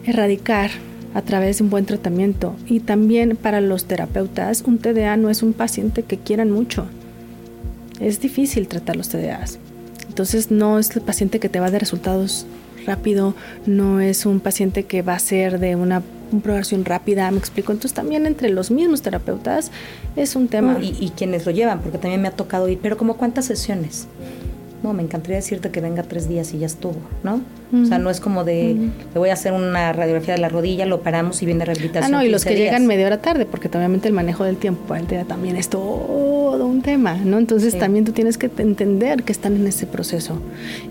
erradicar 0.05 0.71
a 1.13 1.21
través 1.21 1.57
de 1.57 1.63
un 1.63 1.69
buen 1.69 1.85
tratamiento. 1.85 2.55
Y 2.65 2.79
también 2.79 3.35
para 3.35 3.61
los 3.61 3.85
terapeutas, 3.85 4.63
un 4.65 4.77
TDA 4.77 5.17
no 5.17 5.29
es 5.29 5.43
un 5.43 5.53
paciente 5.53 6.03
que 6.03 6.17
quieran 6.17 6.51
mucho. 6.51 6.85
Es 7.99 8.19
difícil 8.19 8.67
tratar 8.67 8.95
los 8.95 9.09
TDAs. 9.09 9.59
Entonces 10.07 10.51
no 10.51 10.79
es 10.79 10.95
el 10.95 11.01
paciente 11.01 11.39
que 11.39 11.49
te 11.49 11.59
va 11.59 11.67
a 11.67 11.71
dar 11.71 11.81
resultados 11.81 12.45
rápido, 12.88 13.35
no 13.67 14.01
es 14.01 14.25
un 14.25 14.39
paciente 14.39 14.83
que 14.83 15.03
va 15.03 15.13
a 15.13 15.19
ser 15.19 15.59
de 15.59 15.75
una 15.75 16.01
progresión 16.43 16.85
rápida, 16.85 17.29
me 17.29 17.38
explico. 17.38 17.71
Entonces 17.71 17.93
también 17.93 18.25
entre 18.25 18.49
los 18.49 18.71
mismos 18.71 19.01
terapeutas 19.01 19.71
es 20.15 20.35
un 20.35 20.47
tema. 20.47 20.79
y, 20.81 20.97
y, 20.99 21.11
quienes 21.11 21.45
lo 21.45 21.51
llevan, 21.51 21.81
porque 21.81 21.97
también 21.99 22.21
me 22.21 22.27
ha 22.27 22.31
tocado 22.31 22.67
ir, 22.67 22.79
pero 22.81 22.97
como 22.97 23.17
cuántas 23.17 23.45
sesiones. 23.45 24.07
No, 24.84 24.93
me 24.93 25.01
encantaría 25.01 25.38
decirte 25.38 25.71
que 25.71 25.82
venga 25.82 26.03
tres 26.03 26.30
días 26.30 26.53
y 26.53 26.59
ya 26.59 26.67
estuvo, 26.67 26.97
¿no? 27.23 27.41
O 27.73 27.86
sea, 27.86 27.97
no 27.97 28.09
es 28.09 28.21
como 28.21 28.45
de, 28.45 28.75
le 29.13 29.19
voy 29.19 29.30
a 29.30 29.34
hacer 29.34 29.51
una 29.51 29.91
radiografía 29.91 30.36
de 30.36 30.39
la 30.39 30.47
rodilla, 30.47 30.86
lo 30.86 31.01
paramos 31.01 31.41
y 31.41 31.45
viene 31.45 31.65
rehabilitación. 31.65 32.13
Ah, 32.13 32.17
no, 32.17 32.23
y 32.23 32.30
los 32.30 32.45
que 32.45 32.55
llegan 32.55 32.86
media 32.86 33.07
hora 33.07 33.21
tarde, 33.21 33.45
porque 33.45 33.67
obviamente 33.67 34.07
el 34.07 34.13
manejo 34.13 34.45
del 34.45 34.55
tiempo 34.55 34.95
el 34.95 35.05
también 35.25 35.57
es 35.57 35.67
todo 35.67 36.65
un 36.65 36.82
tema, 36.82 37.15
¿no? 37.15 37.38
Entonces 37.38 37.78
también 37.78 38.05
tú 38.05 38.13
tienes 38.13 38.38
que 38.38 38.49
entender 38.57 39.23
que 39.23 39.32
están 39.32 39.55
en 39.55 39.67
ese 39.67 39.86
proceso. 39.86 40.39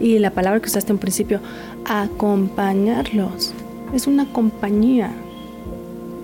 Y 0.01 0.18
la 0.18 0.30
palabra 0.30 0.61
que 0.61 0.66
usaste 0.66 0.93
en 0.93 0.99
principio, 0.99 1.41
acompañarlos. 1.87 3.55
Es 3.95 4.07
una 4.07 4.26
compañía 4.32 5.12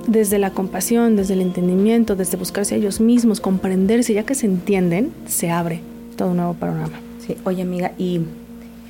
desde 0.07 0.39
la 0.39 0.51
compasión, 0.51 1.17
desde 1.17 1.35
el 1.35 1.41
entendimiento, 1.41 2.17
desde 2.17 2.37
buscarse 2.37 2.75
a 2.75 2.79
ellos 2.79 3.01
mismos, 3.01 3.41
comprenderse, 3.41 4.13
ya 4.13 4.25
que 4.25 4.35
se 4.35 4.47
entienden, 4.47 5.13
se 5.27 5.51
abre 5.51 5.81
todo 6.17 6.31
un 6.31 6.39
nuevo 6.39 6.55
panorama. 6.55 6.99
Sí, 7.27 7.37
oye 7.45 7.63
amiga, 7.63 7.93
y 7.99 8.21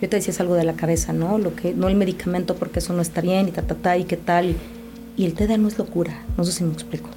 yo 0.00 0.08
te 0.08 0.16
decías 0.16 0.40
algo 0.40 0.54
de 0.54 0.64
la 0.64 0.72
cabeza, 0.72 1.12
¿no? 1.12 1.38
Lo 1.38 1.54
que, 1.54 1.74
no 1.74 1.88
el 1.88 1.94
medicamento 1.94 2.56
porque 2.56 2.80
eso 2.80 2.92
no 2.92 3.02
está 3.02 3.20
bien 3.20 3.48
y 3.48 3.52
ta, 3.52 3.62
ta, 3.62 3.74
ta, 3.74 3.96
y 3.96 4.04
qué 4.04 4.16
tal. 4.16 4.56
Y, 5.16 5.26
el 5.26 5.34
TDA 5.34 5.58
no 5.58 5.68
es 5.68 5.78
locura, 5.78 6.24
no 6.36 6.44
sé 6.44 6.52
si 6.52 6.64
me 6.64 6.72
explico. 6.72 7.10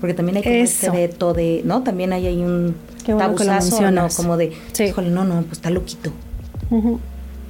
Porque 0.00 0.14
también 0.14 0.38
hay 0.38 0.42
como 0.42 0.54
ese 0.56 0.90
veto 0.90 1.34
de, 1.34 1.62
¿no? 1.64 1.82
También 1.82 2.12
hay 2.12 2.26
ahí 2.26 2.42
un 2.42 2.74
qué 3.04 3.12
bueno 3.12 3.34
tabuzazo, 3.36 3.90
¿no? 3.90 4.08
Como 4.08 4.36
de, 4.36 4.52
híjole, 4.84 5.10
no, 5.10 5.24
no, 5.24 5.42
pues 5.42 5.58
está 5.58 5.70
loquito. 5.70 6.12
Uh 6.70 6.98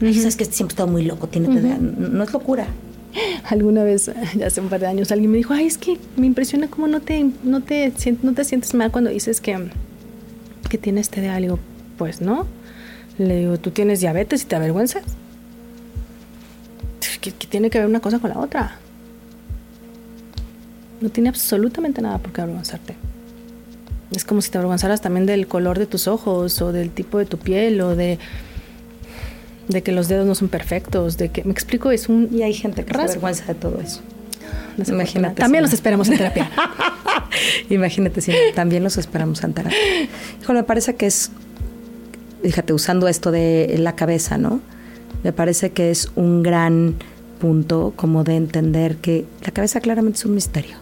sabes 0.01 0.35
que 0.35 0.45
siempre 0.45 0.73
he 0.73 0.75
estado 0.75 0.89
muy 0.89 1.05
loco, 1.05 1.29
tiene 1.29 1.49
TDA. 1.49 1.79
No 1.79 2.25
es 2.25 2.33
locura. 2.33 2.67
Alguna 3.45 3.85
vez, 3.85 4.11
ya 4.37 4.49
hace 4.49 4.61
un 4.61 4.69
par 4.69 4.81
de 4.81 4.89
años, 4.89 5.13
alguien 5.13 5.31
me 5.31 5.37
dijo, 5.39 5.55
ay, 5.55 5.67
es 5.67 5.79
que 5.79 5.97
me 6.17 6.27
impresiona 6.27 6.69
cómo 6.69 6.89
no 6.89 7.01
te, 7.01 7.31
no 7.45 7.61
te, 7.61 7.93
no 8.23 8.35
te 8.35 8.45
sientes 8.45 8.75
mal 8.75 8.91
cuando 8.91 9.11
dices 9.11 9.41
que, 9.41 9.57
que 10.69 10.77
tienes 10.77 11.09
TDA. 11.09 11.37
Le 11.37 11.43
digo, 11.43 11.59
pues 11.97 12.21
no 12.21 12.47
le 13.19 13.37
digo, 13.37 13.59
¿tú 13.59 13.71
tienes 13.71 14.01
diabetes 14.01 14.43
y 14.43 14.47
te 14.47 14.57
avergüenzas? 14.57 15.05
¿Qué, 17.21 17.31
tiene 17.31 17.71
que 17.71 17.79
ver 17.79 17.87
una 17.87 18.01
cosa 18.01 18.19
con 18.19 18.31
la 18.31 18.39
otra? 18.39 18.77
No 21.01 21.09
tiene 21.09 21.29
absolutamente 21.29 22.03
nada 22.03 22.19
por 22.19 22.33
qué 22.33 22.41
avergonzarte. 22.41 22.97
Es 24.13 24.25
como 24.25 24.43
si 24.43 24.51
te 24.51 24.59
avergonzaras 24.59 25.01
también 25.01 25.27
del 25.27 25.47
color 25.47 25.79
de 25.79 25.87
tus 25.87 26.09
ojos 26.09 26.61
o 26.61 26.73
del 26.73 26.91
tipo 26.91 27.19
de 27.19 27.27
tu 27.27 27.39
piel 27.39 27.81
o 27.81 27.95
de 27.97 28.19
de 29.69 29.83
que 29.83 29.93
los 29.93 30.09
dedos 30.09 30.27
no 30.27 30.35
son 30.35 30.49
perfectos, 30.49 31.17
de 31.17 31.31
que 31.31 31.45
me 31.45 31.53
explico 31.53 31.91
es 31.93 32.09
un 32.09 32.29
y 32.33 32.43
hay 32.43 32.53
gente 32.53 32.85
que 32.85 32.93
se 32.93 33.01
avergüenza 33.01 33.47
de 33.47 33.55
todo 33.55 33.81
eso. 33.81 34.01
Imagínate. 34.87 35.35
También 35.41 35.63
los 35.63 35.73
esperamos 35.73 36.09
en 36.09 36.19
terapia. 36.19 36.51
Imagínate 37.71 38.21
si 38.21 38.33
también 38.55 38.83
los 38.85 38.99
esperamos 38.99 39.43
en 39.43 39.55
terapia. 39.55 39.79
Hijo, 40.41 40.53
me 40.53 40.65
parece 40.65 40.95
que 40.97 41.07
es 41.07 41.31
fíjate, 42.43 42.73
usando 42.73 43.09
esto 43.09 43.31
de 43.31 43.77
la 43.79 43.95
cabeza, 43.95 44.39
¿no? 44.39 44.61
Me 45.23 45.33
parece 45.33 45.71
que 45.71 45.91
es 45.91 46.11
un 46.17 46.43
gran 46.43 46.97
punto 47.41 47.93
como 47.97 48.25
de 48.25 48.37
entender 48.37 48.97
que 48.97 49.25
la 49.45 49.51
cabeza 49.53 49.81
claramente 49.81 50.19
es 50.19 50.25
un 50.25 50.35
misterio, 50.35 50.77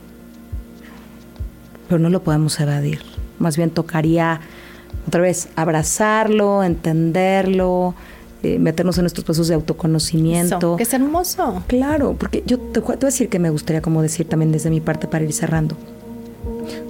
pero 1.89 1.99
no 1.99 2.11
lo 2.11 2.23
podemos 2.23 2.59
evadir. 2.61 3.01
Más 3.39 3.57
bien 3.57 3.71
tocaría, 3.71 4.41
otra 5.07 5.23
vez, 5.23 5.49
abrazarlo, 5.57 6.63
entenderlo, 6.63 7.95
eh, 8.43 8.59
meternos 8.59 8.97
en 8.99 9.07
estos 9.07 9.25
procesos 9.25 9.49
de 9.49 9.55
autoconocimiento. 9.55 10.77
que 10.77 10.83
es 10.83 10.95
hermoso. 10.95 11.63
Claro, 11.67 12.17
porque 12.19 12.43
yo 12.47 12.59
te, 12.59 12.81
te 12.81 12.87
voy 12.87 12.95
a 12.95 13.07
decir 13.07 13.29
que 13.29 13.39
me 13.39 13.51
gustaría 13.51 13.83
como 13.83 14.03
decir 14.03 14.29
también 14.29 14.53
desde 14.53 14.71
mi 14.71 14.81
parte 14.81 15.09
para 15.09 15.25
ir 15.25 15.33
cerrando. 15.33 15.77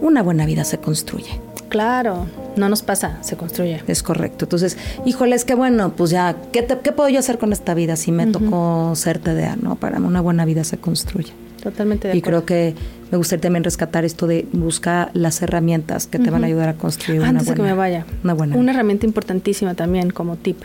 Una 0.01 0.23
buena 0.23 0.47
vida 0.47 0.65
se 0.65 0.79
construye. 0.79 1.41
Claro, 1.71 2.27
no 2.57 2.69
nos 2.69 2.83
pasa, 2.83 3.19
se 3.23 3.37
construye. 3.37 3.83
Es 3.87 4.03
correcto. 4.03 4.45
Entonces, 4.45 4.77
híjole, 5.07 5.37
es 5.37 5.45
que 5.45 5.55
bueno, 5.55 5.93
pues 5.97 6.11
ya, 6.11 6.37
¿qué, 6.53 6.67
qué 6.83 6.93
puedo 6.93 7.09
yo 7.09 7.21
hacer 7.21 7.39
con 7.39 7.53
esta 7.53 7.75
vida 7.75 7.97
si 7.97 8.13
me 8.13 8.27
tocó 8.27 8.93
ser 8.97 9.21
TDA? 9.21 9.57
¿no? 9.57 9.77
Para 9.77 9.99
una 9.99 10.21
buena 10.21 10.45
vida 10.45 10.65
se 10.65 10.77
construye. 10.77 11.33
Totalmente 11.63 12.09
de 12.09 12.17
y 12.17 12.23
creo 12.23 12.45
que 12.45 12.75
me 13.11 13.19
gustaría 13.19 13.43
también 13.43 13.65
rescatar 13.65 14.05
esto 14.05 14.27
de 14.27 14.47
buscar 14.53 15.11
las 15.13 15.43
herramientas 15.43 16.07
que 16.07 16.19
te 16.19 16.31
van 16.31 16.43
a 16.43 16.47
ayudar 16.47 16.71
a 16.71 16.75
construir 16.75 17.23
Antes 17.23 17.31
una 17.31 17.41
buena, 17.43 17.51
de 17.51 17.57
que 17.57 17.63
me 17.63 17.75
vaya, 17.75 18.07
una 18.25 18.35
buena 18.35 18.57
Una 18.57 18.73
herramienta 18.73 19.07
importantísima 19.07 19.75
también 19.75 20.11
como 20.11 20.37
tip 20.37 20.63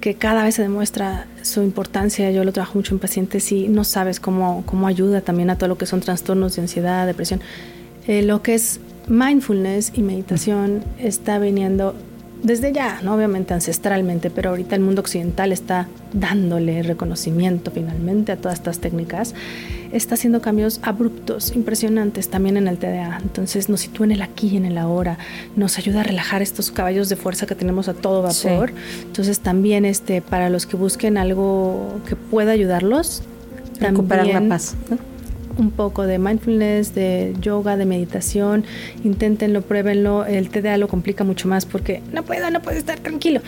que 0.00 0.14
cada 0.14 0.44
vez 0.44 0.56
se 0.56 0.62
demuestra 0.62 1.26
su 1.42 1.62
importancia. 1.62 2.30
Yo 2.30 2.44
lo 2.44 2.52
trabajo 2.52 2.74
mucho 2.76 2.94
en 2.94 3.00
pacientes 3.00 3.50
y 3.52 3.68
no 3.68 3.84
sabes 3.84 4.20
cómo, 4.20 4.62
cómo 4.66 4.86
ayuda 4.86 5.20
también 5.20 5.50
a 5.50 5.56
todo 5.56 5.68
lo 5.68 5.78
que 5.78 5.86
son 5.86 6.00
trastornos 6.00 6.54
de 6.56 6.62
ansiedad, 6.62 7.06
depresión. 7.06 7.40
Eh, 8.06 8.22
lo 8.22 8.42
que 8.42 8.54
es 8.54 8.80
mindfulness 9.08 9.92
y 9.94 10.02
meditación 10.02 10.84
está 10.98 11.38
viniendo 11.38 11.94
desde 12.42 12.72
ya, 12.72 13.00
¿no? 13.02 13.14
obviamente 13.14 13.52
ancestralmente, 13.52 14.30
pero 14.30 14.50
ahorita 14.50 14.76
el 14.76 14.80
mundo 14.80 15.00
occidental 15.00 15.50
está 15.52 15.88
dándole 16.12 16.82
reconocimiento 16.82 17.70
finalmente 17.70 18.32
a 18.32 18.36
todas 18.36 18.58
estas 18.58 18.78
técnicas, 18.78 19.34
está 19.92 20.14
haciendo 20.14 20.40
cambios 20.40 20.78
abruptos, 20.82 21.54
impresionantes 21.56 22.28
también 22.28 22.56
en 22.56 22.68
el 22.68 22.78
TDA. 22.78 23.18
Entonces 23.22 23.68
nos 23.68 23.80
sitúa 23.80 24.06
en 24.06 24.12
el 24.12 24.22
aquí 24.22 24.48
y 24.48 24.56
en 24.56 24.66
el 24.66 24.78
ahora, 24.78 25.18
nos 25.56 25.78
ayuda 25.78 26.00
a 26.00 26.04
relajar 26.04 26.40
estos 26.40 26.70
caballos 26.70 27.08
de 27.08 27.16
fuerza 27.16 27.46
que 27.46 27.54
tenemos 27.54 27.88
a 27.88 27.94
todo 27.94 28.22
vapor. 28.22 28.72
Entonces 29.02 29.40
también 29.40 29.84
este, 29.84 30.22
para 30.22 30.48
los 30.48 30.66
que 30.66 30.76
busquen 30.76 31.18
algo 31.18 32.00
que 32.06 32.14
pueda 32.14 32.52
ayudarlos, 32.52 33.22
recuperar 33.80 34.26
la 34.28 34.48
paz. 34.48 34.76
¿no? 34.90 35.17
Un 35.58 35.70
poco 35.70 36.06
de 36.06 36.18
mindfulness, 36.18 36.94
de 36.94 37.34
yoga, 37.40 37.76
de 37.76 37.84
meditación, 37.84 38.64
inténtenlo, 39.04 39.62
pruébenlo. 39.62 40.24
El 40.24 40.48
TDA 40.48 40.78
lo 40.78 40.88
complica 40.88 41.24
mucho 41.24 41.48
más 41.48 41.66
porque 41.66 42.02
no 42.12 42.22
puedo, 42.22 42.50
no 42.50 42.62
puedo 42.62 42.78
estar 42.78 42.98
tranquilo. 43.00 43.40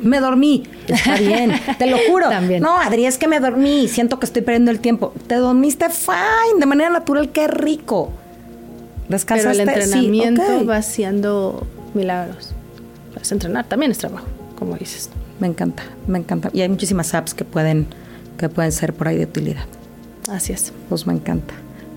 Me 0.00 0.20
dormí, 0.20 0.64
está 0.86 1.16
bien, 1.18 1.52
te 1.78 1.86
lo 1.86 1.96
juro. 2.08 2.28
También. 2.28 2.62
No, 2.62 2.78
Adri, 2.78 3.06
es 3.06 3.16
que 3.16 3.28
me 3.28 3.40
dormí, 3.40 3.88
siento 3.88 4.18
que 4.18 4.26
estoy 4.26 4.42
perdiendo 4.42 4.70
el 4.70 4.80
tiempo. 4.80 5.14
Te 5.26 5.36
dormiste 5.36 5.88
fine, 5.88 6.60
de 6.60 6.66
manera 6.66 6.90
natural, 6.90 7.30
qué 7.30 7.46
rico. 7.46 8.12
Descansaste. 9.08 9.64
Pero 9.64 9.72
el 9.72 9.82
entrenamiento 9.82 10.66
va 10.66 10.76
haciendo 10.76 11.66
milagros. 11.94 12.54
Puedes 13.12 13.30
entrenar, 13.32 13.66
también 13.66 13.92
es 13.92 13.98
trabajo, 13.98 14.26
como 14.58 14.76
dices. 14.76 15.10
Me 15.40 15.46
encanta, 15.46 15.82
me 16.06 16.18
encanta. 16.18 16.50
Y 16.52 16.60
hay 16.60 16.68
muchísimas 16.68 17.14
apps 17.14 17.34
que 17.34 17.44
pueden, 17.44 17.86
que 18.38 18.48
pueden 18.48 18.72
ser 18.72 18.92
por 18.92 19.08
ahí 19.08 19.16
de 19.16 19.24
utilidad. 19.24 19.64
Así 20.28 20.52
es. 20.52 20.72
Pues 20.88 21.06
me 21.06 21.12
encanta. 21.12 21.54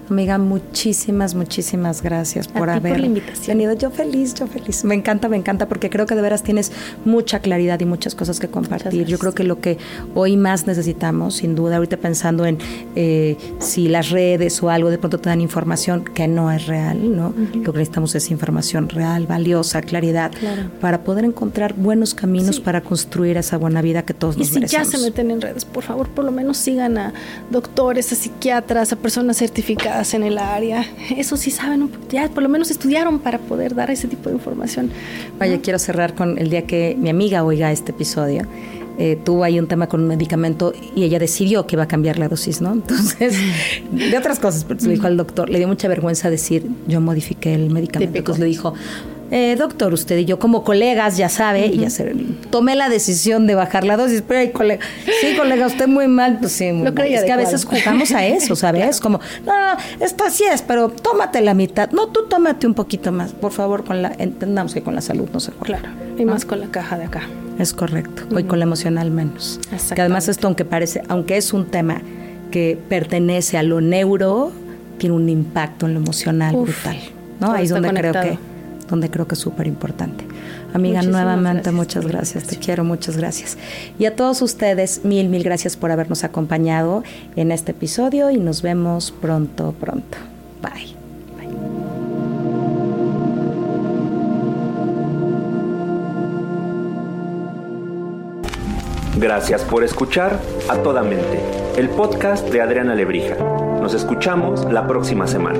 Amiga, 0.09 0.37
muchísimas, 0.37 1.35
muchísimas 1.35 2.01
gracias 2.01 2.47
por 2.47 2.69
haber 2.69 3.01
venido. 3.01 3.73
Yo 3.73 3.91
feliz, 3.91 4.33
yo 4.35 4.47
feliz. 4.47 4.85
Me 4.85 4.95
encanta, 4.95 5.27
me 5.27 5.35
encanta, 5.35 5.67
porque 5.67 5.89
creo 5.89 6.05
que 6.05 6.15
de 6.15 6.21
veras 6.21 6.43
tienes 6.43 6.71
mucha 7.03 7.39
claridad 7.39 7.77
y 7.81 7.85
muchas 7.85 8.15
cosas 8.15 8.39
que 8.39 8.47
compartir. 8.47 9.05
Yo 9.05 9.19
creo 9.19 9.33
que 9.33 9.43
lo 9.43 9.59
que 9.59 9.77
hoy 10.15 10.37
más 10.37 10.65
necesitamos, 10.65 11.35
sin 11.35 11.55
duda, 11.55 11.75
ahorita 11.75 11.97
pensando 11.97 12.45
en 12.45 12.57
eh, 12.95 13.35
si 13.59 13.89
las 13.89 14.09
redes 14.09 14.63
o 14.63 14.69
algo 14.69 14.89
de 14.89 14.97
pronto 14.97 15.17
te 15.17 15.29
dan 15.29 15.41
información 15.41 16.05
que 16.05 16.27
no 16.29 16.51
es 16.53 16.67
real, 16.67 17.15
¿no? 17.15 17.33
Lo 17.53 17.73
que 17.73 17.79
necesitamos 17.79 18.15
es 18.15 18.31
información 18.31 18.87
real, 18.87 19.27
valiosa, 19.27 19.81
claridad, 19.81 20.31
para 20.79 21.03
poder 21.03 21.25
encontrar 21.25 21.73
buenos 21.73 22.13
caminos 22.13 22.61
para 22.61 22.81
construir 22.81 23.35
esa 23.35 23.57
buena 23.57 23.81
vida 23.81 24.03
que 24.03 24.13
todos 24.13 24.37
nos 24.37 24.51
merecemos. 24.53 24.71
Y 24.71 24.89
si 24.89 24.91
ya 24.91 24.97
se 24.97 25.05
meten 25.05 25.31
en 25.31 25.41
redes, 25.41 25.65
por 25.65 25.83
favor, 25.83 26.07
por 26.07 26.23
lo 26.23 26.31
menos 26.31 26.57
sigan 26.57 26.97
a 26.97 27.13
doctores, 27.49 28.11
a 28.13 28.15
psiquiatras, 28.15 28.93
a 28.93 28.95
personas 28.95 29.37
certificadas 29.37 29.96
en 30.13 30.23
el 30.23 30.37
área. 30.37 30.85
Eso 31.15 31.37
sí 31.37 31.51
saben, 31.51 31.89
ya 32.09 32.29
por 32.29 32.43
lo 32.43 32.49
menos 32.49 32.71
estudiaron 32.71 33.19
para 33.19 33.39
poder 33.39 33.75
dar 33.75 33.89
ese 33.89 34.07
tipo 34.07 34.29
de 34.29 34.35
información. 34.35 34.91
Vaya, 35.39 35.59
quiero 35.61 35.79
cerrar 35.79 36.13
con 36.13 36.37
el 36.37 36.49
día 36.49 36.67
que 36.67 36.95
mi 36.99 37.09
amiga 37.09 37.43
oiga 37.43 37.71
este 37.71 37.91
episodio. 37.91 38.45
Eh, 38.99 39.17
tuvo 39.23 39.43
ahí 39.43 39.59
un 39.59 39.67
tema 39.67 39.87
con 39.87 40.01
un 40.01 40.07
medicamento 40.07 40.73
y 40.95 41.03
ella 41.03 41.19
decidió 41.19 41.67
que 41.67 41.75
iba 41.75 41.83
a 41.83 41.87
cambiar 41.87 42.17
la 42.17 42.27
dosis, 42.29 42.61
¿no? 42.61 42.71
Entonces, 42.73 43.35
de 43.91 44.17
otras 44.17 44.39
cosas, 44.39 44.63
pero 44.63 44.79
se 44.79 44.89
dijo 44.89 45.07
al 45.07 45.17
doctor, 45.17 45.49
le 45.49 45.57
dio 45.59 45.67
mucha 45.67 45.87
vergüenza 45.87 46.29
decir, 46.29 46.67
yo 46.87 47.01
modifiqué 47.01 47.53
el 47.53 47.69
medicamento. 47.69 48.17
Entonces 48.17 48.39
le 48.39 48.47
dijo, 48.47 48.73
eh, 49.31 49.55
doctor, 49.57 49.93
usted 49.93 50.17
y 50.17 50.25
yo 50.25 50.39
como 50.39 50.63
colegas, 50.63 51.17
ya 51.17 51.29
sabe, 51.29 51.67
y 51.67 51.79
ya 51.79 51.89
se, 51.89 52.15
tomé 52.49 52.75
la 52.75 52.89
decisión 52.89 53.45
de 53.45 53.55
bajar 53.55 53.83
la 53.83 53.97
dosis, 53.97 54.23
pero 54.25 54.39
hay 54.39 54.51
colega, 54.51 54.85
sí, 55.21 55.35
colega, 55.35 55.67
usted 55.67 55.87
muy 55.87 56.07
mal, 56.07 56.37
pues 56.39 56.53
sí, 56.53 56.71
muy 56.71 56.87
es 56.87 57.23
que 57.23 57.31
a 57.31 57.37
veces 57.37 57.65
jugamos 57.65 58.11
a 58.11 58.25
eso, 58.25 58.55
¿sabes? 58.55 58.99
Como, 58.99 59.19
no, 59.45 59.53
no, 59.53 59.77
esto 59.99 60.23
así 60.23 60.43
es, 60.45 60.61
pero 60.61 60.89
tómate 60.89 61.41
la 61.41 61.53
mitad, 61.53 61.91
no, 61.91 62.07
tú 62.07 62.27
tómate 62.29 62.67
un 62.67 62.73
poquito 62.73 63.11
más, 63.11 63.33
por 63.33 63.51
favor, 63.51 63.83
con 63.83 64.01
la, 64.01 64.13
entendamos 64.17 64.73
que 64.73 64.81
con 64.81 64.95
la 64.95 65.01
salud 65.01 65.27
no 65.33 65.39
se 65.39 65.51
juega. 65.51 65.79
Claro, 65.79 65.89
y 66.17 66.25
más 66.25 66.45
con 66.45 66.61
la 66.61 66.67
caja 66.67 66.97
de 66.97 67.05
acá. 67.05 67.23
Es 67.59 67.73
correcto, 67.73 68.23
hoy 68.35 68.43
con 68.43 68.59
la 68.59 68.65
emocional 68.65 69.09
menos. 69.09 69.59
Que 69.93 70.01
además 70.01 70.27
esto, 70.27 70.47
aunque 70.47 70.63
parece, 70.63 71.01
aunque 71.09 71.37
es 71.37 71.53
un 71.53 71.65
tema 71.65 72.01
que 72.51 72.77
pertenece 72.87 73.57
a 73.57 73.63
lo 73.63 73.81
neuro, 73.81 74.51
tiene 74.99 75.15
un 75.15 75.27
impacto 75.27 75.87
en 75.87 75.95
lo 75.95 75.99
emocional 75.99 76.55
brutal, 76.55 76.97
¿no? 77.39 77.51
Ahí 77.51 77.65
es 77.65 77.71
donde 77.71 77.89
creo 77.89 78.13
que 78.13 78.37
donde 78.87 79.09
creo 79.09 79.27
que 79.27 79.35
es 79.35 79.39
súper 79.39 79.67
importante. 79.67 80.25
Amiga, 80.73 81.01
nuevamente 81.01 81.71
muchas 81.71 82.05
gracias. 82.05 82.45
te 82.45 82.57
quiero, 82.57 82.83
muchas 82.83 83.17
gracias. 83.17 83.57
Y 83.97 84.05
a 84.05 84.15
todos 84.15 84.41
ustedes, 84.41 85.03
mil, 85.03 85.29
mil 85.29 85.43
gracias 85.43 85.75
por 85.75 85.91
habernos 85.91 86.23
acompañado 86.23 87.03
en 87.35 87.51
este 87.51 87.71
episodio 87.71 88.29
y 88.29 88.37
nos 88.37 88.61
vemos 88.61 89.11
pronto, 89.11 89.73
pronto. 89.79 90.17
Bye. 90.61 90.97
Gracias 99.19 99.63
por 99.63 99.83
escuchar 99.83 100.39
A 100.69 100.77
Toda 100.83 101.01
Mente, 101.01 101.41
el 101.75 101.89
podcast 101.89 102.47
de 102.49 102.61
Adriana 102.61 102.93
Lebrija. 102.93 103.35
Nos 103.81 103.95
escuchamos 103.95 104.71
la 104.71 104.85
próxima 104.85 105.25
semana. 105.25 105.59